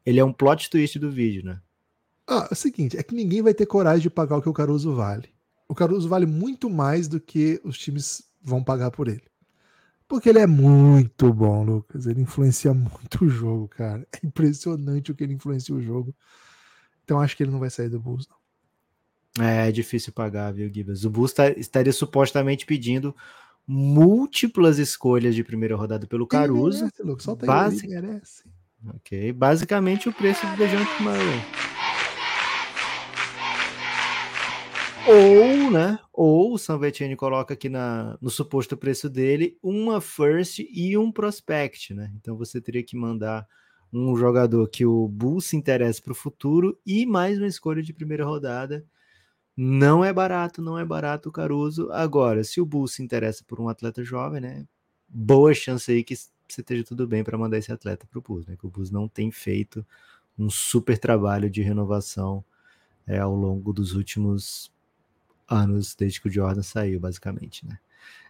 ele 0.04 0.20
é 0.20 0.26
um 0.26 0.34
plot 0.34 0.68
twist 0.68 0.98
do 0.98 1.12
vídeo, 1.12 1.46
né? 1.46 1.62
Ah, 2.28 2.48
é 2.50 2.54
o 2.54 2.56
seguinte, 2.56 2.98
é 2.98 3.04
que 3.04 3.14
ninguém 3.14 3.43
vai 3.43 3.54
ter 3.54 3.68
coragem 3.68 4.02
de 4.02 4.10
pagar 4.10 4.38
o 4.38 4.41
que 4.41 4.50
o 4.50 4.54
Caruso 4.54 4.96
vale. 4.96 5.30
O 5.68 5.76
Caruso 5.76 6.10
vale 6.10 6.26
muito 6.26 6.68
mais 6.68 7.08
do 7.08 7.20
que 7.20 7.62
os 7.64 7.78
times 7.78 8.28
vão 8.41 8.64
pagar 8.64 8.89
por 8.89 9.08
ele. 9.08 9.22
Porque 10.08 10.30
ele 10.30 10.39
é 10.39 10.45
muito 10.47 11.34
bom, 11.34 11.64
Lucas. 11.64 12.06
Ele 12.06 12.22
influencia 12.22 12.74
muito 12.74 13.26
o 13.26 13.30
jogo, 13.30 13.68
cara. 13.68 14.08
É 14.22 14.26
impressionante 14.26 15.12
o 15.12 15.16
que 15.16 15.24
ele 15.24 15.34
influencia 15.34 15.74
o 15.74 15.82
jogo. 15.82 16.16
Então 17.03 17.20
acho 17.20 17.36
que 17.36 17.43
ele 17.43 17.51
não 17.51 17.60
vai 17.60 17.70
sair 17.70 17.89
do 17.89 17.99
Bulls, 17.99 18.28
não. 18.28 18.36
É 19.45 19.72
difícil 19.72 20.14
pagar, 20.14 20.53
viu, 20.53 20.72
Gibas? 20.74 21.03
O 21.03 21.10
Bulls 21.10 21.34
tá- 21.34 21.49
estaria 21.51 21.91
supostamente 21.91 22.66
pedindo 22.66 23.14
múltiplas 23.68 24.78
escolhas 24.78 25.36
de 25.36 25.43
primeira 25.43 25.76
rodada 25.76 26.08
pelo 26.08 26.26
Caruso. 26.28 26.80
Merece, 26.86 27.03
Lucas. 27.03 27.24
Solta 27.24 27.45
basic- 27.45 27.91
ele, 27.91 28.01
merece. 28.01 28.43
Ok, 28.95 29.34
basicamente 29.34 30.08
o 30.08 30.14
preço 30.14 30.45
do 30.45 30.56
Dejounte 30.56 31.01
Murray. 31.01 31.41
Ou, 35.08 35.55
né? 35.70 35.99
Ou 36.13 36.53
o 36.53 36.57
Sam 36.57 36.80
Vecchione 36.80 37.16
coloca 37.16 37.53
aqui 37.53 37.70
na, 37.70 38.18
no 38.22 38.30
suposto 38.30 38.78
preço 38.78 39.09
dele 39.09 39.57
uma 39.61 40.01
first 40.01 40.59
e 40.59 40.97
um 40.97 41.11
prospect, 41.11 41.93
né? 41.93 42.11
Então 42.16 42.36
você 42.36 42.61
teria 42.61 42.84
que 42.84 42.95
mandar 42.95 43.47
um 43.91 44.16
jogador 44.16 44.68
que 44.68 44.86
o 44.86 45.07
Bulls 45.07 45.45
se 45.45 45.55
interessa 45.55 46.01
para 46.01 46.11
o 46.11 46.16
futuro 46.16 46.78
e 46.86 47.05
mais 47.05 47.38
uma 47.38 47.47
escolha 47.47 47.82
de 47.82 47.93
primeira 47.93 48.26
rodada. 48.26 48.86
Não 49.55 50.03
é 50.03 50.11
barato, 50.11 50.61
não 50.61 50.78
é 50.78 50.84
barato 50.84 51.30
o 51.30 51.32
Caruso. 51.32 51.89
Agora, 51.91 52.43
se 52.43 52.59
o 52.59 52.66
Bulls 52.66 52.93
se 52.93 53.03
interessa 53.03 53.43
por 53.47 53.59
um 53.59 53.70
atleta 53.70 54.03
jovem, 54.03 54.41
né? 54.41 54.68
Boa 55.07 55.53
chance 55.53 55.89
aí 55.91 56.03
que 56.03 56.16
você 56.16 56.61
esteja 56.61 56.84
tudo 56.84 57.07
bem 57.07 57.24
para 57.24 57.38
mandar 57.38 57.57
esse 57.57 57.72
atleta 57.72 58.05
para 58.05 58.20
o 58.20 58.22
Bulls, 58.22 58.45
né? 58.45 58.55
Que 58.57 58.66
o 58.66 58.70
Bulls 58.70 58.91
não 58.91 59.07
tem 59.07 59.32
feito 59.32 59.86
um 60.38 60.49
super 60.49 60.97
trabalho 60.97 61.49
de 61.49 61.61
renovação 61.61 62.43
é, 63.07 63.20
ao 63.20 63.34
longo 63.34 63.72
dos 63.72 63.93
últimos 63.93 64.74
anos, 65.48 65.96
desde 65.96 66.22
que 66.22 66.28
o 66.28 66.32
Jordan 66.32 66.64
saiu, 66.64 67.00
basicamente, 67.00 67.66
né? 67.66 67.78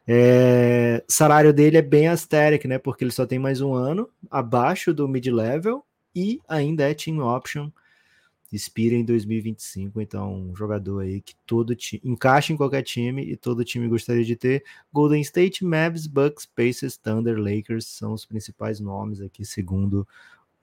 É, 0.07 1.03
salário 1.07 1.51
dele 1.51 1.77
é 1.77 1.81
bem 1.81 2.07
asteric, 2.07 2.67
né? 2.67 2.77
Porque 2.77 3.03
ele 3.03 3.11
só 3.11 3.25
tem 3.25 3.39
mais 3.39 3.61
um 3.61 3.73
ano 3.73 4.09
abaixo 4.29 4.93
do 4.93 5.07
mid-level 5.07 5.83
e 6.15 6.39
ainda 6.47 6.89
é 6.89 6.93
team 6.93 7.19
option. 7.19 7.71
Expira 8.51 8.95
em 8.95 9.03
2025, 9.03 9.99
então 9.99 10.33
um 10.33 10.55
jogador 10.55 10.99
aí 10.99 11.19
que 11.19 11.35
todo 11.45 11.75
time 11.75 12.01
encaixa 12.05 12.53
em 12.53 12.57
qualquer 12.57 12.83
time 12.83 13.23
e 13.23 13.35
todo 13.35 13.65
time 13.65 13.87
gostaria 13.87 14.23
de 14.23 14.35
ter. 14.35 14.63
Golden 14.93 15.19
State, 15.21 15.65
Mavs, 15.65 16.05
Bucks, 16.05 16.45
Pacers, 16.45 16.95
Thunder, 16.95 17.37
Lakers 17.37 17.87
são 17.87 18.13
os 18.13 18.25
principais 18.25 18.79
nomes 18.79 19.19
aqui, 19.19 19.43
segundo 19.43 20.07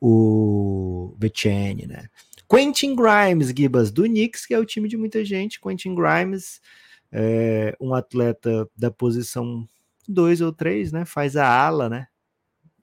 o 0.00 1.14
Betchene, 1.18 1.86
né? 1.86 2.08
Quentin 2.52 2.94
Grimes, 2.94 3.48
Gibas, 3.48 3.90
do 3.90 4.02
Knicks, 4.02 4.44
que 4.44 4.52
é 4.52 4.58
o 4.58 4.66
time 4.66 4.86
de 4.86 4.98
muita 4.98 5.24
gente. 5.24 5.58
Quentin 5.58 5.94
Grimes, 5.94 6.60
é 7.10 7.74
um 7.80 7.94
atleta 7.94 8.68
da 8.76 8.90
posição 8.90 9.66
2 10.06 10.42
ou 10.42 10.52
3, 10.52 10.92
né? 10.92 11.06
Faz 11.06 11.34
a 11.34 11.48
ala, 11.48 11.88
né? 11.88 12.08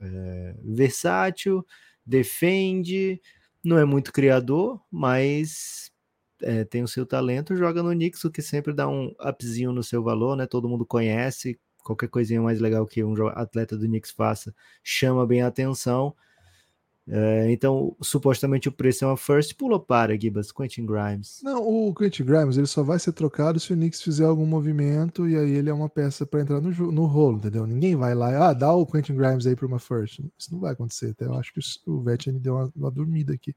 É, 0.01 0.55
versátil, 0.63 1.63
defende, 2.03 3.21
não 3.63 3.77
é 3.77 3.85
muito 3.85 4.11
criador, 4.11 4.81
mas 4.89 5.91
é, 6.41 6.63
tem 6.63 6.81
o 6.81 6.87
seu 6.87 7.05
talento, 7.05 7.55
joga 7.55 7.83
no 7.83 7.91
Knicks, 7.91 8.23
o 8.23 8.31
que 8.31 8.41
sempre 8.41 8.73
dá 8.73 8.87
um 8.87 9.13
upzinho 9.21 9.71
no 9.71 9.83
seu 9.83 10.01
valor, 10.01 10.35
né? 10.35 10.47
Todo 10.47 10.67
mundo 10.67 10.83
conhece, 10.83 11.59
qualquer 11.83 12.09
coisinha 12.09 12.41
mais 12.41 12.59
legal 12.59 12.87
que 12.87 13.03
um 13.03 13.27
atleta 13.27 13.77
do 13.77 13.85
Knicks 13.85 14.09
faça 14.09 14.51
chama 14.83 15.27
bem 15.27 15.43
a 15.43 15.47
atenção. 15.47 16.15
É, 17.11 17.51
então, 17.51 17.95
supostamente 18.01 18.69
o 18.69 18.71
preço 18.71 19.03
é 19.03 19.07
uma 19.07 19.17
first, 19.17 19.55
pula 19.55 19.79
para, 19.79 20.19
Gibas, 20.19 20.51
Quentin 20.51 20.85
Grimes. 20.85 21.41
Não, 21.43 21.61
o 21.67 21.93
Quentin 21.93 22.23
Grimes 22.23 22.57
ele 22.57 22.67
só 22.67 22.83
vai 22.83 22.99
ser 22.99 23.13
trocado 23.13 23.59
se 23.59 23.73
o 23.73 23.75
Knicks 23.75 24.01
fizer 24.01 24.25
algum 24.25 24.45
movimento 24.45 25.27
e 25.27 25.35
aí 25.35 25.51
ele 25.51 25.69
é 25.69 25.73
uma 25.73 25.89
peça 25.89 26.25
para 26.25 26.41
entrar 26.41 26.61
no, 26.61 26.69
no 26.91 27.05
rolo, 27.05 27.37
entendeu? 27.37 27.65
Ninguém 27.65 27.95
vai 27.95 28.13
lá, 28.13 28.49
ah, 28.49 28.53
dá 28.53 28.71
o 28.71 28.85
Quentin 28.85 29.15
Grimes 29.15 29.47
aí 29.47 29.55
para 29.55 29.65
uma 29.65 29.79
first. 29.79 30.19
Isso 30.37 30.53
não 30.53 30.59
vai 30.59 30.73
acontecer. 30.73 31.11
Até 31.11 31.25
eu 31.25 31.33
acho 31.33 31.51
que 31.51 31.59
o 31.87 32.01
Vetch 32.01 32.27
deu 32.27 32.55
uma, 32.55 32.71
uma 32.75 32.91
dormida 32.91 33.33
aqui. 33.33 33.55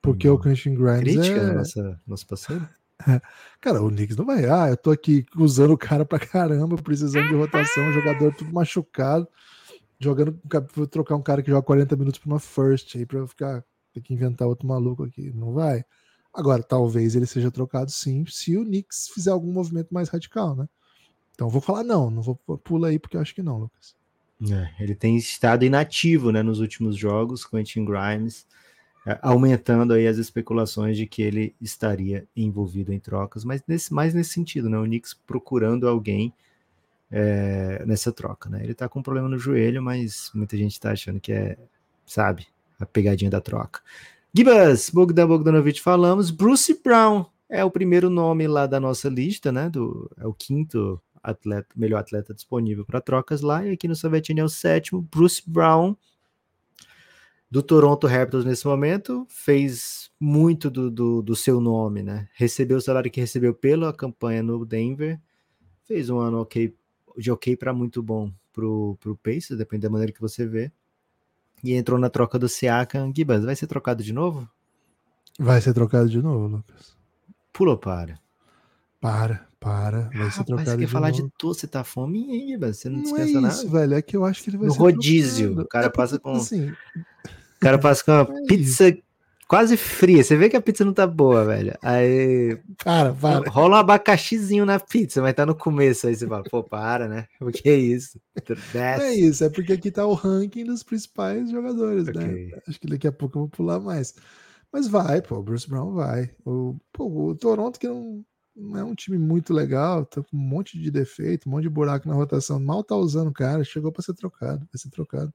Porque 0.00 0.28
o 0.28 0.38
Quentin 0.38 0.74
Grimes 0.74 1.00
Crítica 1.00 1.40
é... 1.40 1.46
no 1.46 1.54
nossa, 1.54 2.00
nosso 2.06 2.26
parceiro? 2.26 2.68
Cara, 3.60 3.82
o 3.82 3.90
Knicks 3.90 4.16
não 4.16 4.24
vai. 4.24 4.44
Ah, 4.48 4.68
eu 4.68 4.76
tô 4.76 4.90
aqui 4.92 5.26
usando 5.36 5.72
o 5.72 5.78
cara 5.78 6.04
pra 6.04 6.18
caramba, 6.18 6.76
precisando 6.76 7.28
de 7.28 7.34
rotação, 7.34 7.92
jogador 7.92 8.32
tudo 8.34 8.52
machucado, 8.52 9.28
jogando, 9.98 10.38
vou 10.74 10.86
trocar 10.86 11.16
um 11.16 11.22
cara 11.22 11.42
que 11.42 11.50
joga 11.50 11.66
40 11.66 11.96
minutos 11.96 12.18
pra 12.18 12.28
uma 12.28 12.40
first 12.40 12.96
aí 12.96 13.06
eu 13.10 13.26
ficar, 13.26 13.64
ter 13.92 14.00
que 14.00 14.14
inventar 14.14 14.46
outro 14.46 14.66
maluco 14.66 15.04
aqui. 15.04 15.32
Não 15.34 15.52
vai. 15.52 15.84
Agora, 16.32 16.62
talvez 16.62 17.16
ele 17.16 17.26
seja 17.26 17.50
trocado 17.50 17.90
sim, 17.90 18.24
se 18.26 18.56
o 18.56 18.64
Knicks 18.64 19.08
fizer 19.08 19.30
algum 19.30 19.52
movimento 19.52 19.92
mais 19.92 20.08
radical, 20.08 20.54
né? 20.54 20.68
Então 21.34 21.48
vou 21.48 21.60
falar 21.60 21.82
não, 21.82 22.10
não 22.10 22.22
vou 22.22 22.36
pula 22.36 22.88
aí 22.88 22.98
porque 22.98 23.16
eu 23.16 23.20
acho 23.20 23.34
que 23.34 23.42
não, 23.42 23.58
Lucas. 23.58 23.94
É, 24.50 24.82
ele 24.82 24.94
tem 24.94 25.16
estado 25.16 25.64
inativo 25.64 26.30
né, 26.30 26.42
nos 26.42 26.60
últimos 26.60 26.96
jogos, 26.96 27.44
Quentin 27.44 27.86
Grimes, 27.86 28.46
é, 29.06 29.18
aumentando 29.22 29.94
aí 29.94 30.06
as 30.06 30.18
especulações 30.18 30.96
de 30.96 31.06
que 31.06 31.22
ele 31.22 31.54
estaria 31.60 32.26
envolvido 32.36 32.92
em 32.92 33.00
trocas, 33.00 33.44
mas 33.44 33.62
nesse, 33.66 33.94
mais 33.94 34.12
nesse 34.12 34.30
sentido, 34.30 34.68
né? 34.68 34.78
O 34.78 34.84
Knicks 34.84 35.14
procurando 35.14 35.88
alguém 35.88 36.34
é, 37.18 37.82
nessa 37.86 38.12
troca, 38.12 38.50
né? 38.50 38.62
Ele 38.62 38.74
tá 38.74 38.90
com 38.90 38.98
um 38.98 39.02
problema 39.02 39.26
no 39.26 39.38
joelho, 39.38 39.82
mas 39.82 40.30
muita 40.34 40.54
gente 40.54 40.78
tá 40.78 40.90
achando 40.90 41.18
que 41.18 41.32
é, 41.32 41.56
sabe, 42.04 42.46
a 42.78 42.84
pegadinha 42.84 43.30
da 43.30 43.40
troca. 43.40 43.80
Gibas, 44.34 44.90
Bogdan 44.90 45.26
Bogdanovic 45.26 45.80
falamos, 45.80 46.30
Bruce 46.30 46.78
Brown 46.84 47.24
é 47.48 47.64
o 47.64 47.70
primeiro 47.70 48.10
nome 48.10 48.46
lá 48.46 48.66
da 48.66 48.78
nossa 48.78 49.08
lista, 49.08 49.50
né? 49.50 49.70
Do, 49.70 50.10
é 50.18 50.26
o 50.26 50.34
quinto 50.34 51.00
atleta, 51.22 51.68
melhor 51.74 52.00
atleta 52.00 52.34
disponível 52.34 52.84
para 52.84 53.00
trocas 53.00 53.40
lá, 53.40 53.64
e 53.64 53.72
aqui 53.72 53.88
no 53.88 53.96
Sovetini 53.96 54.40
é 54.40 54.44
o 54.44 54.48
sétimo, 54.48 55.00
Bruce 55.00 55.42
Brown, 55.46 55.96
do 57.50 57.62
Toronto 57.62 58.06
Raptors 58.06 58.44
nesse 58.44 58.66
momento, 58.66 59.26
fez 59.30 60.10
muito 60.20 60.68
do, 60.68 60.90
do, 60.90 61.22
do, 61.22 61.34
seu 61.34 61.62
nome, 61.62 62.02
né? 62.02 62.28
Recebeu 62.34 62.76
o 62.76 62.80
salário 62.80 63.10
que 63.10 63.20
recebeu 63.20 63.54
pela 63.54 63.90
campanha 63.90 64.42
no 64.42 64.66
Denver, 64.66 65.18
fez 65.84 66.10
um 66.10 66.18
ano 66.18 66.42
ok, 66.42 66.74
de 67.16 67.30
ok 67.30 67.56
para 67.56 67.72
muito 67.72 68.02
bom 68.02 68.30
pro, 68.52 68.96
pro 69.00 69.16
Pacers, 69.16 69.58
depende 69.58 69.82
da 69.82 69.90
maneira 69.90 70.12
que 70.12 70.20
você 70.20 70.46
vê. 70.46 70.70
E 71.64 71.72
entrou 71.74 71.98
na 71.98 72.10
troca 72.10 72.38
do 72.38 72.48
Siakam. 72.48 73.12
Gibas, 73.14 73.44
vai 73.44 73.56
ser 73.56 73.66
trocado 73.66 74.02
de 74.02 74.12
novo? 74.12 74.48
Vai 75.38 75.60
ser 75.60 75.72
trocado 75.74 76.08
de 76.08 76.20
novo, 76.22 76.46
Lucas. 76.56 76.96
Pulou 77.52 77.76
para. 77.78 78.18
Para, 79.00 79.46
para. 79.60 80.02
Vai 80.14 80.30
ser 80.30 80.38
Rapaz, 80.40 80.46
trocado 80.46 80.70
você 80.70 80.76
quer 80.78 80.84
de 80.86 80.92
falar 80.92 81.10
novo. 81.10 81.22
de 81.24 81.32
tu, 81.38 81.48
você 81.54 81.66
tá 81.66 81.84
fome, 81.84 82.30
hein, 82.30 82.48
Gibas? 82.48 82.78
Você 82.78 82.88
não, 82.88 82.96
Não 82.98 83.02
descansa 83.04 83.38
é 83.38 83.40
nada? 83.40 83.54
isso, 83.54 83.68
velho. 83.68 83.94
É 83.94 84.02
que 84.02 84.16
eu 84.16 84.24
acho 84.24 84.42
que 84.42 84.50
ele 84.50 84.56
vai 84.58 84.66
No 84.68 84.72
ser 84.74 84.78
rodízio, 84.80 85.46
trocado. 85.48 85.64
o 85.66 85.68
cara 85.68 85.86
É 85.86 85.90
passa 85.90 86.18
com- 86.18 86.32
Assim, 86.32 86.70
O 86.70 87.60
cara 87.60 87.78
passa 87.78 88.04
com 88.04 88.12
uma 88.12 88.24
É 88.38 88.46
pizza 88.46 88.96
quase 89.48 89.76
fria. 89.76 90.22
Você 90.24 90.36
vê 90.36 90.48
que 90.48 90.56
a 90.56 90.62
pizza 90.62 90.84
não 90.84 90.92
tá 90.94 91.06
boa, 91.06 91.44
velho. 91.44 91.74
Aí 91.82 92.58
para, 92.82 93.14
para. 93.14 93.50
rola 93.50 93.76
um 93.76 93.78
abacaxizinho 93.80 94.64
na 94.66 94.78
pizza, 94.80 95.22
mas 95.22 95.34
tá 95.34 95.46
no 95.46 95.54
começo. 95.56 96.06
Aí 96.06 96.14
você 96.16 96.26
fala, 96.26 96.44
pô, 96.44 96.62
para, 96.64 97.08
né? 97.08 97.26
O 97.40 97.50
que 97.50 97.68
é 97.68 97.76
isso? 97.76 98.20
Não 98.48 98.56
Desce. 98.72 99.04
é 99.04 99.14
isso, 99.14 99.44
é 99.44 99.50
porque 99.50 99.72
aqui 99.72 99.90
tá 99.90 100.06
o 100.06 100.14
ranking 100.14 100.64
dos 100.64 100.82
principais 100.82 101.50
jogadores, 101.50 102.08
Ok. 102.08 102.14
né? 102.14 102.60
Acho 102.68 102.80
que 102.80 102.86
daqui 102.88 103.06
a 103.06 103.12
pouco 103.12 103.38
eu 103.38 103.42
vou 103.42 103.48
pular 103.50 103.80
mais. 103.80 104.14
Mas 104.72 104.88
vai, 104.88 105.22
pô, 105.22 105.36
o 105.36 105.42
Bruce 105.42 105.68
Brown 105.68 105.92
vai. 105.94 106.30
O, 106.44 106.76
pô, 106.92 107.06
o 107.30 107.34
Toronto, 107.36 107.78
que 107.78 107.88
não, 107.88 108.24
não 108.54 108.76
é 108.78 108.84
um 108.84 108.94
time 108.94 109.18
muito 109.18 109.52
legal, 109.54 110.04
tá 110.06 110.22
com 110.22 110.36
um 110.36 110.40
monte 110.40 110.78
de 110.78 110.90
defeito, 110.90 111.48
um 111.48 111.52
monte 111.52 111.62
de 111.64 111.70
buraco 111.70 112.08
na 112.08 112.14
rotação, 112.14 112.60
mal 112.60 112.84
tá 112.84 112.96
usando 112.96 113.28
o 113.28 113.32
cara, 113.32 113.64
chegou 113.64 113.92
para 113.92 114.02
ser 114.02 114.14
trocado, 114.14 114.60
vai 114.60 114.78
ser 114.78 114.90
trocado. 114.90 115.32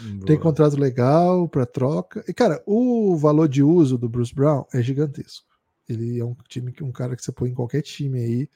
Tem 0.00 0.36
Boa. 0.36 0.40
contrato 0.40 0.78
legal 0.78 1.48
para 1.48 1.66
troca. 1.66 2.24
E, 2.26 2.32
cara, 2.32 2.62
o 2.66 3.16
valor 3.16 3.48
de 3.48 3.62
uso 3.62 3.98
do 3.98 4.08
Bruce 4.08 4.34
Brown 4.34 4.64
é 4.72 4.82
gigantesco. 4.82 5.46
Ele 5.88 6.18
é 6.18 6.24
um 6.24 6.34
time 6.48 6.72
que 6.72 6.84
um 6.84 6.92
cara 6.92 7.16
que 7.16 7.22
você 7.22 7.32
põe 7.32 7.50
em 7.50 7.54
qualquer 7.54 7.82
time 7.82 8.18
aí. 8.18 8.48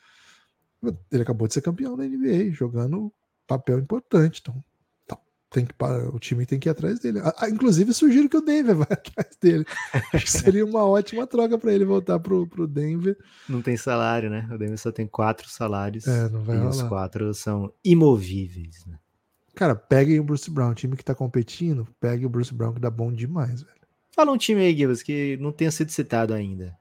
Ele 1.10 1.22
acabou 1.22 1.48
de 1.48 1.54
ser 1.54 1.62
campeão 1.62 1.96
da 1.96 2.04
NBA, 2.04 2.52
jogando 2.52 3.12
papel 3.46 3.78
importante. 3.78 4.40
Então, 4.40 4.62
tá, 5.06 5.18
tem 5.50 5.66
que 5.66 5.74
o 6.12 6.18
time 6.18 6.46
tem 6.46 6.58
que 6.58 6.68
ir 6.68 6.70
atrás 6.70 7.00
dele. 7.00 7.20
Ah, 7.24 7.48
inclusive, 7.48 7.92
sugiro 7.92 8.28
que 8.28 8.36
o 8.36 8.40
Denver 8.40 8.76
vá 8.76 8.84
atrás 8.84 9.36
dele. 9.40 9.64
Acho 10.12 10.24
que 10.24 10.30
seria 10.30 10.64
uma 10.64 10.84
ótima 10.84 11.26
troca 11.26 11.58
para 11.58 11.72
ele 11.72 11.84
voltar 11.84 12.18
pro, 12.20 12.46
pro 12.46 12.66
Denver. 12.66 13.16
Não 13.48 13.62
tem 13.62 13.76
salário, 13.76 14.30
né? 14.30 14.48
O 14.52 14.58
Denver 14.58 14.78
só 14.78 14.92
tem 14.92 15.06
quatro 15.06 15.48
salários. 15.48 16.06
É, 16.06 16.28
não 16.28 16.42
vai 16.42 16.56
e 16.56 16.60
os 16.60 16.76
rolar. 16.76 16.88
quatro 16.88 17.34
são 17.34 17.72
imovíveis, 17.84 18.84
né? 18.86 18.98
Cara, 19.54 19.74
peguem 19.74 20.18
o 20.18 20.24
Bruce 20.24 20.50
Brown, 20.50 20.74
time 20.74 20.96
que 20.96 21.04
tá 21.04 21.14
competindo, 21.14 21.86
pegue 22.00 22.26
o 22.26 22.28
Bruce 22.28 22.52
Brown 22.52 22.74
que 22.74 22.80
dá 22.80 22.90
bom 22.90 23.12
demais, 23.12 23.62
velho. 23.62 23.74
Fala 24.10 24.32
um 24.32 24.38
time 24.38 24.60
aí, 24.60 24.76
Gibbs, 24.76 25.02
que 25.02 25.36
não 25.38 25.52
tenha 25.52 25.70
sido 25.70 25.90
citado 25.90 26.34
ainda. 26.34 26.76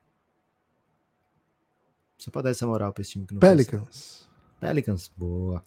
Só 2.17 2.31
pra 2.31 2.43
dar 2.43 2.51
essa 2.51 2.65
moral 2.65 2.93
pra 2.93 3.01
esse 3.01 3.11
time 3.11 3.25
que 3.25 3.33
não. 3.33 3.39
Pelicans. 3.39 4.27
Pelicans, 4.59 5.11
boa. 5.15 5.63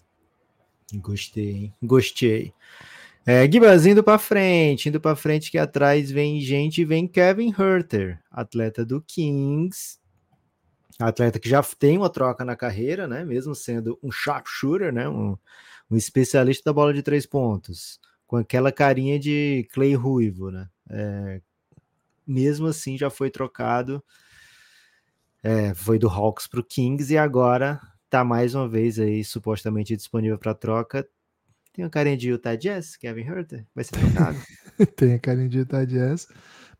Gostei, 0.94 1.50
hein? 1.50 1.74
Gostei. 1.82 2.54
É, 3.26 3.50
Gibas, 3.50 3.84
indo 3.84 4.04
pra 4.04 4.18
frente, 4.18 4.88
indo 4.88 5.00
pra 5.00 5.16
frente 5.16 5.50
que 5.50 5.58
atrás 5.58 6.10
vem 6.10 6.40
gente, 6.40 6.84
vem 6.84 7.08
Kevin 7.08 7.52
Herter, 7.58 8.22
atleta 8.30 8.84
do 8.86 9.02
Kings, 9.02 9.98
atleta 10.98 11.40
que 11.40 11.48
já 11.48 11.60
tem 11.62 11.98
uma 11.98 12.08
troca 12.08 12.44
na 12.44 12.54
carreira, 12.54 13.08
né? 13.08 13.24
Mesmo 13.24 13.52
sendo 13.54 13.98
um 14.00 14.12
sharpshooter, 14.12 14.92
né? 14.92 15.08
Um, 15.08 15.36
um 15.90 15.96
especialista 15.96 16.64
da 16.64 16.72
bola 16.72 16.92
de 16.92 17.02
três 17.02 17.26
pontos, 17.26 18.00
com 18.26 18.36
aquela 18.36 18.72
carinha 18.72 19.18
de 19.18 19.68
Clay 19.72 19.94
Ruivo, 19.94 20.50
né? 20.50 20.68
É, 20.90 21.40
mesmo 22.26 22.66
assim, 22.66 22.98
já 22.98 23.08
foi 23.08 23.30
trocado, 23.30 24.02
é, 25.42 25.74
foi 25.74 25.98
do 25.98 26.08
Hawks 26.08 26.46
para 26.46 26.60
o 26.60 26.64
Kings 26.64 27.12
e 27.12 27.18
agora 27.18 27.80
tá 28.10 28.24
mais 28.24 28.54
uma 28.54 28.68
vez 28.68 28.98
aí 28.98 29.22
supostamente 29.22 29.96
disponível 29.96 30.38
para 30.38 30.54
troca. 30.54 31.06
Tem 31.72 31.84
uma 31.84 31.90
carinha 31.90 32.16
de 32.16 32.30
Utah 32.30 32.56
Jazz, 32.56 32.96
Kevin 32.96 33.20
Herter, 33.20 33.66
vai 33.74 33.84
ser 33.84 33.92
trocado. 33.92 34.38
Tem 34.96 35.14
a 35.14 35.18
carinha 35.18 35.48
de 35.48 35.58
Utah 35.58 35.84
Jazz. 35.84 36.26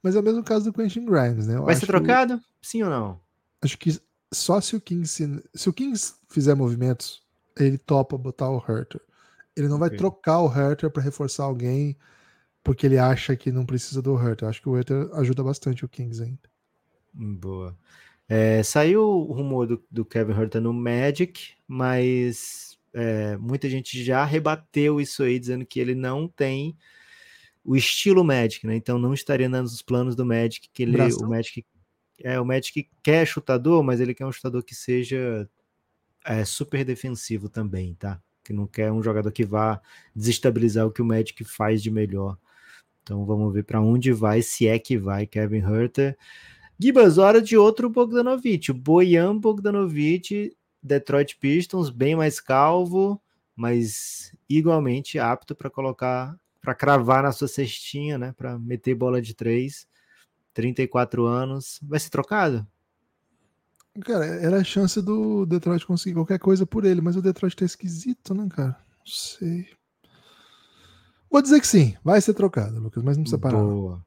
Mas 0.03 0.15
é 0.15 0.21
o 0.21 0.23
mesmo 0.23 0.43
caso 0.43 0.65
do 0.65 0.73
Quentin 0.73 1.05
Grimes, 1.05 1.47
né? 1.47 1.57
Eu 1.57 1.65
vai 1.65 1.75
ser 1.75 1.87
trocado? 1.87 2.41
Sim 2.63 2.83
ou 2.83 2.91
não? 2.91 3.21
Acho 3.61 3.77
que 3.77 4.01
só 4.33 4.61
se 4.61 4.75
o 4.77 4.81
Kings 4.81 5.43
se 5.55 5.69
o 5.69 5.73
Kings 5.73 6.15
fizer 6.29 6.55
movimentos, 6.55 7.23
ele 7.59 7.79
topa 7.79 8.17
botar 8.19 8.51
o 8.51 8.59
Herter. 8.59 9.01
Ele 9.57 9.69
não 9.69 9.79
vai 9.79 9.89
Ok. 9.89 9.99
trocar 9.99 10.41
o 10.41 10.49
Herter 10.53 10.91
para 10.91 11.03
reforçar 11.03 11.45
alguém 11.45 11.97
porque 12.63 12.87
ele 12.87 12.99
acha 12.99 13.37
que 13.37 13.53
não 13.53 13.65
precisa 13.65 14.03
do 14.03 14.17
Herter. 14.17 14.49
Acho 14.49 14.61
que 14.61 14.69
o 14.69 14.77
Herter 14.77 15.09
ajuda 15.15 15.43
bastante 15.43 15.85
o 15.85 15.89
Kings 15.89 16.23
ainda. 16.23 16.51
Boa. 17.13 17.79
É, 18.29 18.63
saiu 18.63 19.03
o 19.03 19.33
rumor 19.33 19.67
do, 19.67 19.85
do 19.91 20.05
Kevin 20.05 20.33
Herter 20.33 20.61
no 20.61 20.73
Magic, 20.73 21.55
mas 21.67 22.77
é, 22.93 23.37
muita 23.37 23.69
gente 23.71 24.03
já 24.03 24.25
rebateu 24.25 25.01
isso 25.01 25.23
aí, 25.23 25.39
dizendo 25.39 25.65
que 25.65 25.79
ele 25.79 25.95
não 25.95 26.27
tem 26.29 26.77
o 27.65 27.77
estilo 27.77 28.25
Magic, 28.25 28.67
né? 28.67 28.75
Então 28.77 28.99
não 28.99 29.15
estaria 29.15 29.49
nos 29.49 29.81
planos 29.83 30.17
do 30.17 30.27
Magic, 30.27 30.69
que 30.73 30.83
ele, 30.83 30.93
Bração? 30.93 31.27
o 31.27 31.31
Magic 31.31 31.65
é 32.23 32.41
o 32.41 32.45
Magic 32.45 32.89
quer 33.03 33.27
chutador, 33.27 33.83
mas 33.83 34.01
ele 34.01 34.15
quer 34.15 34.27
um 34.27 34.33
chutador 34.33 34.63
que 34.65 34.75
seja 34.75 35.49
é, 36.27 36.45
super 36.45 36.85
defensivo 36.85 37.49
também, 37.49 37.95
tá? 37.95 38.21
Que 38.45 38.53
não 38.53 38.67
quer 38.67 38.93
um 38.93 39.03
jogador 39.03 39.31
que 39.33 39.45
vá 39.45 39.81
desestabilizar 40.15 40.87
o 40.87 40.91
que 40.91 41.03
o 41.03 41.05
Magic 41.05 41.45
faz 41.45 41.83
de 41.83 41.91
melhor. 41.91 42.37
Então 43.03 43.25
vamos 43.25 43.53
ver 43.55 43.65
para 43.65 43.81
onde 43.81 44.13
vai, 44.13 44.43
se 44.43 44.67
é 44.67 44.79
que 44.79 44.99
vai 44.99 45.27
Kevin 45.27 45.63
Herter. 45.63 46.17
Gibas, 46.79 47.19
hora 47.19 47.41
de 47.41 47.57
outro 47.57 47.89
Bogdanovic. 47.89 48.71
O 48.71 48.75
Bojan 48.75 49.39
Bogdanovic, 49.39 50.57
Detroit 50.83 51.37
Pistons, 51.39 51.89
bem 51.89 52.17
mais 52.17 52.41
calvo, 52.41 53.21
mas 53.55 54.35
igualmente 54.49 55.19
apto 55.19 55.55
para 55.55 55.71
colocar, 55.71 56.37
para 56.61 56.75
cravar 56.75 57.23
na 57.23 57.33
sua 57.33 57.49
cestinha, 57.49 58.19
né? 58.19 58.35
Para 58.37 58.59
meter 58.59 58.95
bola 58.95 59.23
de 59.23 59.35
três. 59.35 59.87
34 60.57 61.27
anos. 61.27 61.79
Vai 61.83 62.01
ser 62.01 62.09
trocado? 62.09 62.67
Cara, 64.05 64.25
era 64.25 64.59
a 64.59 64.65
chance 64.65 65.01
do 65.01 65.47
Detroit 65.47 65.87
conseguir 65.87 66.15
qualquer 66.15 66.39
coisa 66.39 66.67
por 66.67 66.85
ele, 66.85 67.01
mas 67.01 67.17
o 67.17 67.23
Detroit 67.23 67.57
tá 67.57 67.65
esquisito, 67.65 68.35
né, 68.35 68.47
cara? 68.51 68.79
Não 68.99 69.07
sei. 69.07 69.67
Vou 71.31 71.43
dizer 71.43 71.61
que 71.61 71.67
sim, 71.67 71.95
vai 72.03 72.21
ser 72.21 72.35
trocado, 72.35 72.81
Lucas, 72.81 73.03
mas 73.03 73.17
não 73.17 73.25
precisa 73.25 73.41
parar. 73.41 73.59
Boa. 73.59 74.05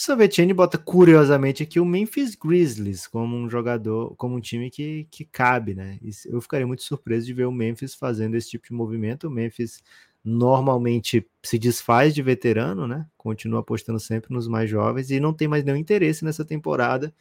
O 0.00 0.02
Savetini 0.02 0.54
bota 0.54 0.78
curiosamente 0.78 1.62
aqui 1.62 1.78
o 1.78 1.84
Memphis 1.84 2.34
Grizzlies 2.34 3.06
como 3.06 3.36
um 3.36 3.50
jogador, 3.50 4.14
como 4.16 4.34
um 4.34 4.40
time 4.40 4.70
que, 4.70 5.06
que 5.10 5.26
cabe, 5.26 5.74
né? 5.74 5.98
Eu 6.24 6.40
ficaria 6.40 6.66
muito 6.66 6.82
surpreso 6.82 7.26
de 7.26 7.34
ver 7.34 7.44
o 7.44 7.52
Memphis 7.52 7.94
fazendo 7.94 8.34
esse 8.34 8.48
tipo 8.48 8.66
de 8.66 8.72
movimento. 8.72 9.28
O 9.28 9.30
Memphis 9.30 9.82
normalmente 10.24 11.26
se 11.42 11.58
desfaz 11.58 12.14
de 12.14 12.22
veterano, 12.22 12.86
né? 12.86 13.06
Continua 13.18 13.60
apostando 13.60 14.00
sempre 14.00 14.32
nos 14.32 14.48
mais 14.48 14.70
jovens 14.70 15.10
e 15.10 15.20
não 15.20 15.34
tem 15.34 15.46
mais 15.46 15.64
nenhum 15.64 15.76
interesse 15.76 16.24
nessa 16.24 16.46
temporada. 16.46 17.12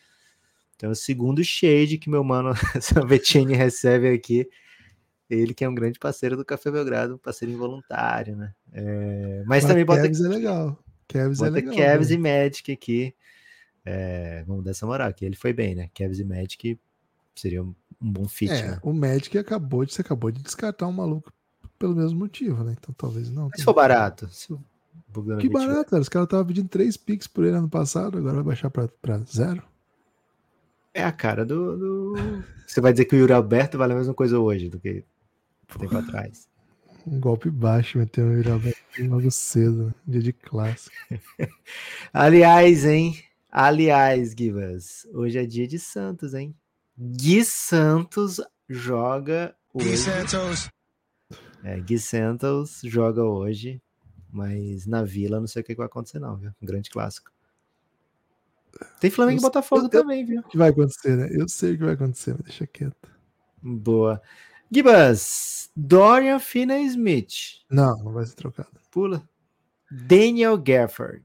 Então, 0.79 0.91
o 0.91 0.95
segundo 0.95 1.43
shade 1.43 1.97
que 1.97 2.09
meu 2.09 2.23
mano 2.23 2.53
Savetini 2.79 3.53
recebe 3.53 4.07
aqui. 4.07 4.49
Ele 5.29 5.53
que 5.53 5.65
é 5.65 5.69
um 5.69 5.75
grande 5.75 5.99
parceiro 5.99 6.37
do 6.37 6.45
Café 6.45 6.71
Belgrado, 6.71 7.15
um 7.15 7.17
parceiro 7.17 7.53
involuntário, 7.53 8.37
né? 8.37 8.53
É, 8.71 9.43
mas, 9.45 9.65
também 9.65 9.83
bota 9.83 10.03
Cavs 10.03 10.21
é 10.21 10.27
legal. 10.29 10.79
Cavs 11.05 11.41
é 11.41 11.49
legal. 11.49 11.75
Cavs 11.75 12.09
né? 12.09 12.15
e 12.15 12.17
Magic 12.17 12.71
aqui. 12.71 13.13
É, 13.83 14.43
vamos 14.47 14.63
dar 14.63 14.71
essa 14.71 14.85
moral 14.85 15.09
aqui. 15.09 15.25
Ele 15.25 15.35
foi 15.35 15.51
bem, 15.51 15.75
né? 15.75 15.89
Cavs 15.93 16.17
e 16.17 16.23
Magic 16.23 16.79
seria 17.35 17.61
um, 17.61 17.75
um 18.01 18.11
bom 18.11 18.25
fit, 18.25 18.53
É, 18.53 18.69
né? 18.69 18.79
o 18.81 18.93
Magic 18.93 19.37
acabou 19.37 19.85
de, 19.85 19.93
você 19.93 20.01
acabou 20.01 20.31
de 20.31 20.41
descartar 20.41 20.87
um 20.87 20.93
maluco 20.93 21.31
pelo 21.77 21.93
mesmo 21.93 22.17
motivo, 22.17 22.63
né? 22.63 22.73
Então 22.79 22.95
talvez 22.97 23.29
não. 23.29 23.49
Mas 23.49 23.59
se 23.59 23.65
for 23.65 23.73
barato, 23.73 24.29
se 24.29 24.51
o 24.53 24.63
Bogdanovic 25.09 25.47
Que 25.47 25.53
barato, 25.53 25.91
cara. 25.91 26.01
Os 26.01 26.09
caras 26.09 26.25
estavam 26.25 26.45
pedindo 26.45 26.69
3 26.69 26.95
picks 26.95 27.27
por 27.27 27.43
ele 27.43 27.57
ano 27.57 27.69
passado, 27.69 28.17
agora 28.17 28.35
vai 28.35 28.43
baixar 28.43 28.69
pra 28.71 29.17
zero. 29.19 29.68
É 30.99 31.03
a 31.03 31.11
cara 31.11 31.45
do, 31.45 31.77
do- 31.77 32.43
Você 32.67 32.81
vai 32.81 32.91
dizer 32.91 33.05
que 33.05 33.15
o 33.15 33.19
Yuri 33.19 33.31
Alberto 33.33 33.77
vale 33.77 33.93
a 33.93 33.95
mesma 33.95 34.13
coisa 34.13 34.37
hoje 34.39 34.67
do 34.69 34.79
que 34.79 35.03
tempo 35.79 35.97
atrás. 35.97 36.47
Um 37.07 37.19
golpe 37.19 37.49
baixo, 37.49 37.97
meteu 37.97 38.25
no 38.25 38.37
Iraberto 38.37 38.77
logo 39.07 39.31
cedo, 39.31 39.85
né? 39.87 39.93
dia 40.05 40.21
de 40.21 40.33
clássico. 40.33 40.95
Aliás, 42.13 42.85
hein? 42.85 43.17
Aliás, 43.51 44.35
Givas, 44.37 45.07
hoje 45.13 45.39
é 45.39 45.45
dia 45.45 45.67
de 45.67 45.79
Santos, 45.79 46.33
hein? 46.33 46.53
Gui 46.97 47.43
Santos 47.45 48.41
joga 48.67 49.55
Gui 49.75 49.87
hoje. 49.87 49.97
Santos. 49.97 50.69
É, 51.63 51.79
Gui 51.79 51.97
Santos 51.97 52.81
joga 52.83 53.23
hoje, 53.23 53.81
mas 54.31 54.85
na 54.85 55.03
Vila 55.03 55.39
não 55.39 55.47
sei 55.47 55.61
o 55.61 55.65
que 55.65 55.73
vai 55.75 55.85
acontecer 55.87 56.19
não, 56.19 56.35
viu? 56.35 56.51
Um 56.61 56.65
grande 56.65 56.89
clássico. 56.89 57.31
Tem 58.99 59.09
Flamengo 59.09 59.37
e 59.37 59.39
Eu- 59.39 59.47
Botafogo 59.47 59.85
eu- 59.85 59.89
também, 59.89 60.25
viu? 60.25 60.41
O 60.41 60.43
que 60.43 60.57
vai 60.57 60.69
acontecer, 60.69 61.15
né? 61.15 61.29
Eu 61.31 61.47
sei 61.47 61.73
o 61.73 61.77
que 61.77 61.83
vai 61.83 61.93
acontecer, 61.93 62.31
mas 62.33 62.43
deixa 62.43 62.67
quieto. 62.67 63.09
Boa. 63.61 64.21
Gibas, 64.71 65.69
Dorian 65.75 66.39
Finney-Smith, 66.39 67.61
Não, 67.69 67.97
não 68.03 68.13
vai 68.13 68.25
ser 68.25 68.35
trocado. 68.35 68.69
pula. 68.91 69.27
Daniel 69.91 70.57
Gafford. 70.57 71.23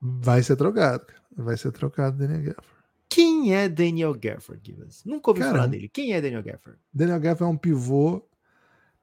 Vai 0.00 0.42
ser 0.42 0.56
trocado, 0.56 1.04
cara. 1.06 1.20
Vai 1.36 1.56
ser 1.56 1.70
trocado 1.72 2.18
Daniel 2.18 2.42
Gafford. 2.54 2.80
Quem 3.08 3.54
é 3.54 3.68
Daniel 3.68 4.14
Gafford, 4.14 4.60
Gibas? 4.64 5.02
Nunca 5.04 5.30
ouvi 5.30 5.42
falar 5.42 5.66
dele. 5.66 5.88
Quem 5.88 6.12
é 6.12 6.20
Daniel 6.20 6.42
Gafford? 6.42 6.78
Daniel 6.92 7.20
Gafford 7.20 7.50
é 7.50 7.54
um 7.54 7.58
pivô 7.58 8.22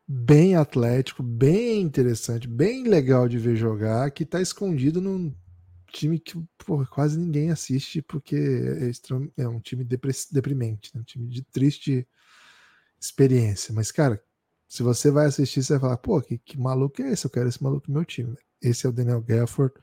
bem 0.08 0.56
atlético, 0.56 1.22
bem 1.22 1.82
interessante, 1.82 2.48
bem 2.48 2.84
legal 2.84 3.28
de 3.28 3.38
ver 3.38 3.56
jogar, 3.56 4.10
que 4.12 4.26
tá 4.26 4.42
escondido 4.42 5.02
num 5.02 5.34
time 5.92 6.20
que 6.20 6.42
porra, 6.66 6.86
quase 6.86 7.20
ninguém 7.20 7.52
assiste, 7.52 8.02
porque 8.02 8.36
é, 8.36 8.90
extrem- 8.90 9.32
é 9.38 9.48
um 9.48 9.60
time 9.60 9.84
deprimente, 9.84 10.92
né? 10.94 11.02
um 11.02 11.04
time 11.04 11.28
de 11.28 11.44
triste 11.44 12.08
experiência. 13.00 13.74
Mas, 13.74 13.92
cara, 13.92 14.22
se 14.68 14.84
você 14.84 15.12
vai 15.12 15.28
assistir, 15.28 15.64
você 15.64 15.74
vai 15.74 15.82
falar, 15.82 15.98
pô, 15.98 16.22
que, 16.22 16.38
que 16.38 16.58
maluco 16.58 17.02
é 17.02 17.12
esse? 17.12 17.26
Eu 17.26 17.32
quero 17.32 17.48
esse 17.50 17.64
maluco 17.64 17.88
no 17.88 17.96
meu 17.96 18.06
time. 18.06 18.36
Esse 18.62 18.86
é 18.86 18.90
o 18.90 18.94
Daniel 18.94 19.22
Gafford. 19.22 19.74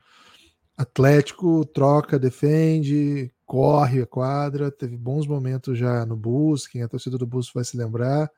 Atlético, 0.77 1.65
troca, 1.65 2.19
defende, 2.19 3.31
corre 3.45 4.01
a 4.01 4.05
quadra, 4.05 4.69
teve 4.71 4.97
bons 4.97 5.25
momentos 5.25 5.77
já 5.77 6.05
no 6.05 6.17
Bulls, 6.17 6.67
quem 6.67 6.81
é 6.81 6.87
torcedor 6.87 7.19
do 7.19 7.27
Bulls 7.27 7.51
vai 7.53 7.63
se 7.63 7.77
lembrar. 7.77 8.29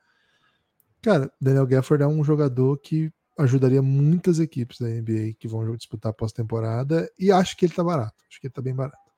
Cara, 1.02 1.32
Daniel 1.40 1.66
Gafford 1.66 2.02
é 2.02 2.06
um 2.06 2.22
jogador 2.24 2.78
que 2.78 3.12
ajudaria 3.38 3.80
muitas 3.80 4.40
equipes 4.40 4.78
da 4.78 4.88
NBA 4.88 5.34
que 5.38 5.46
vão 5.46 5.76
disputar 5.76 6.12
pós-temporada 6.12 7.10
e 7.18 7.30
acho 7.30 7.56
que 7.56 7.64
ele 7.64 7.72
tá 7.72 7.84
barato. 7.84 8.24
Acho 8.28 8.40
que 8.40 8.48
ele 8.48 8.54
tá 8.54 8.60
bem 8.60 8.74
barato. 8.74 9.10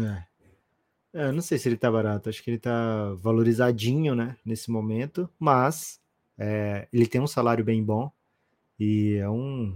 É. 0.00 0.36
É, 1.12 1.28
eu 1.28 1.32
não 1.32 1.42
sei 1.42 1.58
se 1.58 1.68
ele 1.68 1.76
tá 1.76 1.90
barato, 1.90 2.28
acho 2.28 2.42
que 2.42 2.50
ele 2.50 2.58
tá 2.58 3.14
valorizadinho, 3.14 4.14
né, 4.14 4.36
nesse 4.44 4.70
momento, 4.70 5.28
mas 5.38 5.98
é, 6.36 6.86
ele 6.92 7.06
tem 7.06 7.20
um 7.20 7.26
salário 7.26 7.64
bem 7.64 7.82
bom 7.82 8.12
e 8.78 9.14
é 9.14 9.28
um, 9.28 9.74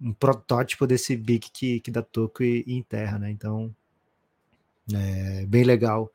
um 0.00 0.12
protótipo 0.12 0.86
desse 0.86 1.16
big 1.16 1.50
que, 1.50 1.80
que 1.80 1.90
dá 1.90 2.02
toco 2.02 2.42
e, 2.42 2.62
e 2.66 2.74
enterra, 2.74 3.18
né? 3.18 3.30
Então, 3.30 3.74
é 4.92 5.46
bem 5.46 5.64
legal. 5.64 6.12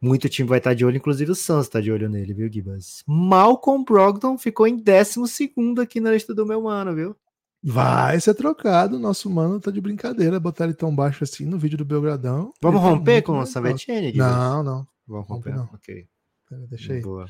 Muito 0.00 0.28
time 0.28 0.48
vai 0.48 0.58
estar 0.58 0.74
de 0.74 0.84
olho, 0.84 0.96
inclusive 0.96 1.30
o 1.30 1.34
Suns 1.34 1.68
tá 1.68 1.80
de 1.80 1.90
olho 1.90 2.08
nele, 2.08 2.34
viu, 2.34 2.52
Gibas? 2.52 3.02
Malcolm 3.06 3.84
Brogdon 3.84 4.36
ficou 4.36 4.66
em 4.66 4.76
12 4.76 5.52
aqui 5.80 6.00
na 6.00 6.12
lista 6.12 6.34
do 6.34 6.44
meu 6.44 6.62
mano, 6.62 6.94
viu? 6.94 7.16
Vai 7.62 8.20
ser 8.20 8.34
trocado, 8.34 8.98
nosso 8.98 9.28
mano 9.28 9.58
tá 9.58 9.70
de 9.70 9.80
brincadeira, 9.80 10.38
botar 10.38 10.64
ele 10.64 10.74
tão 10.74 10.94
baixo 10.94 11.24
assim 11.24 11.44
no 11.44 11.58
vídeo 11.58 11.78
do 11.78 11.84
Belgradão. 11.84 12.52
Vamos 12.62 12.80
Ele 12.80 12.88
tá 12.88 12.94
romper 12.94 13.12
muito 13.12 13.24
com 13.24 13.38
o. 13.38 13.46
Savetini? 13.46 14.12
Não, 14.12 14.62
não. 14.62 14.86
Vamos 15.06 15.26
rompe 15.26 15.50
romper, 15.50 15.56
não. 15.56 15.68
ok. 15.74 16.06
Pera, 16.48 16.66
Deixa 16.68 16.92
aí. 16.92 17.00
Boa. 17.00 17.26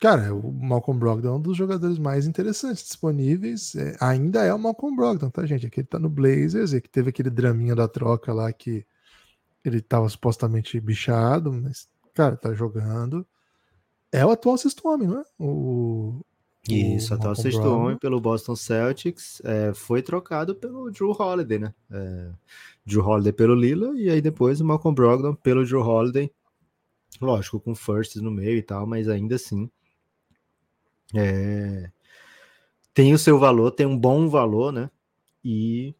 Cara, 0.00 0.34
o 0.34 0.52
Malcolm 0.52 0.98
Brogdon 0.98 1.28
é 1.28 1.36
um 1.36 1.40
dos 1.40 1.56
jogadores 1.56 1.98
mais 1.98 2.26
interessantes 2.26 2.82
disponíveis. 2.82 3.74
É, 3.76 3.96
ainda 4.00 4.42
é 4.42 4.52
o 4.52 4.58
Malcolm 4.58 4.96
Brogdon, 4.96 5.30
tá, 5.30 5.46
gente? 5.46 5.66
Aquele 5.66 5.86
tá 5.86 5.98
no 5.98 6.10
Blazers, 6.10 6.72
e 6.72 6.80
que 6.80 6.90
teve 6.90 7.10
aquele 7.10 7.30
draminha 7.30 7.74
da 7.74 7.86
troca 7.86 8.32
lá 8.32 8.52
que 8.52 8.84
ele 9.64 9.80
tava 9.80 10.08
supostamente 10.08 10.78
bichado, 10.80 11.52
mas, 11.52 11.88
cara, 12.12 12.36
tá 12.36 12.52
jogando. 12.52 13.26
É 14.12 14.24
o 14.24 14.30
atual 14.30 14.56
sexto 14.58 14.86
homem, 14.86 15.08
não 15.08 15.20
é? 15.20 15.24
O, 15.38 16.20
Isso, 16.68 17.14
o 17.14 17.34
sexto 17.34 17.62
homem 17.62 17.98
pelo 17.98 18.20
Boston 18.20 18.54
Celtics 18.54 19.42
é, 19.44 19.72
foi 19.74 20.02
trocado 20.02 20.54
pelo 20.54 20.90
Drew 20.90 21.10
Holiday, 21.10 21.58
né? 21.58 21.74
É, 21.90 22.30
Drew 22.86 23.04
Holiday 23.04 23.32
pelo 23.32 23.54
Lila 23.54 23.98
e 23.98 24.10
aí 24.10 24.20
depois 24.20 24.60
o 24.60 24.64
Malcolm 24.64 24.94
Brogdon 24.94 25.34
pelo 25.34 25.64
Drew 25.64 25.80
Holiday. 25.80 26.30
Lógico, 27.20 27.60
com 27.60 27.74
firsts 27.74 28.20
no 28.20 28.30
meio 28.30 28.58
e 28.58 28.62
tal, 28.62 28.86
mas 28.86 29.08
ainda 29.08 29.36
assim 29.36 29.70
é, 31.14 31.90
tem 32.92 33.12
o 33.12 33.18
seu 33.18 33.38
valor, 33.38 33.70
tem 33.70 33.86
um 33.86 33.98
bom 33.98 34.28
valor, 34.28 34.72
né? 34.72 34.90
E 35.44 35.94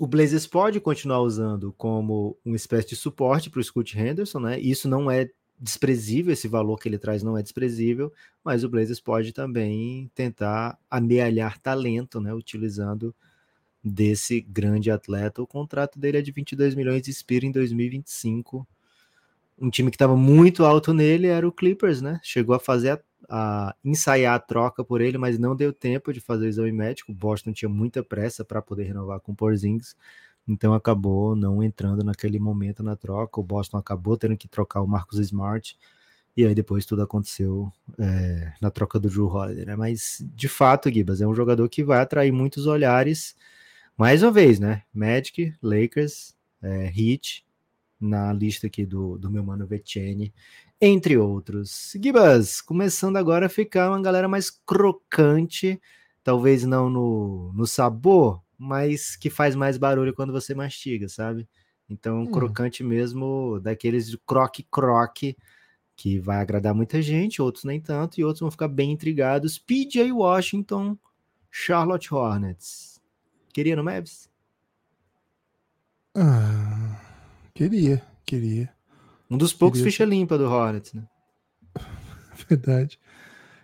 o 0.00 0.06
Blazers 0.06 0.46
pode 0.46 0.80
continuar 0.80 1.20
usando 1.20 1.74
como 1.74 2.34
uma 2.42 2.56
espécie 2.56 2.88
de 2.88 2.96
suporte 2.96 3.50
para 3.50 3.60
o 3.60 3.62
Scoot 3.62 3.98
Henderson, 3.98 4.40
né? 4.40 4.58
Isso 4.58 4.88
não 4.88 5.10
é 5.10 5.28
desprezível, 5.58 6.32
esse 6.32 6.48
valor 6.48 6.78
que 6.78 6.88
ele 6.88 6.96
traz 6.96 7.22
não 7.22 7.36
é 7.36 7.42
desprezível, 7.42 8.10
mas 8.42 8.64
o 8.64 8.68
Blazers 8.70 8.98
pode 8.98 9.30
também 9.34 10.10
tentar 10.14 10.78
amealhar 10.90 11.58
talento, 11.58 12.18
né? 12.18 12.32
Utilizando 12.32 13.14
desse 13.84 14.40
grande 14.40 14.90
atleta. 14.90 15.42
O 15.42 15.46
contrato 15.46 15.98
dele 15.98 16.16
é 16.16 16.22
de 16.22 16.32
22 16.32 16.74
milhões 16.74 17.06
e 17.06 17.10
expira 17.10 17.44
em 17.44 17.52
2025. 17.52 18.66
Um 19.58 19.68
time 19.68 19.90
que 19.90 19.96
estava 19.96 20.16
muito 20.16 20.64
alto 20.64 20.94
nele 20.94 21.26
era 21.26 21.46
o 21.46 21.52
Clippers, 21.52 22.00
né? 22.00 22.18
Chegou 22.22 22.54
a 22.54 22.58
fazer 22.58 23.04
a 23.28 23.74
ensaiar 23.84 24.34
a 24.34 24.38
troca 24.38 24.84
por 24.84 25.00
ele, 25.00 25.18
mas 25.18 25.38
não 25.38 25.54
deu 25.54 25.72
tempo 25.72 26.12
de 26.12 26.20
fazer 26.20 26.46
o 26.46 26.48
exame 26.48 26.72
médico. 26.72 27.12
Boston 27.12 27.52
tinha 27.52 27.68
muita 27.68 28.02
pressa 28.02 28.44
para 28.44 28.62
poder 28.62 28.84
renovar 28.84 29.20
com 29.20 29.32
o 29.32 29.34
Porzingis, 29.34 29.96
então 30.48 30.74
acabou 30.74 31.36
não 31.36 31.62
entrando 31.62 32.02
naquele 32.02 32.38
momento 32.38 32.82
na 32.82 32.96
troca. 32.96 33.40
O 33.40 33.44
Boston 33.44 33.76
acabou 33.76 34.16
tendo 34.16 34.36
que 34.36 34.48
trocar 34.48 34.82
o 34.82 34.86
Marcus 34.86 35.18
Smart, 35.18 35.78
e 36.36 36.46
aí 36.46 36.54
depois 36.54 36.86
tudo 36.86 37.02
aconteceu 37.02 37.72
é, 37.98 38.52
na 38.60 38.70
troca 38.70 38.98
do 38.98 39.08
Drew 39.08 39.26
Holiday. 39.26 39.64
Né? 39.64 39.76
Mas 39.76 40.24
de 40.34 40.48
fato, 40.48 40.90
Gibas 40.90 41.20
é 41.20 41.26
um 41.26 41.34
jogador 41.34 41.68
que 41.68 41.84
vai 41.84 42.00
atrair 42.00 42.32
muitos 42.32 42.66
olhares. 42.66 43.36
Mais 43.96 44.22
uma 44.22 44.32
vez, 44.32 44.58
né? 44.58 44.82
Magic, 44.94 45.54
Lakers, 45.62 46.34
é, 46.62 46.86
Heat, 46.86 47.44
na 48.00 48.32
lista 48.32 48.66
aqui 48.66 48.86
do, 48.86 49.18
do 49.18 49.30
meu 49.30 49.44
mano 49.44 49.66
Vecchiene, 49.66 50.32
entre 50.80 51.16
outros. 51.16 51.92
Gibas, 52.02 52.60
começando 52.60 53.16
agora 53.16 53.46
a 53.46 53.48
ficar 53.48 53.90
uma 53.90 54.00
galera 54.02 54.28
mais 54.28 54.50
crocante, 54.50 55.80
talvez 56.22 56.64
não 56.64 56.88
no, 56.90 57.52
no 57.54 57.66
sabor, 57.66 58.42
mas 58.58 59.16
que 59.16 59.30
faz 59.30 59.54
mais 59.54 59.76
barulho 59.78 60.14
quando 60.14 60.32
você 60.32 60.54
mastiga, 60.54 61.08
sabe? 61.08 61.48
Então, 61.88 62.22
Hum. 62.22 62.26
crocante 62.30 62.82
mesmo, 62.84 63.58
daqueles 63.60 64.14
croque-croque, 64.26 65.36
que 65.96 66.18
vai 66.18 66.38
agradar 66.38 66.74
muita 66.74 67.02
gente, 67.02 67.42
outros 67.42 67.64
nem 67.64 67.80
tanto, 67.80 68.20
e 68.20 68.24
outros 68.24 68.40
vão 68.40 68.50
ficar 68.50 68.68
bem 68.68 68.92
intrigados. 68.92 69.58
PJ 69.58 70.12
Washington, 70.12 70.96
Charlotte 71.50 72.14
Hornets. 72.14 73.00
Queria 73.52 73.76
no 73.76 73.84
Mavs? 73.84 74.30
Ah, 76.14 77.00
queria, 77.54 78.02
queria. 78.24 78.72
Um 79.30 79.38
dos 79.38 79.52
poucos 79.52 79.78
Queria 79.78 79.92
ficha 79.92 80.04
limpa 80.04 80.36
do 80.36 80.44
Hornets, 80.50 80.92
né? 80.92 81.06
Verdade. 82.48 82.98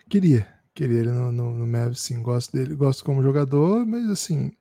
Queria. 0.08 0.46
Queria 0.72 1.00
ele 1.00 1.10
no, 1.10 1.32
no, 1.32 1.52
no 1.52 1.66
Mavs, 1.66 2.00
sim. 2.00 2.22
Gosto 2.22 2.52
dele. 2.52 2.76
Gosto 2.76 3.04
como 3.04 3.22
jogador, 3.22 3.84
mas 3.84 4.08
assim. 4.08 4.52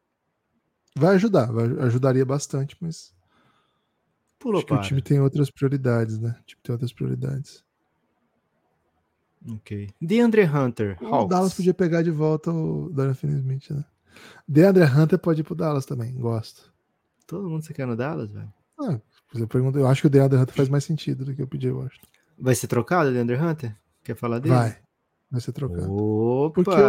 Vai 0.95 1.15
ajudar. 1.15 1.51
Vai, 1.51 1.65
ajudaria 1.85 2.25
bastante, 2.25 2.75
mas. 2.79 3.13
Pulou 4.39 4.57
acho 4.57 4.65
que 4.65 4.73
o 4.73 4.77
para. 4.77 4.87
time 4.87 5.01
tem 5.01 5.19
outras 5.19 5.51
prioridades, 5.51 6.19
né? 6.19 6.35
O 6.39 6.43
time 6.43 6.61
tem 6.63 6.73
outras 6.73 6.91
prioridades. 6.91 7.63
Ok. 9.47 9.89
DeAndre 10.01 10.43
Hunter, 10.43 10.97
O 11.01 11.05
Hawks. 11.07 11.29
Dallas 11.29 11.53
podia 11.53 11.73
pegar 11.73 12.01
de 12.01 12.09
volta 12.09 12.51
o 12.51 12.89
Dorian 12.89 13.13
Finney-Smith, 13.13 13.69
né? 13.69 13.85
DeAndre 14.47 14.83
Hunter 14.85 15.19
pode 15.19 15.41
ir 15.41 15.43
pro 15.43 15.53
Dallas 15.53 15.85
também. 15.85 16.13
Gosto. 16.15 16.73
Todo 17.27 17.49
mundo 17.49 17.63
se 17.63 17.73
quer 17.73 17.85
no 17.85 17.95
Dallas, 17.95 18.31
velho? 18.31 18.51
Ah, 18.79 18.99
você 19.39 19.47
pergunta, 19.47 19.77
eu 19.79 19.88
acho 19.88 20.01
que 20.01 20.07
o 20.07 20.09
DeAndre 20.09 20.39
Hunter 20.39 20.55
faz 20.55 20.69
mais 20.69 20.83
sentido 20.83 21.25
do 21.25 21.36
que 21.36 21.43
o 21.43 21.47
PJ 21.47 21.71
Washington. 21.71 22.07
Vai 22.38 22.55
ser 22.55 22.67
trocado, 22.67 23.11
DeAndre 23.11 23.38
Hunter? 23.38 23.75
Quer 24.03 24.15
falar 24.15 24.39
dele? 24.39 24.55
Vai. 24.55 24.77
Vai 25.31 25.41
ser 25.41 25.51
trocado. 25.51 25.91
Opa! 25.91 26.53
Porque 26.63 26.79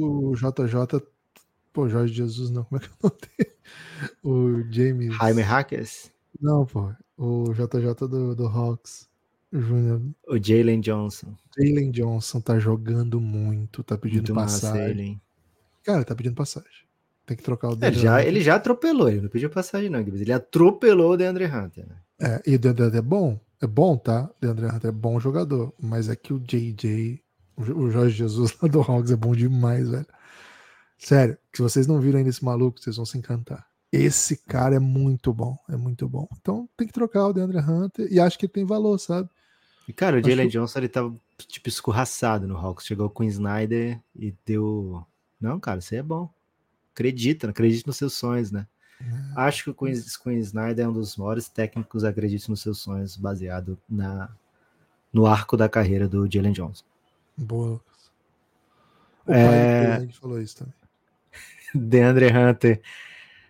O, 0.00 0.30
o 0.30 0.34
JJ. 0.34 1.02
Pô, 1.72 1.88
Jorge 1.88 2.12
Jesus, 2.14 2.50
não. 2.50 2.64
Como 2.64 2.80
é 2.80 2.84
que 2.84 2.88
é 2.88 2.90
o 3.02 3.08
nome 3.08 3.20
dele? 3.38 3.54
O 4.22 4.72
James. 4.72 5.14
Jaime 5.16 5.42
Hackers? 5.42 6.10
Não, 6.40 6.64
pô. 6.66 6.92
O 7.16 7.52
JJ 7.52 7.94
do, 8.08 8.34
do 8.34 8.46
Hawks 8.46 9.08
Júnior. 9.52 10.02
O 10.26 10.36
Jalen 10.36 10.80
Johnson. 10.80 11.34
Jalen 11.56 11.90
Johnson 11.90 12.40
tá 12.40 12.58
jogando 12.58 13.20
muito, 13.20 13.82
tá 13.84 13.96
pedindo 13.96 14.18
Muito 14.18 14.34
massa 14.34 14.68
passagem. 14.68 14.90
ele? 14.90 15.20
Cara, 15.84 16.04
tá 16.04 16.14
pedindo 16.14 16.34
passagem. 16.34 16.83
Tem 17.26 17.36
que 17.36 17.42
trocar 17.42 17.68
o 17.68 17.72
Ele 17.72 17.80
DeAndre 17.80 18.00
já, 18.00 18.14
Hunter. 18.16 18.26
ele 18.28 18.40
já 18.42 18.54
atropelou, 18.56 19.08
ele 19.08 19.20
não 19.22 19.28
pediu 19.28 19.48
passagem 19.50 19.88
não, 19.88 20.00
ele 20.00 20.32
atropelou 20.32 21.12
o 21.12 21.16
DeAndre 21.16 21.46
Hunter. 21.46 21.86
Né? 21.88 21.96
É, 22.20 22.42
e 22.46 22.54
o 22.54 22.58
DeAndre 22.58 22.84
Hunter 22.84 22.98
é 22.98 23.02
bom. 23.02 23.40
É 23.62 23.66
bom, 23.66 23.96
tá? 23.96 24.24
O 24.24 24.34
DeAndre 24.40 24.66
Hunter 24.66 24.88
é 24.88 24.92
bom 24.92 25.18
jogador. 25.18 25.72
Mas 25.80 26.08
é 26.08 26.16
que 26.16 26.32
o 26.34 26.38
JJ, 26.40 27.20
o 27.56 27.64
Jo- 27.64 27.78
o 27.78 27.90
Jorge 27.90 28.14
Jesus 28.16 28.54
lá 28.60 28.68
do 28.68 28.80
Hawks 28.82 29.10
é 29.10 29.16
bom 29.16 29.34
demais, 29.34 29.88
velho. 29.88 30.06
Sério, 30.98 31.36
se 31.52 31.60
vocês 31.62 31.86
não 31.86 32.00
viram 32.00 32.18
ainda 32.18 32.30
esse 32.30 32.44
maluco, 32.44 32.78
vocês 32.80 32.96
vão 32.96 33.04
se 33.04 33.16
encantar. 33.18 33.66
Esse 33.92 34.36
cara 34.36 34.74
é 34.76 34.78
muito 34.80 35.32
bom, 35.32 35.56
é 35.68 35.76
muito 35.76 36.08
bom. 36.08 36.26
Então 36.40 36.68
tem 36.76 36.86
que 36.86 36.92
trocar 36.92 37.26
o 37.28 37.32
DeAndre 37.32 37.58
Hunter 37.58 38.08
e 38.10 38.18
acho 38.18 38.38
que 38.38 38.46
ele 38.46 38.52
tem 38.52 38.64
valor, 38.64 38.98
sabe? 38.98 39.28
E, 39.88 39.92
cara, 39.92 40.16
o 40.16 40.20
Acho 40.20 40.28
Jalen 40.30 40.48
Johnson, 40.48 40.78
ele 40.78 40.88
tava, 40.88 41.14
tipo, 41.46 41.68
escorraçado 41.68 42.48
no 42.48 42.56
Hawks. 42.56 42.86
Chegou 42.86 43.08
com 43.10 43.22
o 43.22 43.26
Snyder 43.26 44.00
e 44.16 44.34
deu... 44.46 45.04
Não, 45.40 45.60
cara, 45.60 45.80
você 45.80 45.96
é 45.96 46.02
bom. 46.02 46.30
Acredita, 46.94 47.50
acredite 47.50 47.86
nos 47.86 47.96
seus 47.96 48.14
sonhos, 48.14 48.52
né? 48.52 48.66
Acho 49.36 49.64
que 49.64 49.70
o 49.70 49.74
Queen, 49.74 50.00
Queen 50.22 50.38
Snyder 50.38 50.84
é 50.84 50.88
um 50.88 50.92
dos 50.92 51.16
maiores 51.16 51.48
técnicos, 51.48 52.04
acredite 52.04 52.48
nos 52.48 52.62
seus 52.62 52.78
sonhos, 52.78 53.16
baseado 53.16 53.76
na, 53.88 54.30
no 55.12 55.26
arco 55.26 55.56
da 55.56 55.68
carreira 55.68 56.08
do 56.08 56.30
Jalen 56.32 56.52
Johnson. 56.52 56.84
Boa, 57.36 57.70
Lucas. 57.70 58.12
O 59.26 59.32
É. 59.32 59.96
pai 59.98 60.08
falou 60.12 60.40
isso 60.40 60.58
também. 60.58 60.74
DeAndre 61.74 62.26
Hunter 62.28 62.80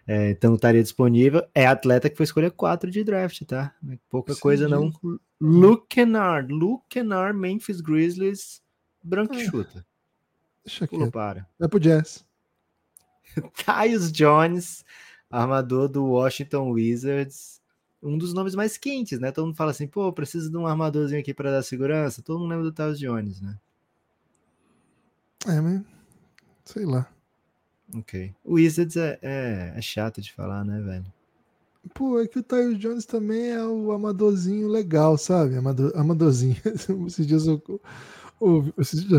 é, 0.07 0.31
então 0.31 0.55
estaria 0.55 0.83
disponível. 0.83 1.47
É 1.55 1.67
atleta 1.67 2.09
que 2.11 2.17
foi 2.17 2.25
escolha 2.25 2.51
4 2.51 2.91
de 2.91 3.05
draft, 3.05 3.43
tá? 3.45 3.75
Pouca 4.11 4.33
Sim, 4.35 4.41
coisa 4.41 4.67
não. 4.69 4.91
Luke 5.41 5.87
Kennard, 5.89 6.53
Luke 6.53 6.85
Kennard, 6.89 7.39
Memphis 7.39 7.81
Grizzlies, 7.83 8.63
branco 9.03 9.35
É. 9.35 9.45
chuta. 9.45 9.85
Deixa 10.65 10.87
quieto. 10.87 11.11
para. 11.11 11.47
Vai 11.59 11.69
pro 11.69 11.79
Jazz. 11.79 12.25
Tyus 13.65 14.13
Jones, 14.13 14.85
armador 15.31 15.89
do 15.89 16.05
Washington 16.05 16.71
Wizards. 16.71 17.61
Um 18.03 18.19
dos 18.19 18.35
nomes 18.35 18.55
mais 18.55 18.77
quentes, 18.77 19.19
né? 19.19 19.33
Todo 19.33 19.47
mundo 19.47 19.57
fala 19.57 19.71
assim, 19.71 19.87
pô, 19.87 20.13
preciso 20.13 20.51
de 20.51 20.57
um 20.57 20.67
armadorzinho 20.67 21.21
aqui 21.21 21.33
para 21.33 21.51
dar 21.51 21.63
segurança. 21.63 22.23
Todo 22.23 22.39
mundo 22.39 22.51
lembra 22.51 22.65
do 22.65 22.73
Tyus 22.73 22.99
Jones, 22.99 23.41
né? 23.41 23.59
É, 25.47 25.61
mas. 25.61 25.83
Sei 26.65 26.85
lá. 26.85 27.09
Ok. 27.95 28.35
O 28.45 28.55
Wizards 28.55 28.97
é, 28.97 29.19
é, 29.23 29.73
é 29.77 29.83
chato 29.83 30.21
de 30.21 30.33
falar, 30.33 30.65
né, 30.65 30.81
velho? 30.81 31.07
Pô, 31.93 32.19
é 32.19 32.27
que 32.27 32.39
o 32.39 32.43
Tyus 32.43 32.79
Jones 32.79 33.05
também 33.05 33.51
é 33.51 33.63
o 33.63 33.93
amadorzinho 33.93 34.69
legal, 34.69 35.19
sabe? 35.19 35.57
Amador, 35.57 35.93
amadorzinho. 35.95 36.57
Esses 37.07 37.27
dias 37.27 37.47
eu. 37.47 37.63
O- 38.47 38.73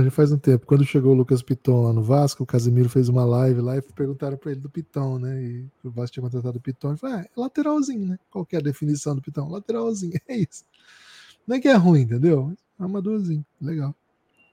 já 0.03 0.11
faz 0.11 0.31
um 0.31 0.37
tempo, 0.37 0.65
quando 0.65 0.85
chegou 0.85 1.11
o 1.13 1.15
Lucas 1.15 1.41
Piton 1.41 1.83
lá 1.83 1.93
no 1.93 2.01
Vasco, 2.03 2.43
o 2.43 2.45
Casemiro 2.45 2.89
fez 2.89 3.09
uma 3.09 3.25
live 3.25 3.61
lá 3.61 3.77
e 3.77 3.81
perguntaram 3.81 4.37
pra 4.37 4.51
ele 4.51 4.59
do 4.61 4.69
Piton, 4.69 5.19
né? 5.19 5.41
E 5.43 5.65
o 5.83 5.89
Vasco 5.91 6.13
tinha 6.13 6.23
contratado 6.23 6.57
o 6.57 6.61
Piton. 6.61 6.89
Ele 6.89 6.97
falou: 6.97 7.17
ah, 7.17 7.21
é 7.21 7.29
lateralzinho, 7.35 8.05
né? 8.07 8.19
Qual 8.29 8.45
que 8.45 8.55
é 8.55 8.59
a 8.59 8.61
definição 8.61 9.15
do 9.15 9.21
Piton? 9.21 9.49
Lateralzinho, 9.49 10.13
é 10.27 10.37
isso. 10.37 10.63
Não 11.47 11.55
é 11.55 11.59
que 11.59 11.67
é 11.67 11.73
ruim, 11.75 12.01
entendeu? 12.01 12.53
Amadorzinho, 12.79 13.45
legal. 13.61 13.95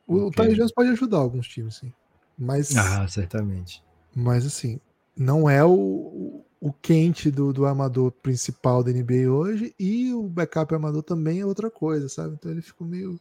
O, 0.06 0.16
o 0.16 0.26
Ok. 0.26 0.44
Tyus 0.44 0.56
Jones 0.56 0.72
pode 0.72 0.90
ajudar 0.90 1.18
alguns 1.18 1.48
times, 1.48 1.76
sim. 1.76 1.92
Mas. 2.38 2.74
Ah, 2.76 3.06
certamente. 3.08 3.82
Mas 4.14 4.44
assim, 4.46 4.80
não 5.16 5.48
é 5.48 5.64
o, 5.64 6.44
o 6.60 6.72
quente 6.82 7.30
do, 7.30 7.52
do 7.52 7.66
armador 7.66 8.10
principal 8.12 8.82
da 8.82 8.92
NBA 8.92 9.30
hoje 9.30 9.74
e 9.78 10.12
o 10.12 10.22
backup 10.28 10.74
armador 10.74 11.02
também 11.02 11.40
é 11.40 11.46
outra 11.46 11.70
coisa, 11.70 12.08
sabe? 12.08 12.34
Então 12.34 12.50
ele 12.50 12.62
ficou 12.62 12.86
meio. 12.86 13.18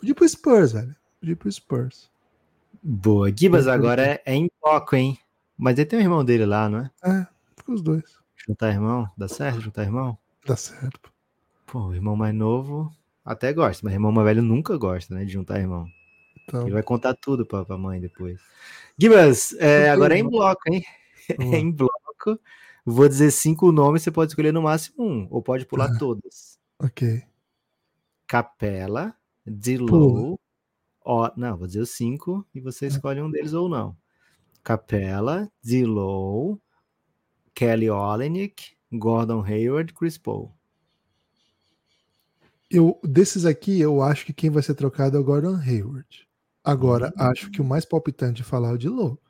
Podia 0.00 0.12
ir 0.12 0.14
pro 0.14 0.26
Spurs, 0.26 0.72
velho. 0.72 0.96
Podia 1.20 1.32
ir 1.34 1.36
pro 1.36 1.52
Spurs. 1.52 2.10
Boa. 2.82 3.30
Gibas 3.30 3.68
agora 3.68 4.18
é, 4.24 4.34
em 4.34 4.50
bloco, 4.62 4.96
hein? 4.96 5.18
Mas 5.58 5.78
ele 5.78 5.84
tem 5.84 5.98
um 5.98 6.02
irmão 6.02 6.24
dele 6.24 6.46
lá, 6.46 6.70
não 6.70 6.78
é? 6.78 6.90
É, 7.04 7.26
fica 7.54 7.72
os 7.72 7.82
dois. 7.82 8.18
Juntar 8.34 8.70
irmão? 8.70 9.10
Dá 9.14 9.28
certo 9.28 9.60
juntar 9.60 9.82
irmão? 9.82 10.16
Dá 10.46 10.56
certo. 10.56 11.12
pô. 11.66 11.88
O 11.88 11.94
irmão 11.94 12.16
mais 12.16 12.34
novo 12.34 12.90
até 13.22 13.52
gosta, 13.52 13.82
mas 13.84 13.92
irmão 13.92 14.10
mais 14.10 14.26
velho 14.26 14.42
nunca 14.42 14.74
gosta, 14.78 15.14
né? 15.14 15.26
De 15.26 15.32
juntar 15.32 15.60
irmão. 15.60 15.86
Então, 16.44 16.62
Ele 16.62 16.72
vai 16.72 16.82
contar 16.82 17.14
tudo 17.14 17.44
pra, 17.44 17.62
pra 17.62 17.76
mãe 17.76 18.00
depois. 18.00 18.40
Gibas, 18.96 19.52
é, 19.58 19.90
agora 19.90 20.16
é 20.16 20.18
em 20.18 20.28
bloco, 20.28 20.62
hein? 20.66 20.82
Vamos 21.36 21.52
É 21.52 21.58
em 21.58 21.70
bloco. 21.70 22.40
Vou 22.86 23.06
dizer 23.06 23.30
cinco 23.30 23.70
nomes, 23.70 24.02
você 24.02 24.10
pode 24.10 24.32
escolher 24.32 24.52
no 24.52 24.62
máximo 24.62 25.04
um, 25.04 25.28
ou 25.30 25.42
pode 25.42 25.66
pular 25.66 25.98
todas. 25.98 26.58
ok. 26.82 27.22
Capela, 28.26 29.14
Dilow, 29.52 30.38
ó, 31.04 31.30
não, 31.36 31.56
vou 31.56 31.66
dizer 31.66 31.80
os 31.80 31.90
cinco 31.90 32.46
e 32.54 32.60
você 32.60 32.86
escolhe 32.86 33.20
um 33.20 33.30
deles 33.30 33.52
ou 33.52 33.68
não. 33.68 33.96
Capela, 34.62 35.50
Dilow, 35.60 36.60
Kelly 37.52 37.90
Olynyk, 37.90 38.76
Gordon 38.92 39.42
Hayward, 39.42 39.92
Chris 39.92 40.16
Paul. 40.16 40.54
Eu, 42.70 43.00
desses 43.02 43.44
aqui, 43.44 43.80
eu 43.80 44.00
acho 44.00 44.24
que 44.24 44.32
quem 44.32 44.50
vai 44.50 44.62
ser 44.62 44.74
trocado 44.74 45.16
é 45.16 45.20
o 45.20 45.24
Gordon 45.24 45.56
Hayward. 45.56 46.28
Agora, 46.62 47.12
acho 47.16 47.50
que 47.50 47.60
o 47.60 47.64
mais 47.64 47.84
palpitante 47.84 48.36
de 48.36 48.44
falar 48.44 48.68
é 48.68 48.72
o 48.74 48.78
de 48.78 48.88
Low. 48.88 49.20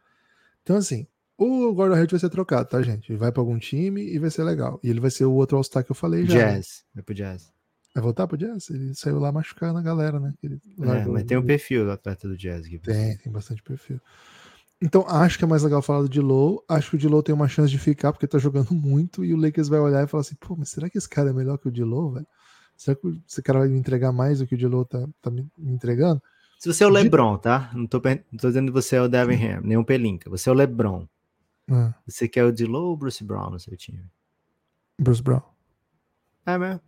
Então, 0.62 0.76
assim, 0.76 1.06
o 1.38 1.72
Gordon 1.72 1.94
Hayward 1.94 2.10
vai 2.10 2.20
ser 2.20 2.28
trocado, 2.28 2.68
tá, 2.68 2.82
gente? 2.82 3.10
Ele 3.10 3.18
vai 3.18 3.32
para 3.32 3.40
algum 3.40 3.58
time 3.58 4.02
e 4.02 4.18
vai 4.18 4.30
ser 4.30 4.44
legal. 4.44 4.78
E 4.82 4.90
ele 4.90 5.00
vai 5.00 5.10
ser 5.10 5.24
o 5.24 5.32
outro 5.32 5.56
All-Star 5.56 5.82
que 5.82 5.90
eu 5.90 5.96
falei 5.96 6.26
já. 6.26 6.34
né? 6.34 6.56
Jazz, 6.56 6.84
vai 6.94 7.02
pro 7.02 7.14
Jazz. 7.14 7.50
Vai 7.94 8.02
voltar 8.02 8.26
pro 8.26 8.36
Jazz? 8.36 8.70
Ele 8.70 8.94
saiu 8.94 9.18
lá 9.18 9.32
machucando 9.32 9.78
a 9.78 9.82
galera, 9.82 10.20
né? 10.20 10.32
Ele 10.42 10.60
É, 10.80 11.04
mas 11.06 11.24
tem 11.24 11.36
um 11.36 11.44
perfil 11.44 11.84
do 11.84 11.90
atleta 11.90 12.28
do 12.28 12.36
Jazz, 12.36 12.66
Gibas. 12.66 12.94
Tem, 12.94 13.16
tem 13.16 13.32
bastante 13.32 13.62
perfil. 13.62 14.00
Então, 14.82 15.04
acho 15.08 15.36
que 15.36 15.44
é 15.44 15.46
mais 15.48 15.62
legal 15.62 15.82
falar 15.82 16.02
do 16.02 16.08
Dilow. 16.08 16.64
Acho 16.68 16.90
que 16.90 16.96
o 16.96 16.98
Dilow 16.98 17.22
tem 17.22 17.34
uma 17.34 17.48
chance 17.48 17.70
de 17.70 17.78
ficar, 17.78 18.12
porque 18.12 18.26
tá 18.26 18.38
jogando 18.38 18.72
muito, 18.72 19.24
e 19.24 19.34
o 19.34 19.36
Lakers 19.36 19.68
vai 19.68 19.80
olhar 19.80 20.04
e 20.04 20.06
falar 20.06 20.22
assim, 20.22 20.36
pô, 20.36 20.56
mas 20.56 20.70
será 20.70 20.88
que 20.88 20.96
esse 20.96 21.08
cara 21.08 21.30
é 21.30 21.32
melhor 21.32 21.58
que 21.58 21.68
o 21.68 21.72
Dilow, 21.72 22.12
velho? 22.12 22.26
Será 22.76 22.96
que 22.96 23.20
esse 23.28 23.42
cara 23.42 23.58
vai 23.58 23.68
me 23.68 23.78
entregar 23.78 24.10
mais 24.10 24.38
do 24.38 24.46
que 24.46 24.54
o 24.54 24.58
Dilow 24.58 24.86
tá, 24.86 25.06
tá 25.20 25.30
me 25.30 25.46
entregando? 25.58 26.22
Se 26.58 26.72
você 26.72 26.84
é 26.84 26.86
o 26.86 26.90
LeBron, 26.90 27.36
tá? 27.38 27.70
Não 27.74 27.86
tô, 27.86 28.00
não 28.32 28.38
tô 28.38 28.48
dizendo 28.48 28.66
que 28.68 28.72
você 28.72 28.96
é 28.96 29.02
o 29.02 29.08
Devin 29.08 29.44
Ham, 29.44 29.60
nem 29.64 29.76
o 29.76 29.84
Pelinka. 29.84 30.30
Você 30.30 30.48
é 30.48 30.52
o 30.52 30.54
LeBron. 30.54 31.06
Ah, 31.70 31.94
Você 32.06 32.28
quer 32.28 32.44
o 32.44 32.52
Dilow 32.52 32.86
ou 32.86 32.92
o 32.94 32.96
Bruce 32.96 33.22
Brown 33.22 33.50
no 33.50 33.60
seu 33.60 33.76
time? 33.76 34.04
Bruce 34.98 35.22
Brown. 35.22 35.42
É 36.46 36.56
mesmo? 36.56 36.80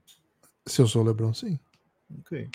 Se 0.66 0.80
eu 0.80 0.86
sou 0.86 1.02
o 1.02 1.04
LeBron, 1.04 1.32
sim. 1.34 1.58
Ok. 2.20 2.48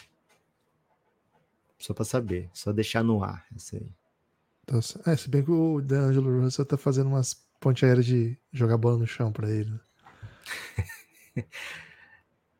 Só 1.79 1.93
pra 1.93 2.05
saber, 2.05 2.49
só 2.53 2.71
deixar 2.71 3.03
no 3.03 3.23
ar 3.23 3.45
isso 3.55 3.75
aí. 3.75 3.91
Tá 4.65 4.77
é, 5.11 5.15
se 5.15 5.29
bem 5.29 5.43
que 5.43 5.51
o 5.51 5.81
DeAngelo 5.81 6.41
Russell 6.41 6.65
tá 6.65 6.77
fazendo 6.77 7.07
umas 7.07 7.45
ponte 7.59 7.85
aéreas 7.85 8.05
de 8.05 8.37
jogar 8.51 8.77
bola 8.77 8.97
no 8.97 9.07
chão 9.07 9.31
pra 9.31 9.49
ele. 9.49 9.71
né? 9.71 9.79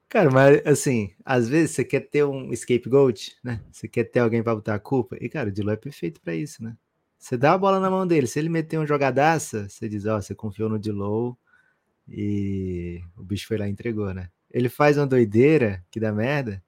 Cara, 0.10 0.32
mas 0.32 0.66
assim, 0.66 1.14
às 1.26 1.50
vezes 1.50 1.72
você 1.72 1.84
quer 1.84 2.00
ter 2.00 2.24
um 2.24 2.56
scapegoat, 2.56 3.36
né? 3.44 3.62
Você 3.72 3.90
quer 3.90 4.06
ter 4.06 4.20
alguém 4.20 4.42
pra 4.42 4.56
botar 4.56 4.76
a 4.76 4.80
culpa. 4.80 5.18
E, 5.20 5.28
cara, 5.28 5.50
o 5.50 5.52
Dilow 5.52 5.74
é 5.74 5.78
perfeito 5.78 6.22
pra 6.22 6.34
isso, 6.34 6.64
né? 6.64 6.78
Você 7.20 7.36
dá 7.36 7.54
a 7.54 7.58
bola 7.58 7.80
na 7.80 7.90
mão 7.90 8.08
dele. 8.08 8.26
Se 8.26 8.40
ele 8.40 8.48
meter 8.48 8.80
um 8.80 8.88
jogadaça, 8.88 9.68
você 9.68 9.90
diz, 9.90 10.06
ó, 10.06 10.22
você 10.22 10.34
confiou 10.34 10.70
no 10.70 10.80
Dilow 10.80 11.38
e 12.08 13.02
o 13.18 13.24
bicho 13.24 13.48
foi 13.48 13.58
lá 13.58 13.68
e 13.68 13.72
entregou, 13.72 14.14
né? 14.14 14.30
Ele 14.58 14.70
faz 14.70 14.98
uma 14.98 15.06
doideira 15.06 15.86
que 15.92 16.00
dá 16.00 16.12
merda. 16.12 16.64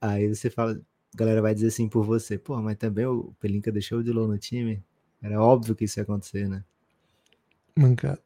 Aí 0.00 0.26
você 0.26 0.48
fala, 0.48 0.72
a 0.72 1.16
galera 1.16 1.42
vai 1.42 1.54
dizer 1.54 1.66
assim 1.66 1.86
por 1.86 2.02
você, 2.02 2.38
pô, 2.38 2.56
mas 2.62 2.78
também 2.78 3.04
o 3.04 3.34
Pelinka 3.38 3.70
deixou 3.70 3.98
o 3.98 4.02
Dilow 4.02 4.26
no 4.26 4.38
time. 4.38 4.82
Era 5.20 5.38
óbvio 5.38 5.76
que 5.76 5.84
isso 5.84 5.98
ia 5.98 6.02
acontecer, 6.02 6.48
né? 6.48 6.64
Mancada. 7.76 8.22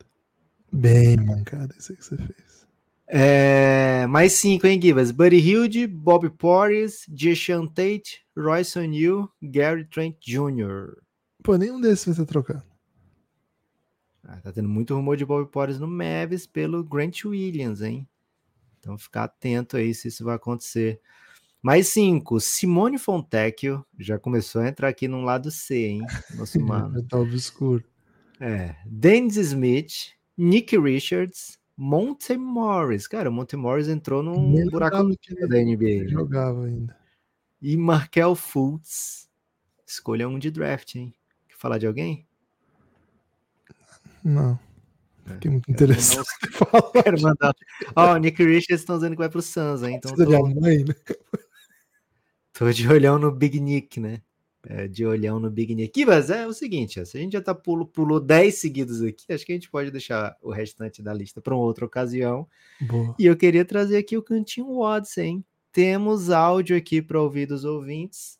Bem 0.73 1.17
mancada 1.17 1.75
isso 1.77 1.91
aí 1.91 1.99
que 1.99 2.05
você 2.05 2.17
fez. 2.17 2.69
É, 3.09 4.07
mais 4.07 4.35
cinco, 4.35 4.65
hein, 4.65 4.81
Gibas? 4.81 5.11
Buddy 5.11 5.39
Hilde, 5.39 5.87
Bob 5.89 6.31
Porres, 6.31 7.05
Deshaun 7.09 7.67
Tate, 7.67 8.25
Royce 8.37 8.79
O'Neal, 8.79 9.29
Gary 9.43 9.85
Trent 9.87 10.17
Jr. 10.25 11.03
Pô, 11.43 11.57
nenhum 11.57 11.81
desses 11.81 12.07
vai 12.07 12.15
ser 12.15 12.27
trocado. 12.27 12.63
Ah, 14.23 14.41
tá 14.41 14.53
tendo 14.53 14.69
muito 14.69 14.95
rumor 14.95 15.17
de 15.17 15.27
Bob 15.27 15.51
Porres 15.51 15.81
no 15.81 15.89
Mavis 15.89 16.47
pelo 16.47 16.85
Grant 16.85 17.25
Williams, 17.25 17.83
hein? 17.83 18.07
Então 18.83 18.99
ficar 18.99 19.25
atento 19.25 19.77
aí 19.77 19.95
se 19.95 20.09
isso 20.09 20.25
vai 20.25 20.35
acontecer. 20.35 21.01
Mais 21.63 21.87
cinco, 21.87 22.41
Simone 22.41 22.99
Fontecchio, 22.99 23.87
já 23.97 24.19
começou 24.19 24.61
a 24.61 24.69
entrar 24.69 24.89
aqui 24.89 25.07
no 25.07 25.23
lado 25.23 25.49
C, 25.53 25.87
hein? 25.87 26.07
Nosso 26.35 26.59
mano. 26.61 27.01
Tá 27.05 27.17
obscuro. 27.17 27.85
É, 28.41 28.75
Dennis 28.85 29.37
Smith, 29.37 30.15
Nick 30.37 30.77
Richards, 30.77 31.57
Monte 31.77 32.37
Morris. 32.37 33.07
Cara, 33.07 33.31
o 33.31 33.33
Monte 33.33 33.55
Morris 33.55 33.87
entrou 33.87 34.25
num 34.25 34.51
Nem 34.51 34.69
buraco 34.69 35.17
que 35.21 35.47
da 35.47 35.57
ele 35.57 35.77
NBA. 35.77 36.09
jogava 36.09 36.65
ainda. 36.67 36.97
E 37.61 37.77
Markel 37.77 38.35
Fultz. 38.35 39.31
Escolha 39.87 40.29
um 40.29 40.41
de 40.41 40.51
draft, 40.51 40.97
hein? 40.97 41.15
Quer 41.49 41.57
falar 41.57 41.79
de 41.79 41.87
alguém? 41.87 42.27
Não. 44.25 44.59
É, 45.27 45.35
Fiquei 45.35 45.51
muito 45.51 45.71
mandar 45.71 45.85
interessado 45.85 46.27
em 46.47 46.51
falar. 46.53 47.03
Quero 47.03 47.23
mandar. 47.23 47.55
Ó, 47.95 48.15
o 48.15 48.17
Nick 48.17 48.43
Richards 48.43 48.81
estão 48.81 48.97
dizendo 48.97 49.13
que 49.13 49.19
vai 49.19 49.29
pro 49.29 49.43
Suns, 49.43 49.83
hein? 49.83 49.97
Então 49.97 50.15
de 50.15 50.25
tô, 50.25 50.31
minha 50.31 50.61
mãe, 50.61 50.85
né? 50.85 50.95
tô 52.53 52.71
de 52.71 52.89
olhão 52.89 53.19
no 53.19 53.31
Big 53.31 53.61
Nick, 53.61 54.01
né? 54.01 54.21
É, 54.65 54.87
de 54.87 55.05
olhão 55.05 55.41
no 55.41 55.51
Big 55.51 55.75
Nick. 55.75 56.05
Mas 56.05 56.31
é 56.31 56.47
o 56.47 56.53
seguinte, 56.53 57.01
ó, 57.01 57.05
se 57.05 57.19
a 57.19 57.21
gente 57.21 57.33
já 57.33 57.41
tá 57.41 57.55
pulo, 57.55 57.87
pulou 57.87 58.21
10 58.21 58.55
seguidos 58.55 59.03
aqui, 59.03 59.33
acho 59.33 59.45
que 59.45 59.53
a 59.53 59.55
gente 59.55 59.71
pode 59.71 59.91
deixar 59.91 60.37
o 60.41 60.51
restante 60.51 61.03
da 61.03 61.13
lista 61.13 61.41
para 61.41 61.55
uma 61.55 61.65
outra 61.65 61.85
ocasião. 61.85 62.47
Boa. 62.81 63.15
E 63.19 63.27
eu 63.27 63.37
queria 63.37 63.65
trazer 63.65 63.97
aqui 63.97 64.17
o 64.17 64.23
Cantinho 64.23 64.79
Watts, 64.79 65.19
hein? 65.19 65.45
Temos 65.73 66.31
áudio 66.31 66.77
aqui 66.77 67.01
para 67.01 67.21
ouvir 67.21 67.47
dos 67.47 67.65
ouvintes. 67.65 68.39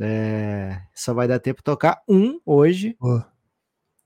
É, 0.00 0.80
só 0.94 1.12
vai 1.12 1.26
dar 1.26 1.40
tempo 1.40 1.60
de 1.60 1.64
tocar 1.64 2.02
um 2.08 2.40
hoje. 2.44 2.96
Boa. 3.00 3.26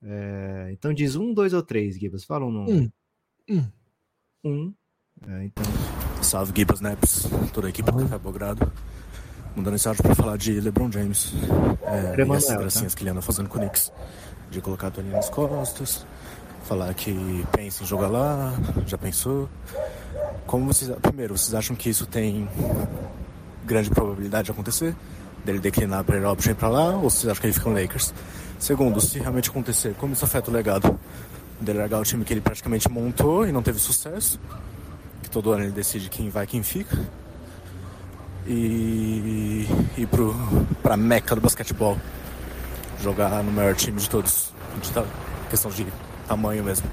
É, 0.05 0.71
então 0.73 0.93
diz 0.93 1.15
um, 1.17 1.33
dois 1.33 1.53
ou 1.53 1.63
três, 1.63 1.99
Gibas. 1.99 2.25
Fala 2.25 2.45
um 2.45 2.51
número. 2.51 2.93
Um. 3.49 3.57
Um. 3.57 3.71
Um. 4.45 4.75
É, 5.29 5.45
então, 5.45 5.65
Salve 6.23 6.53
Gibas 6.55 6.81
Naps, 6.81 7.29
toda 7.53 7.69
a 7.69 7.71
equipe 7.71 7.91
do 7.91 7.99
Café 7.99 8.19
Belgrado. 8.19 8.73
Mandando 9.55 9.77
esse 9.77 9.87
áudio 9.87 10.03
pra 10.03 10.15
falar 10.15 10.37
de 10.39 10.61
LeBron 10.61 10.91
James. 10.91 11.33
É, 11.83 12.17
e 12.19 12.23
essas 12.23 12.47
tá? 12.47 12.57
gracinhas 12.57 12.95
que 12.95 13.03
ele 13.03 13.11
anda 13.11 13.21
fazendo 13.21 13.49
com 13.49 13.59
o 13.59 13.61
Knicks. 13.61 13.93
De 14.51 14.61
colocar 14.61 14.89
a 14.89 14.91
toalhinha 14.91 15.17
nas 15.17 15.29
costas. 15.29 16.07
Falar 16.65 16.95
que 16.95 17.15
pensa 17.53 17.83
em 17.83 17.87
jogar 17.87 18.09
lá, 18.09 18.55
já 18.87 18.97
pensou. 18.97 19.49
Como 20.47 20.67
vocês. 20.67 20.91
Primeiro, 21.03 21.37
vocês 21.37 21.55
acham 21.55 21.77
que 21.77 21.91
isso 21.91 22.07
tem 22.07 22.49
grande 23.65 23.91
probabilidade 23.91 24.47
de 24.47 24.51
acontecer? 24.53 24.97
Dele 25.45 25.59
declinar 25.59 26.05
pra 26.05 26.17
ir 26.17 26.25
option 26.25 26.55
pra 26.55 26.69
lá? 26.69 26.97
Ou 26.97 27.11
vocês 27.11 27.31
acham 27.31 27.41
que 27.41 27.47
ele 27.49 27.55
fica 27.55 27.69
no 27.69 27.81
Lakers? 27.81 28.15
Segundo, 28.63 29.01
se 29.01 29.19
realmente 29.19 29.51
acontecer, 29.51 29.93
como 29.95 30.13
isso 30.13 30.25
afeta 30.25 30.49
o 30.49 30.55
legado 30.55 30.97
dele 31.61 31.81
largar 31.81 31.99
o 31.99 32.05
time 32.05 32.25
que 32.25 32.33
ele 32.33 32.41
praticamente 32.41 32.89
montou 32.89 33.45
e 33.45 33.51
não 33.51 33.61
teve 33.61 33.81
sucesso? 33.81 34.39
que 35.21 35.29
todo 35.29 35.51
ano 35.51 35.65
ele 35.65 35.73
decide 35.73 36.09
quem 36.09 36.31
vai 36.31 36.47
quem 36.47 36.63
fica. 36.63 36.97
E 38.47 39.67
ir 39.99 40.07
pro, 40.07 40.33
pra 40.81 40.97
meca 40.97 41.35
do 41.35 41.41
basquetebol. 41.41 41.99
Jogar 43.01 43.43
no 43.43 43.51
maior 43.51 43.75
time 43.75 43.99
de 44.01 44.09
todos. 44.09 44.53
De 44.81 44.93
ta- 44.93 45.05
questão 45.51 45.71
de 45.73 45.85
tamanho 46.29 46.63
mesmo. 46.63 46.89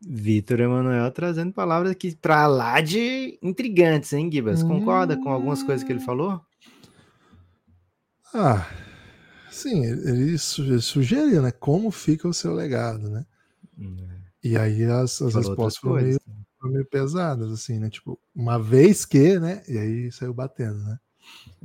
Vitor 0.00 0.60
Emanuel 0.60 1.10
trazendo 1.10 1.52
palavras 1.52 1.90
aqui 1.90 2.14
para 2.14 2.46
lá 2.46 2.80
de 2.80 3.38
intrigantes, 3.42 4.12
hein, 4.12 4.30
Gibas? 4.30 4.62
Concorda 4.62 5.16
com 5.16 5.30
algumas 5.30 5.64
coisas 5.64 5.84
que 5.84 5.92
ele 5.92 6.00
falou? 6.00 6.40
Ah, 8.40 8.68
sim, 9.50 9.84
ele, 9.84 10.10
ele 10.10 10.38
su- 10.38 10.62
ele 10.62 10.80
sugeriu, 10.80 11.42
né? 11.42 11.50
Como 11.50 11.90
fica 11.90 12.28
o 12.28 12.34
seu 12.34 12.54
legado, 12.54 13.10
né? 13.10 13.26
E 14.42 14.56
aí 14.56 14.84
as, 14.84 15.20
as 15.20 15.34
respostas 15.34 15.76
foram 15.78 15.96
meio, 15.96 16.20
coisas. 16.20 16.20
foram 16.60 16.72
meio 16.74 16.86
pesadas, 16.86 17.50
assim, 17.52 17.78
né? 17.78 17.90
Tipo, 17.90 18.18
uma 18.34 18.58
vez 18.58 19.04
que, 19.04 19.38
né? 19.38 19.62
E 19.68 19.76
aí 19.78 20.12
saiu 20.12 20.32
batendo, 20.32 20.78
né? 20.84 20.98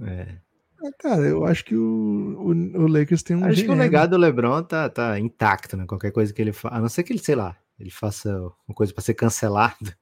É. 0.01 0.37
Ah, 0.85 0.91
cara, 0.99 1.21
eu 1.21 1.45
acho 1.45 1.63
que 1.63 1.75
o, 1.75 1.81
o, 1.81 2.49
o 2.49 2.87
Lakers 2.87 3.23
tem 3.23 3.35
um 3.37 3.45
Acho 3.45 3.63
que 3.63 3.69
o 3.71 3.73
GM. 3.73 3.79
legado 3.79 4.11
do 4.11 4.17
LeBron 4.17 4.63
tá, 4.63 4.89
tá 4.89 5.19
intacto, 5.19 5.77
né? 5.77 5.85
Qualquer 5.85 6.11
coisa 6.11 6.33
que 6.33 6.41
ele 6.41 6.51
faça, 6.51 6.75
a 6.75 6.81
não 6.81 6.89
ser 6.89 7.03
que 7.03 7.13
ele, 7.13 7.19
sei 7.23 7.35
lá, 7.35 7.55
ele 7.79 7.91
faça 7.91 8.37
uma 8.67 8.75
coisa 8.75 8.93
para 8.93 9.03
ser 9.03 9.13
cancelado. 9.13 9.93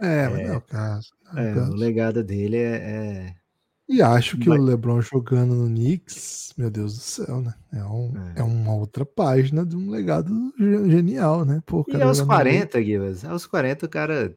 É, 0.00 0.28
mas 0.28 0.42
não 0.42 0.54
é 0.54 0.56
o 0.56 0.60
caso. 0.60 1.10
não 1.32 1.38
é 1.38 1.44
o 1.44 1.48
É, 1.48 1.54
caso. 1.54 1.72
o 1.72 1.74
legado 1.74 2.24
dele 2.24 2.56
é, 2.56 2.76
é- 2.76 3.36
E 3.92 4.00
acho 4.02 4.38
que 4.38 4.48
Mas- 4.48 4.58
o 4.58 4.62
LeBron 4.62 5.00
jogando 5.00 5.54
no 5.54 5.66
Knicks, 5.68 6.52
meu 6.56 6.70
Deus 6.70 6.94
do 6.94 7.00
céu, 7.02 7.40
né? 7.40 7.54
É, 7.72 7.84
um, 7.84 8.12
É. 8.36 8.40
é. 8.40 8.42
uma 8.42 8.74
outra 8.74 9.04
página 9.04 9.64
de 9.66 9.76
um 9.76 9.90
legado 9.90 10.32
ge- 10.58 10.90
genial, 10.90 11.44
né? 11.44 11.62
Pô, 11.66 11.84
E 11.88 11.92
cara 11.92 12.04
aos 12.06 12.18
jogando 12.18 12.28
40, 12.36 12.82
Gibas, 12.82 13.24
aos 13.24 13.46
40 13.46 13.86
o 13.86 13.88
cara. 13.88 14.34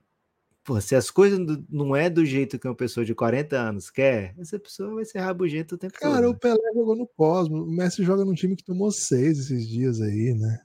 Pô, 0.64 0.82
se 0.82 0.96
as 0.96 1.12
coisas 1.12 1.40
não 1.70 1.96
é 1.96 2.10
do 2.10 2.26
jeito 2.26 2.58
que 2.58 2.68
uma 2.68 2.74
pessoa 2.76 3.06
de 3.06 3.14
40 3.14 3.56
anos 3.56 3.92
quer, 3.92 4.34
essa 4.40 4.58
pessoa 4.58 4.96
vai 4.96 5.06
ser 5.06 5.20
rabugenta 5.20 5.76
o 5.76 5.78
tempo 5.78 5.94
Cara, 6.00 6.24
todo. 6.26 6.32
o 6.36 6.40
Pelé 6.40 6.74
jogou 6.74 6.96
no 6.96 7.06
Cosmo. 7.08 7.64
O 7.64 7.72
Messi 7.72 8.04
joga 8.04 8.26
num 8.26 8.34
time 8.34 8.56
que 8.56 8.64
tomou 8.66 8.92
seis 8.92 9.38
esses 9.38 9.68
dias 9.68 10.02
aí, 10.02 10.34
né? 10.34 10.60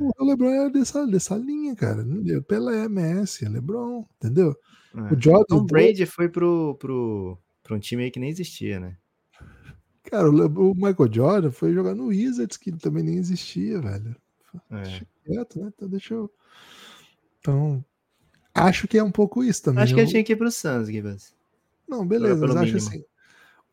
O 0.00 0.24
LeBron 0.26 0.50
é 0.50 0.68
dessa, 0.70 1.06
dessa 1.06 1.36
linha, 1.36 1.74
cara. 1.76 2.04
Pelé, 2.46 2.86
Messi, 2.88 3.48
LeBron, 3.48 4.04
entendeu? 4.16 4.54
É. 4.94 5.14
O 5.14 5.18
Jordan. 5.18 5.44
Tom 5.48 5.64
Brady 5.64 6.04
foi 6.04 6.28
pro, 6.28 6.74
pro, 6.78 7.38
pro 7.70 7.76
um 7.76 7.80
time 7.80 8.02
aí 8.02 8.10
que 8.10 8.18
nem 8.18 8.28
existia, 8.28 8.80
né? 8.80 8.96
Cara, 10.02 10.28
o, 10.28 10.74
Michael 10.74 11.12
Jordan 11.12 11.50
foi 11.52 11.72
jogar 11.72 11.94
no 11.94 12.06
Wizards, 12.06 12.56
que 12.56 12.72
também 12.72 13.04
nem 13.04 13.16
existia, 13.16 13.80
velho. 13.80 14.16
É. 14.70 14.82
Deixa 14.82 15.06
quieto, 15.24 15.60
né? 15.60 15.70
Então 15.72 15.88
deixa 15.88 16.14
eu. 16.14 16.30
Então. 17.38 17.84
Acho 18.52 18.88
que 18.88 18.98
é 18.98 19.04
um 19.04 19.12
pouco 19.12 19.44
isso 19.44 19.62
também. 19.62 19.84
Acho 19.84 19.94
que 19.94 20.00
Eu- 20.00 20.06
tinha 20.08 20.24
que 20.24 20.32
ir 20.32 20.36
pro 20.36 20.50
Suns, 20.50 20.88
Gibas. 20.88 21.32
Não, 21.86 22.04
beleza, 22.04 22.44
mas 22.44 22.56
acho 22.56 22.74
mínimo. 22.74 22.88
assim. 22.88 23.04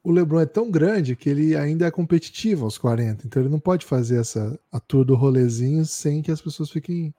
O 0.04 0.12
LeBron 0.12 0.42
é 0.42 0.46
tão 0.46 0.70
grande 0.70 1.16
que 1.16 1.28
ele 1.30 1.56
ainda 1.56 1.88
é 1.88 1.92
competitivo 1.92 2.66
aos 2.66 2.78
40, 2.78 3.26
então 3.26 3.42
ele 3.42 3.50
não 3.50 3.60
pode 3.60 3.86
fazer 3.86 4.20
essa 4.20 4.60
a 4.72 4.80
tour 4.80 5.04
do 5.04 5.16
rolezinho 5.16 5.84
sem 5.86 6.22
que 6.22 6.32
as 6.32 6.42
pessoas 6.42 6.70
fiquem. 6.70 7.14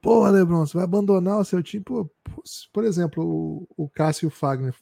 Pô, 0.00 0.28
LeBron, 0.28 0.66
você 0.66 0.74
vai 0.74 0.84
abandonar 0.84 1.38
o 1.38 1.44
seu 1.44 1.62
time? 1.62 1.82
Pô, 1.82 2.08
por 2.72 2.84
exemplo, 2.84 3.24
o, 3.24 3.84
o 3.84 3.88
Cássio 3.88 4.26
e 4.26 4.28
o 4.28 4.30
Fagner 4.30 4.74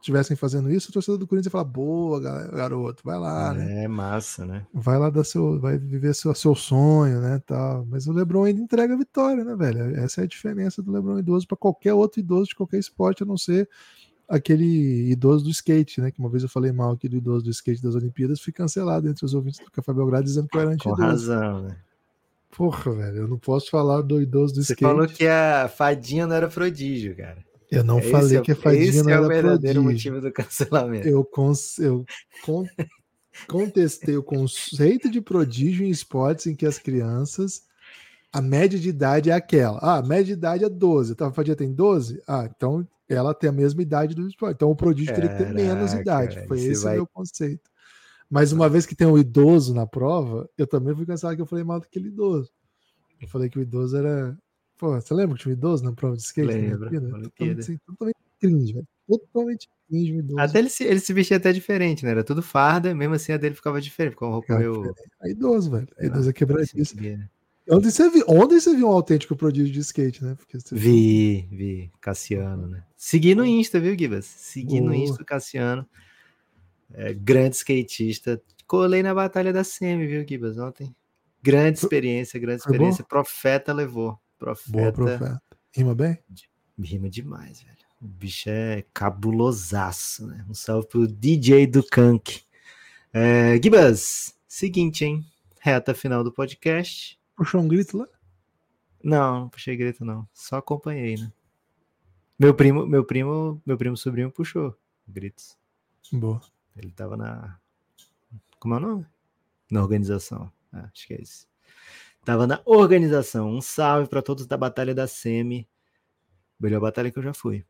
estivessem 0.00 0.36
fazendo 0.36 0.70
isso, 0.70 0.90
o 0.90 0.92
torcedor 0.92 1.18
do 1.18 1.26
Corinthians 1.26 1.46
ia 1.46 1.50
falar: 1.52 1.64
boa, 1.64 2.20
ga- 2.20 2.46
garoto, 2.48 3.02
vai 3.04 3.18
lá, 3.18 3.52
né? 3.54 3.84
É 3.84 3.88
massa, 3.88 4.44
né? 4.46 4.66
Vai 4.72 4.98
lá 4.98 5.10
dar 5.10 5.24
seu, 5.24 5.58
vai 5.60 5.76
viver 5.78 6.14
seu, 6.14 6.34
seu 6.34 6.54
sonho, 6.54 7.20
né, 7.20 7.40
tal. 7.46 7.84
Mas 7.90 8.06
o 8.06 8.12
LeBron 8.12 8.44
ainda 8.44 8.60
entrega 8.60 8.94
a 8.94 8.98
vitória, 8.98 9.44
né, 9.44 9.54
velho? 9.56 9.96
Essa 9.96 10.20
é 10.20 10.24
a 10.24 10.26
diferença 10.28 10.82
do 10.82 10.92
LeBron 10.92 11.18
idoso 11.18 11.46
para 11.46 11.56
qualquer 11.56 11.92
outro 11.94 12.20
idoso 12.20 12.48
de 12.50 12.54
qualquer 12.56 12.78
esporte, 12.78 13.22
a 13.22 13.26
não 13.26 13.36
ser 13.36 13.68
aquele 14.28 15.10
idoso 15.10 15.44
do 15.44 15.50
skate, 15.50 16.00
né? 16.00 16.10
Que 16.10 16.18
uma 16.18 16.28
vez 16.28 16.42
eu 16.42 16.48
falei 16.48 16.72
mal 16.72 16.92
aqui 16.92 17.08
do 17.08 17.16
idoso 17.16 17.44
do 17.44 17.50
skate 17.50 17.82
das 17.82 17.94
Olimpíadas, 17.94 18.40
fui 18.40 18.52
cancelado 18.52 19.08
entre 19.08 19.24
os 19.24 19.34
ouvintes 19.34 19.60
do 19.64 19.70
Café 19.70 19.92
Belgrado 19.92 20.24
dizendo 20.24 20.48
que 20.48 20.56
eu 20.56 20.60
era 20.62 20.70
Com 20.70 20.74
anti-idoso. 20.74 21.02
razão, 21.02 21.62
né? 21.62 21.76
Porra, 22.56 22.90
velho, 22.92 23.16
eu 23.18 23.28
não 23.28 23.38
posso 23.38 23.70
falar 23.70 24.00
do 24.00 24.20
idoso 24.20 24.54
do 24.54 24.62
Você 24.64 24.72
skate. 24.72 24.82
falou 24.90 25.06
que 25.06 25.26
a 25.26 25.68
fadinha 25.68 26.26
não 26.26 26.34
era 26.34 26.48
prodígio, 26.48 27.14
cara. 27.14 27.44
Eu 27.70 27.82
não 27.84 27.98
Esse 27.98 28.10
falei 28.10 28.36
é 28.38 28.40
que 28.40 28.52
a 28.52 28.56
fadinha 28.56 28.84
esse 28.84 29.02
não 29.02 29.10
é 29.10 29.12
era 29.14 29.22
o 29.24 29.28
verdadeiro 29.28 29.82
prodígio. 29.82 30.12
motivo 30.12 30.20
do 30.20 30.32
cancelamento. 30.32 31.08
Eu, 31.08 31.24
cons- 31.24 31.78
eu 31.78 32.04
con- 32.44 32.66
contestei 33.48 34.16
o 34.16 34.22
conceito 34.22 35.10
de 35.10 35.20
prodígio 35.20 35.84
em 35.84 35.90
esportes 35.90 36.46
em 36.46 36.54
que 36.54 36.64
as 36.66 36.78
crianças, 36.78 37.62
a 38.32 38.40
média 38.40 38.78
de 38.78 38.88
idade 38.88 39.30
é 39.30 39.34
aquela. 39.34 39.78
Ah, 39.78 39.96
a 39.98 40.02
média 40.02 40.24
de 40.26 40.32
idade 40.32 40.64
é 40.64 40.68
12. 40.68 41.12
Então 41.12 41.28
a 41.28 41.32
Fadinha 41.32 41.56
tem 41.56 41.72
12? 41.72 42.22
Ah, 42.26 42.48
então 42.54 42.86
ela 43.08 43.34
tem 43.34 43.48
a 43.50 43.52
mesma 43.52 43.82
idade 43.82 44.14
do 44.14 44.26
esporte. 44.28 44.54
Então 44.56 44.70
o 44.70 44.76
prodígio 44.76 45.14
teria 45.14 45.30
que 45.30 45.38
ter 45.44 45.52
menos 45.52 45.90
Caraca, 45.92 46.00
idade. 46.02 46.46
Foi 46.48 46.58
esse 46.60 46.84
vai- 46.84 46.94
o 46.94 46.96
meu 46.98 47.06
conceito. 47.06 47.70
Mas 48.28 48.50
uma 48.52 48.68
vez 48.68 48.84
que 48.86 48.96
tem 48.96 49.06
um 49.06 49.16
idoso 49.16 49.72
na 49.72 49.86
prova, 49.86 50.48
eu 50.58 50.66
também 50.66 50.94
fui 50.94 51.06
cansado 51.06 51.36
que 51.36 51.42
eu 51.42 51.46
falei 51.46 51.64
mal 51.64 51.78
daquele 51.80 52.08
idoso. 52.08 52.50
Eu 53.20 53.28
falei 53.28 53.48
que 53.48 53.58
o 53.58 53.62
idoso 53.62 53.96
era. 53.96 54.36
Pô, 54.78 55.00
você 55.00 55.14
lembra 55.14 55.36
que 55.36 55.42
tinha 55.42 55.54
um 55.54 55.56
idoso 55.56 55.84
na 55.84 55.92
prova 55.92 56.16
de 56.16 56.22
skate? 56.22 56.48
Lembro. 56.48 56.90
Totalmente, 56.90 57.60
assim, 57.60 57.78
totalmente 57.86 58.16
cringe, 58.40 58.72
velho. 58.74 58.88
Totalmente 59.08 59.68
cringe 59.88 60.12
o 60.12 60.18
idoso. 60.18 60.40
Até 60.40 60.58
ele 60.58 60.68
se, 60.68 60.84
ele 60.84 61.00
se 61.00 61.12
vestia 61.12 61.36
até 61.38 61.52
diferente, 61.52 62.04
né? 62.04 62.10
Era 62.10 62.24
tudo 62.24 62.42
farda, 62.42 62.94
mesmo 62.94 63.14
assim 63.14 63.32
a 63.32 63.36
dele 63.36 63.54
ficava 63.54 63.80
diferente, 63.80 64.12
ficava 64.12 64.32
roupa 64.32 64.58
meio. 64.58 64.94
É 65.22 65.30
idoso, 65.30 65.70
velho. 65.70 65.88
É 65.96 66.00
sei 66.00 66.08
lá, 66.08 66.14
idoso 66.14 66.30
é 66.30 66.32
quebradiço. 66.32 66.96
né? 67.00 67.28
Ontem 67.68 67.90
você, 67.90 68.08
viu, 68.10 68.24
ontem 68.28 68.60
você 68.60 68.76
viu 68.76 68.86
um 68.86 68.92
autêntico 68.92 69.34
prodígio 69.34 69.72
de 69.72 69.80
skate, 69.80 70.22
né? 70.22 70.36
Vi, 70.70 71.48
vi. 71.50 71.90
Cassiano, 72.00 72.68
né? 72.68 72.84
Segui 72.96 73.34
no 73.34 73.44
Insta, 73.44 73.80
viu, 73.80 73.98
Gibas? 73.98 74.24
Segui 74.24 74.80
no. 74.80 74.94
Insta 74.94 75.22
o 75.22 75.26
Cassiano. 75.26 75.86
É, 76.92 77.12
grande 77.12 77.56
skatista. 77.56 78.40
Colei 78.66 79.02
na 79.02 79.14
batalha 79.14 79.52
da 79.52 79.64
Semi, 79.64 80.06
viu, 80.06 80.24
Gibas? 80.28 80.58
Ontem. 80.58 80.94
Grande 81.42 81.78
experiência, 81.78 82.38
grande 82.38 82.60
experiência. 82.60 83.04
Profeta 83.04 83.72
levou. 83.72 84.18
Profeta. 84.38 84.70
Boa, 84.70 84.92
profeta. 84.92 85.42
Rima 85.74 85.94
bem? 85.94 86.18
Rima 86.78 87.08
demais, 87.08 87.62
velho. 87.62 87.76
O 88.00 88.06
bicho 88.06 88.50
é 88.50 88.84
cabulosaço, 88.92 90.26
né? 90.26 90.44
Um 90.48 90.54
salve 90.54 90.88
pro 90.88 91.06
DJ 91.06 91.66
do 91.66 91.82
Kank. 91.82 92.42
É, 93.12 93.60
Gibas, 93.62 94.38
seguinte, 94.46 95.04
hein? 95.04 95.24
Reta 95.60 95.94
final 95.94 96.22
do 96.22 96.32
podcast. 96.32 97.18
Puxou 97.34 97.60
um 97.60 97.68
grito 97.68 97.96
lá? 97.96 98.06
Não, 99.02 99.40
não 99.40 99.48
puxei 99.48 99.76
grito, 99.76 100.04
não. 100.04 100.28
Só 100.34 100.56
acompanhei, 100.56 101.16
né? 101.16 101.32
Meu 102.38 102.54
primo, 102.54 102.86
meu 102.86 103.04
primo, 103.04 103.62
meu 103.64 103.78
primo 103.78 103.96
sobrinho 103.96 104.30
puxou 104.30 104.76
gritos. 105.08 105.56
Boa. 106.12 106.40
Ele 106.76 106.90
tava 106.90 107.16
na. 107.16 107.58
Como 108.58 108.74
é 108.74 108.76
o 108.76 108.80
nome? 108.80 109.06
Na 109.70 109.82
organização. 109.82 110.52
Ah, 110.70 110.90
acho 110.92 111.06
que 111.06 111.14
é 111.14 111.22
isso. 111.22 111.48
Tava 112.26 112.44
na 112.44 112.60
organização. 112.64 113.48
Um 113.48 113.60
salve 113.60 114.08
para 114.10 114.20
todos 114.20 114.48
da 114.48 114.56
Batalha 114.56 114.92
da 114.92 115.06
Semi. 115.06 115.68
Melhor 116.58 116.80
batalha 116.80 117.08
que 117.08 117.16
eu 117.16 117.22
já 117.22 117.32
fui. 117.32 117.64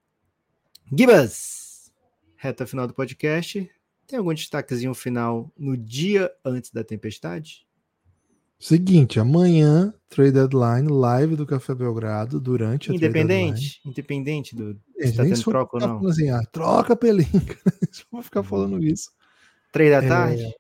Gibas! 0.91 1.93
Reta 2.37 2.67
final 2.67 2.87
do 2.87 2.95
podcast. 2.95 3.71
Tem 4.07 4.19
algum 4.19 4.33
destaquezinho 4.33 4.95
final 4.95 5.53
no 5.59 5.77
dia 5.77 6.33
antes 6.43 6.71
da 6.71 6.83
tempestade? 6.83 7.67
Seguinte, 8.59 9.21
amanhã, 9.21 9.93
trade 10.09 10.33
deadline, 10.33 10.89
live 10.89 11.37
do 11.37 11.45
Café 11.45 11.75
Belgrado, 11.75 12.41
durante 12.41 12.91
a. 12.91 12.95
Independente? 12.95 13.83
Independente 13.85 14.57
do. 14.57 14.81
Se 14.99 15.13
tá 15.15 15.25
tendo 15.25 15.43
troca 15.43 15.77
ou 15.77 15.87
não. 15.87 16.09
Assim, 16.09 16.31
ah, 16.31 16.43
troca 16.51 16.97
pelinca. 16.97 17.59
Só 17.93 18.05
vou 18.11 18.23
ficar 18.23 18.43
falando 18.43 18.83
isso. 18.83 19.11
Três 19.71 19.91
da 19.91 20.03
É, 20.03 20.09
tarde? 20.09 20.55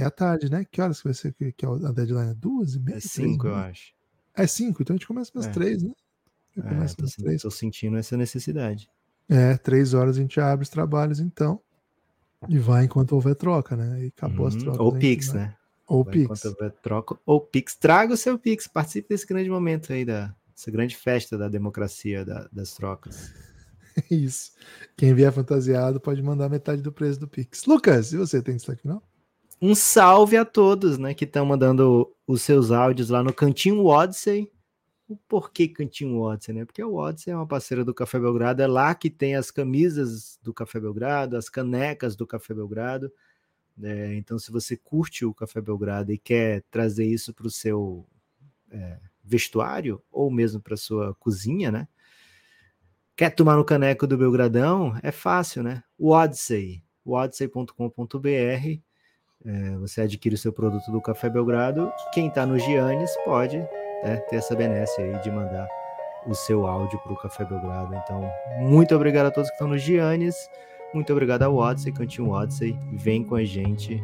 É 0.00 0.04
à 0.04 0.10
tarde, 0.10 0.50
né? 0.50 0.64
Que 0.70 0.80
horas 0.80 0.98
que 0.98 1.04
vai 1.04 1.14
ser 1.14 1.32
que, 1.34 1.52
que 1.52 1.66
a 1.66 1.92
deadline? 1.92 2.30
É 2.30 2.34
duas 2.34 2.74
e 2.74 2.80
meia? 2.80 2.96
É 2.96 3.00
Três 3.00 3.12
cinco, 3.12 3.46
e 3.46 3.50
eu 3.50 3.54
meia? 3.54 3.66
acho. 3.68 3.92
É 4.34 4.46
cinco, 4.46 4.82
então 4.82 4.94
a 4.94 4.96
gente 4.96 5.06
começa 5.06 5.30
nas 5.34 5.46
É. 5.46 5.50
três, 5.50 5.82
né? 5.82 5.92
Já 6.56 6.64
É, 6.64 6.86
tô, 6.94 7.06
três. 7.22 7.42
tô 7.42 7.50
sentindo 7.50 7.96
essa 7.96 8.16
necessidade. 8.16 8.88
É, 9.28 9.56
três 9.56 9.94
horas 9.94 10.16
a 10.16 10.20
gente 10.20 10.40
abre 10.40 10.62
os 10.64 10.68
trabalhos, 10.70 11.20
então. 11.20 11.60
E 12.48 12.58
vai 12.58 12.84
enquanto 12.84 13.12
houver 13.12 13.34
troca, 13.34 13.76
né? 13.76 14.04
E 14.04 14.08
acabou 14.08 14.46
as 14.46 14.54
Uhum. 14.54 14.60
trocas. 14.62 14.80
Ou 14.80 14.92
Pix, 14.98 15.26
vai. 15.28 15.36
né? 15.36 15.56
Ou 15.86 16.04
Vai 16.04 16.12
Pix. 16.14 16.24
Enquanto 16.24 16.44
houver 16.46 16.72
troca, 16.82 17.18
ou 17.26 17.40
Pix. 17.40 17.74
Traga 17.76 18.14
o 18.14 18.16
seu 18.16 18.38
Pix, 18.38 18.66
participe 18.66 19.08
desse 19.10 19.26
grande 19.26 19.50
momento 19.50 19.92
aí, 19.92 20.04
da, 20.04 20.34
dessa 20.54 20.70
grande 20.70 20.96
festa 20.96 21.36
da 21.36 21.48
democracia 21.48 22.24
da- 22.24 22.48
das 22.50 22.72
trocas. 22.74 23.32
Isso. 24.10 24.52
Quem 24.96 25.12
vier 25.14 25.32
fantasiado 25.32 26.00
pode 26.00 26.22
mandar 26.22 26.48
metade 26.48 26.80
do 26.80 26.90
preço 26.92 27.20
do 27.20 27.28
Pix. 27.28 27.64
Lucas, 27.66 28.12
e 28.12 28.16
você 28.16 28.40
tem 28.40 28.56
destaque 28.56 28.82
final? 28.82 29.02
Um 29.62 29.74
salve 29.74 30.38
a 30.38 30.44
todos, 30.44 30.96
né, 30.96 31.12
que 31.12 31.24
estão 31.24 31.44
mandando 31.44 32.10
os 32.26 32.40
seus 32.40 32.70
áudios 32.70 33.10
lá 33.10 33.22
no 33.22 33.32
Cantinho 33.32 33.84
Odyssey. 33.84 34.50
O 35.06 35.16
porquê 35.16 35.68
Cantinho 35.68 36.18
Odyssey, 36.20 36.54
né? 36.54 36.64
Porque 36.64 36.82
o 36.82 36.94
Odyssey 36.94 37.32
é 37.32 37.36
uma 37.36 37.46
parceira 37.46 37.84
do 37.84 37.92
Café 37.92 38.18
Belgrado, 38.18 38.62
é 38.62 38.66
lá 38.66 38.94
que 38.94 39.10
tem 39.10 39.34
as 39.34 39.50
camisas 39.50 40.38
do 40.42 40.54
Café 40.54 40.80
Belgrado, 40.80 41.36
as 41.36 41.48
canecas 41.48 42.16
do 42.16 42.26
Café 42.26 42.54
Belgrado. 42.54 43.12
né? 43.76 44.14
então, 44.14 44.38
se 44.38 44.52
você 44.52 44.76
curte 44.76 45.24
o 45.24 45.34
Café 45.34 45.60
Belgrado 45.60 46.12
e 46.12 46.18
quer 46.18 46.62
trazer 46.70 47.04
isso 47.06 47.34
para 47.34 47.46
o 47.46 47.50
seu 47.50 48.06
é, 48.70 48.98
vestuário, 49.22 50.02
ou 50.10 50.30
mesmo 50.30 50.60
para 50.60 50.76
sua 50.76 51.14
cozinha, 51.16 51.70
né? 51.70 51.88
Quer 53.16 53.30
tomar 53.34 53.56
no 53.56 53.64
caneco 53.64 54.06
do 54.06 54.16
Belgradão? 54.16 54.98
É 55.02 55.10
fácil, 55.10 55.62
né? 55.62 55.82
O 55.98 56.10
Odyssey, 56.12 56.82
odyssey.com.br 57.04 58.89
é, 59.44 59.76
você 59.76 60.02
adquire 60.02 60.34
o 60.34 60.38
seu 60.38 60.52
produto 60.52 60.90
do 60.90 61.00
Café 61.00 61.28
Belgrado. 61.30 61.90
Quem 62.12 62.28
está 62.28 62.44
no 62.44 62.58
Giannis 62.58 63.10
pode 63.24 63.58
né, 63.58 64.16
ter 64.28 64.36
essa 64.36 64.54
benesse 64.54 65.00
aí 65.00 65.18
de 65.20 65.30
mandar 65.30 65.68
o 66.26 66.34
seu 66.34 66.66
áudio 66.66 66.98
para 66.98 67.12
o 67.12 67.16
Café 67.16 67.44
Belgrado. 67.44 67.94
Então, 67.94 68.30
muito 68.60 68.94
obrigado 68.94 69.26
a 69.26 69.30
todos 69.30 69.48
que 69.48 69.54
estão 69.54 69.68
no 69.68 69.78
Giannis. 69.78 70.36
Muito 70.92 71.12
obrigado 71.12 71.42
ao 71.42 71.54
Odyssey, 71.54 71.92
Cantinho 71.92 72.30
Odyssey. 72.30 72.78
Vem 72.92 73.24
com 73.24 73.36
a 73.36 73.44
gente. 73.44 74.02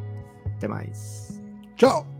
Até 0.56 0.68
mais. 0.68 1.42
Tchau! 1.76 2.15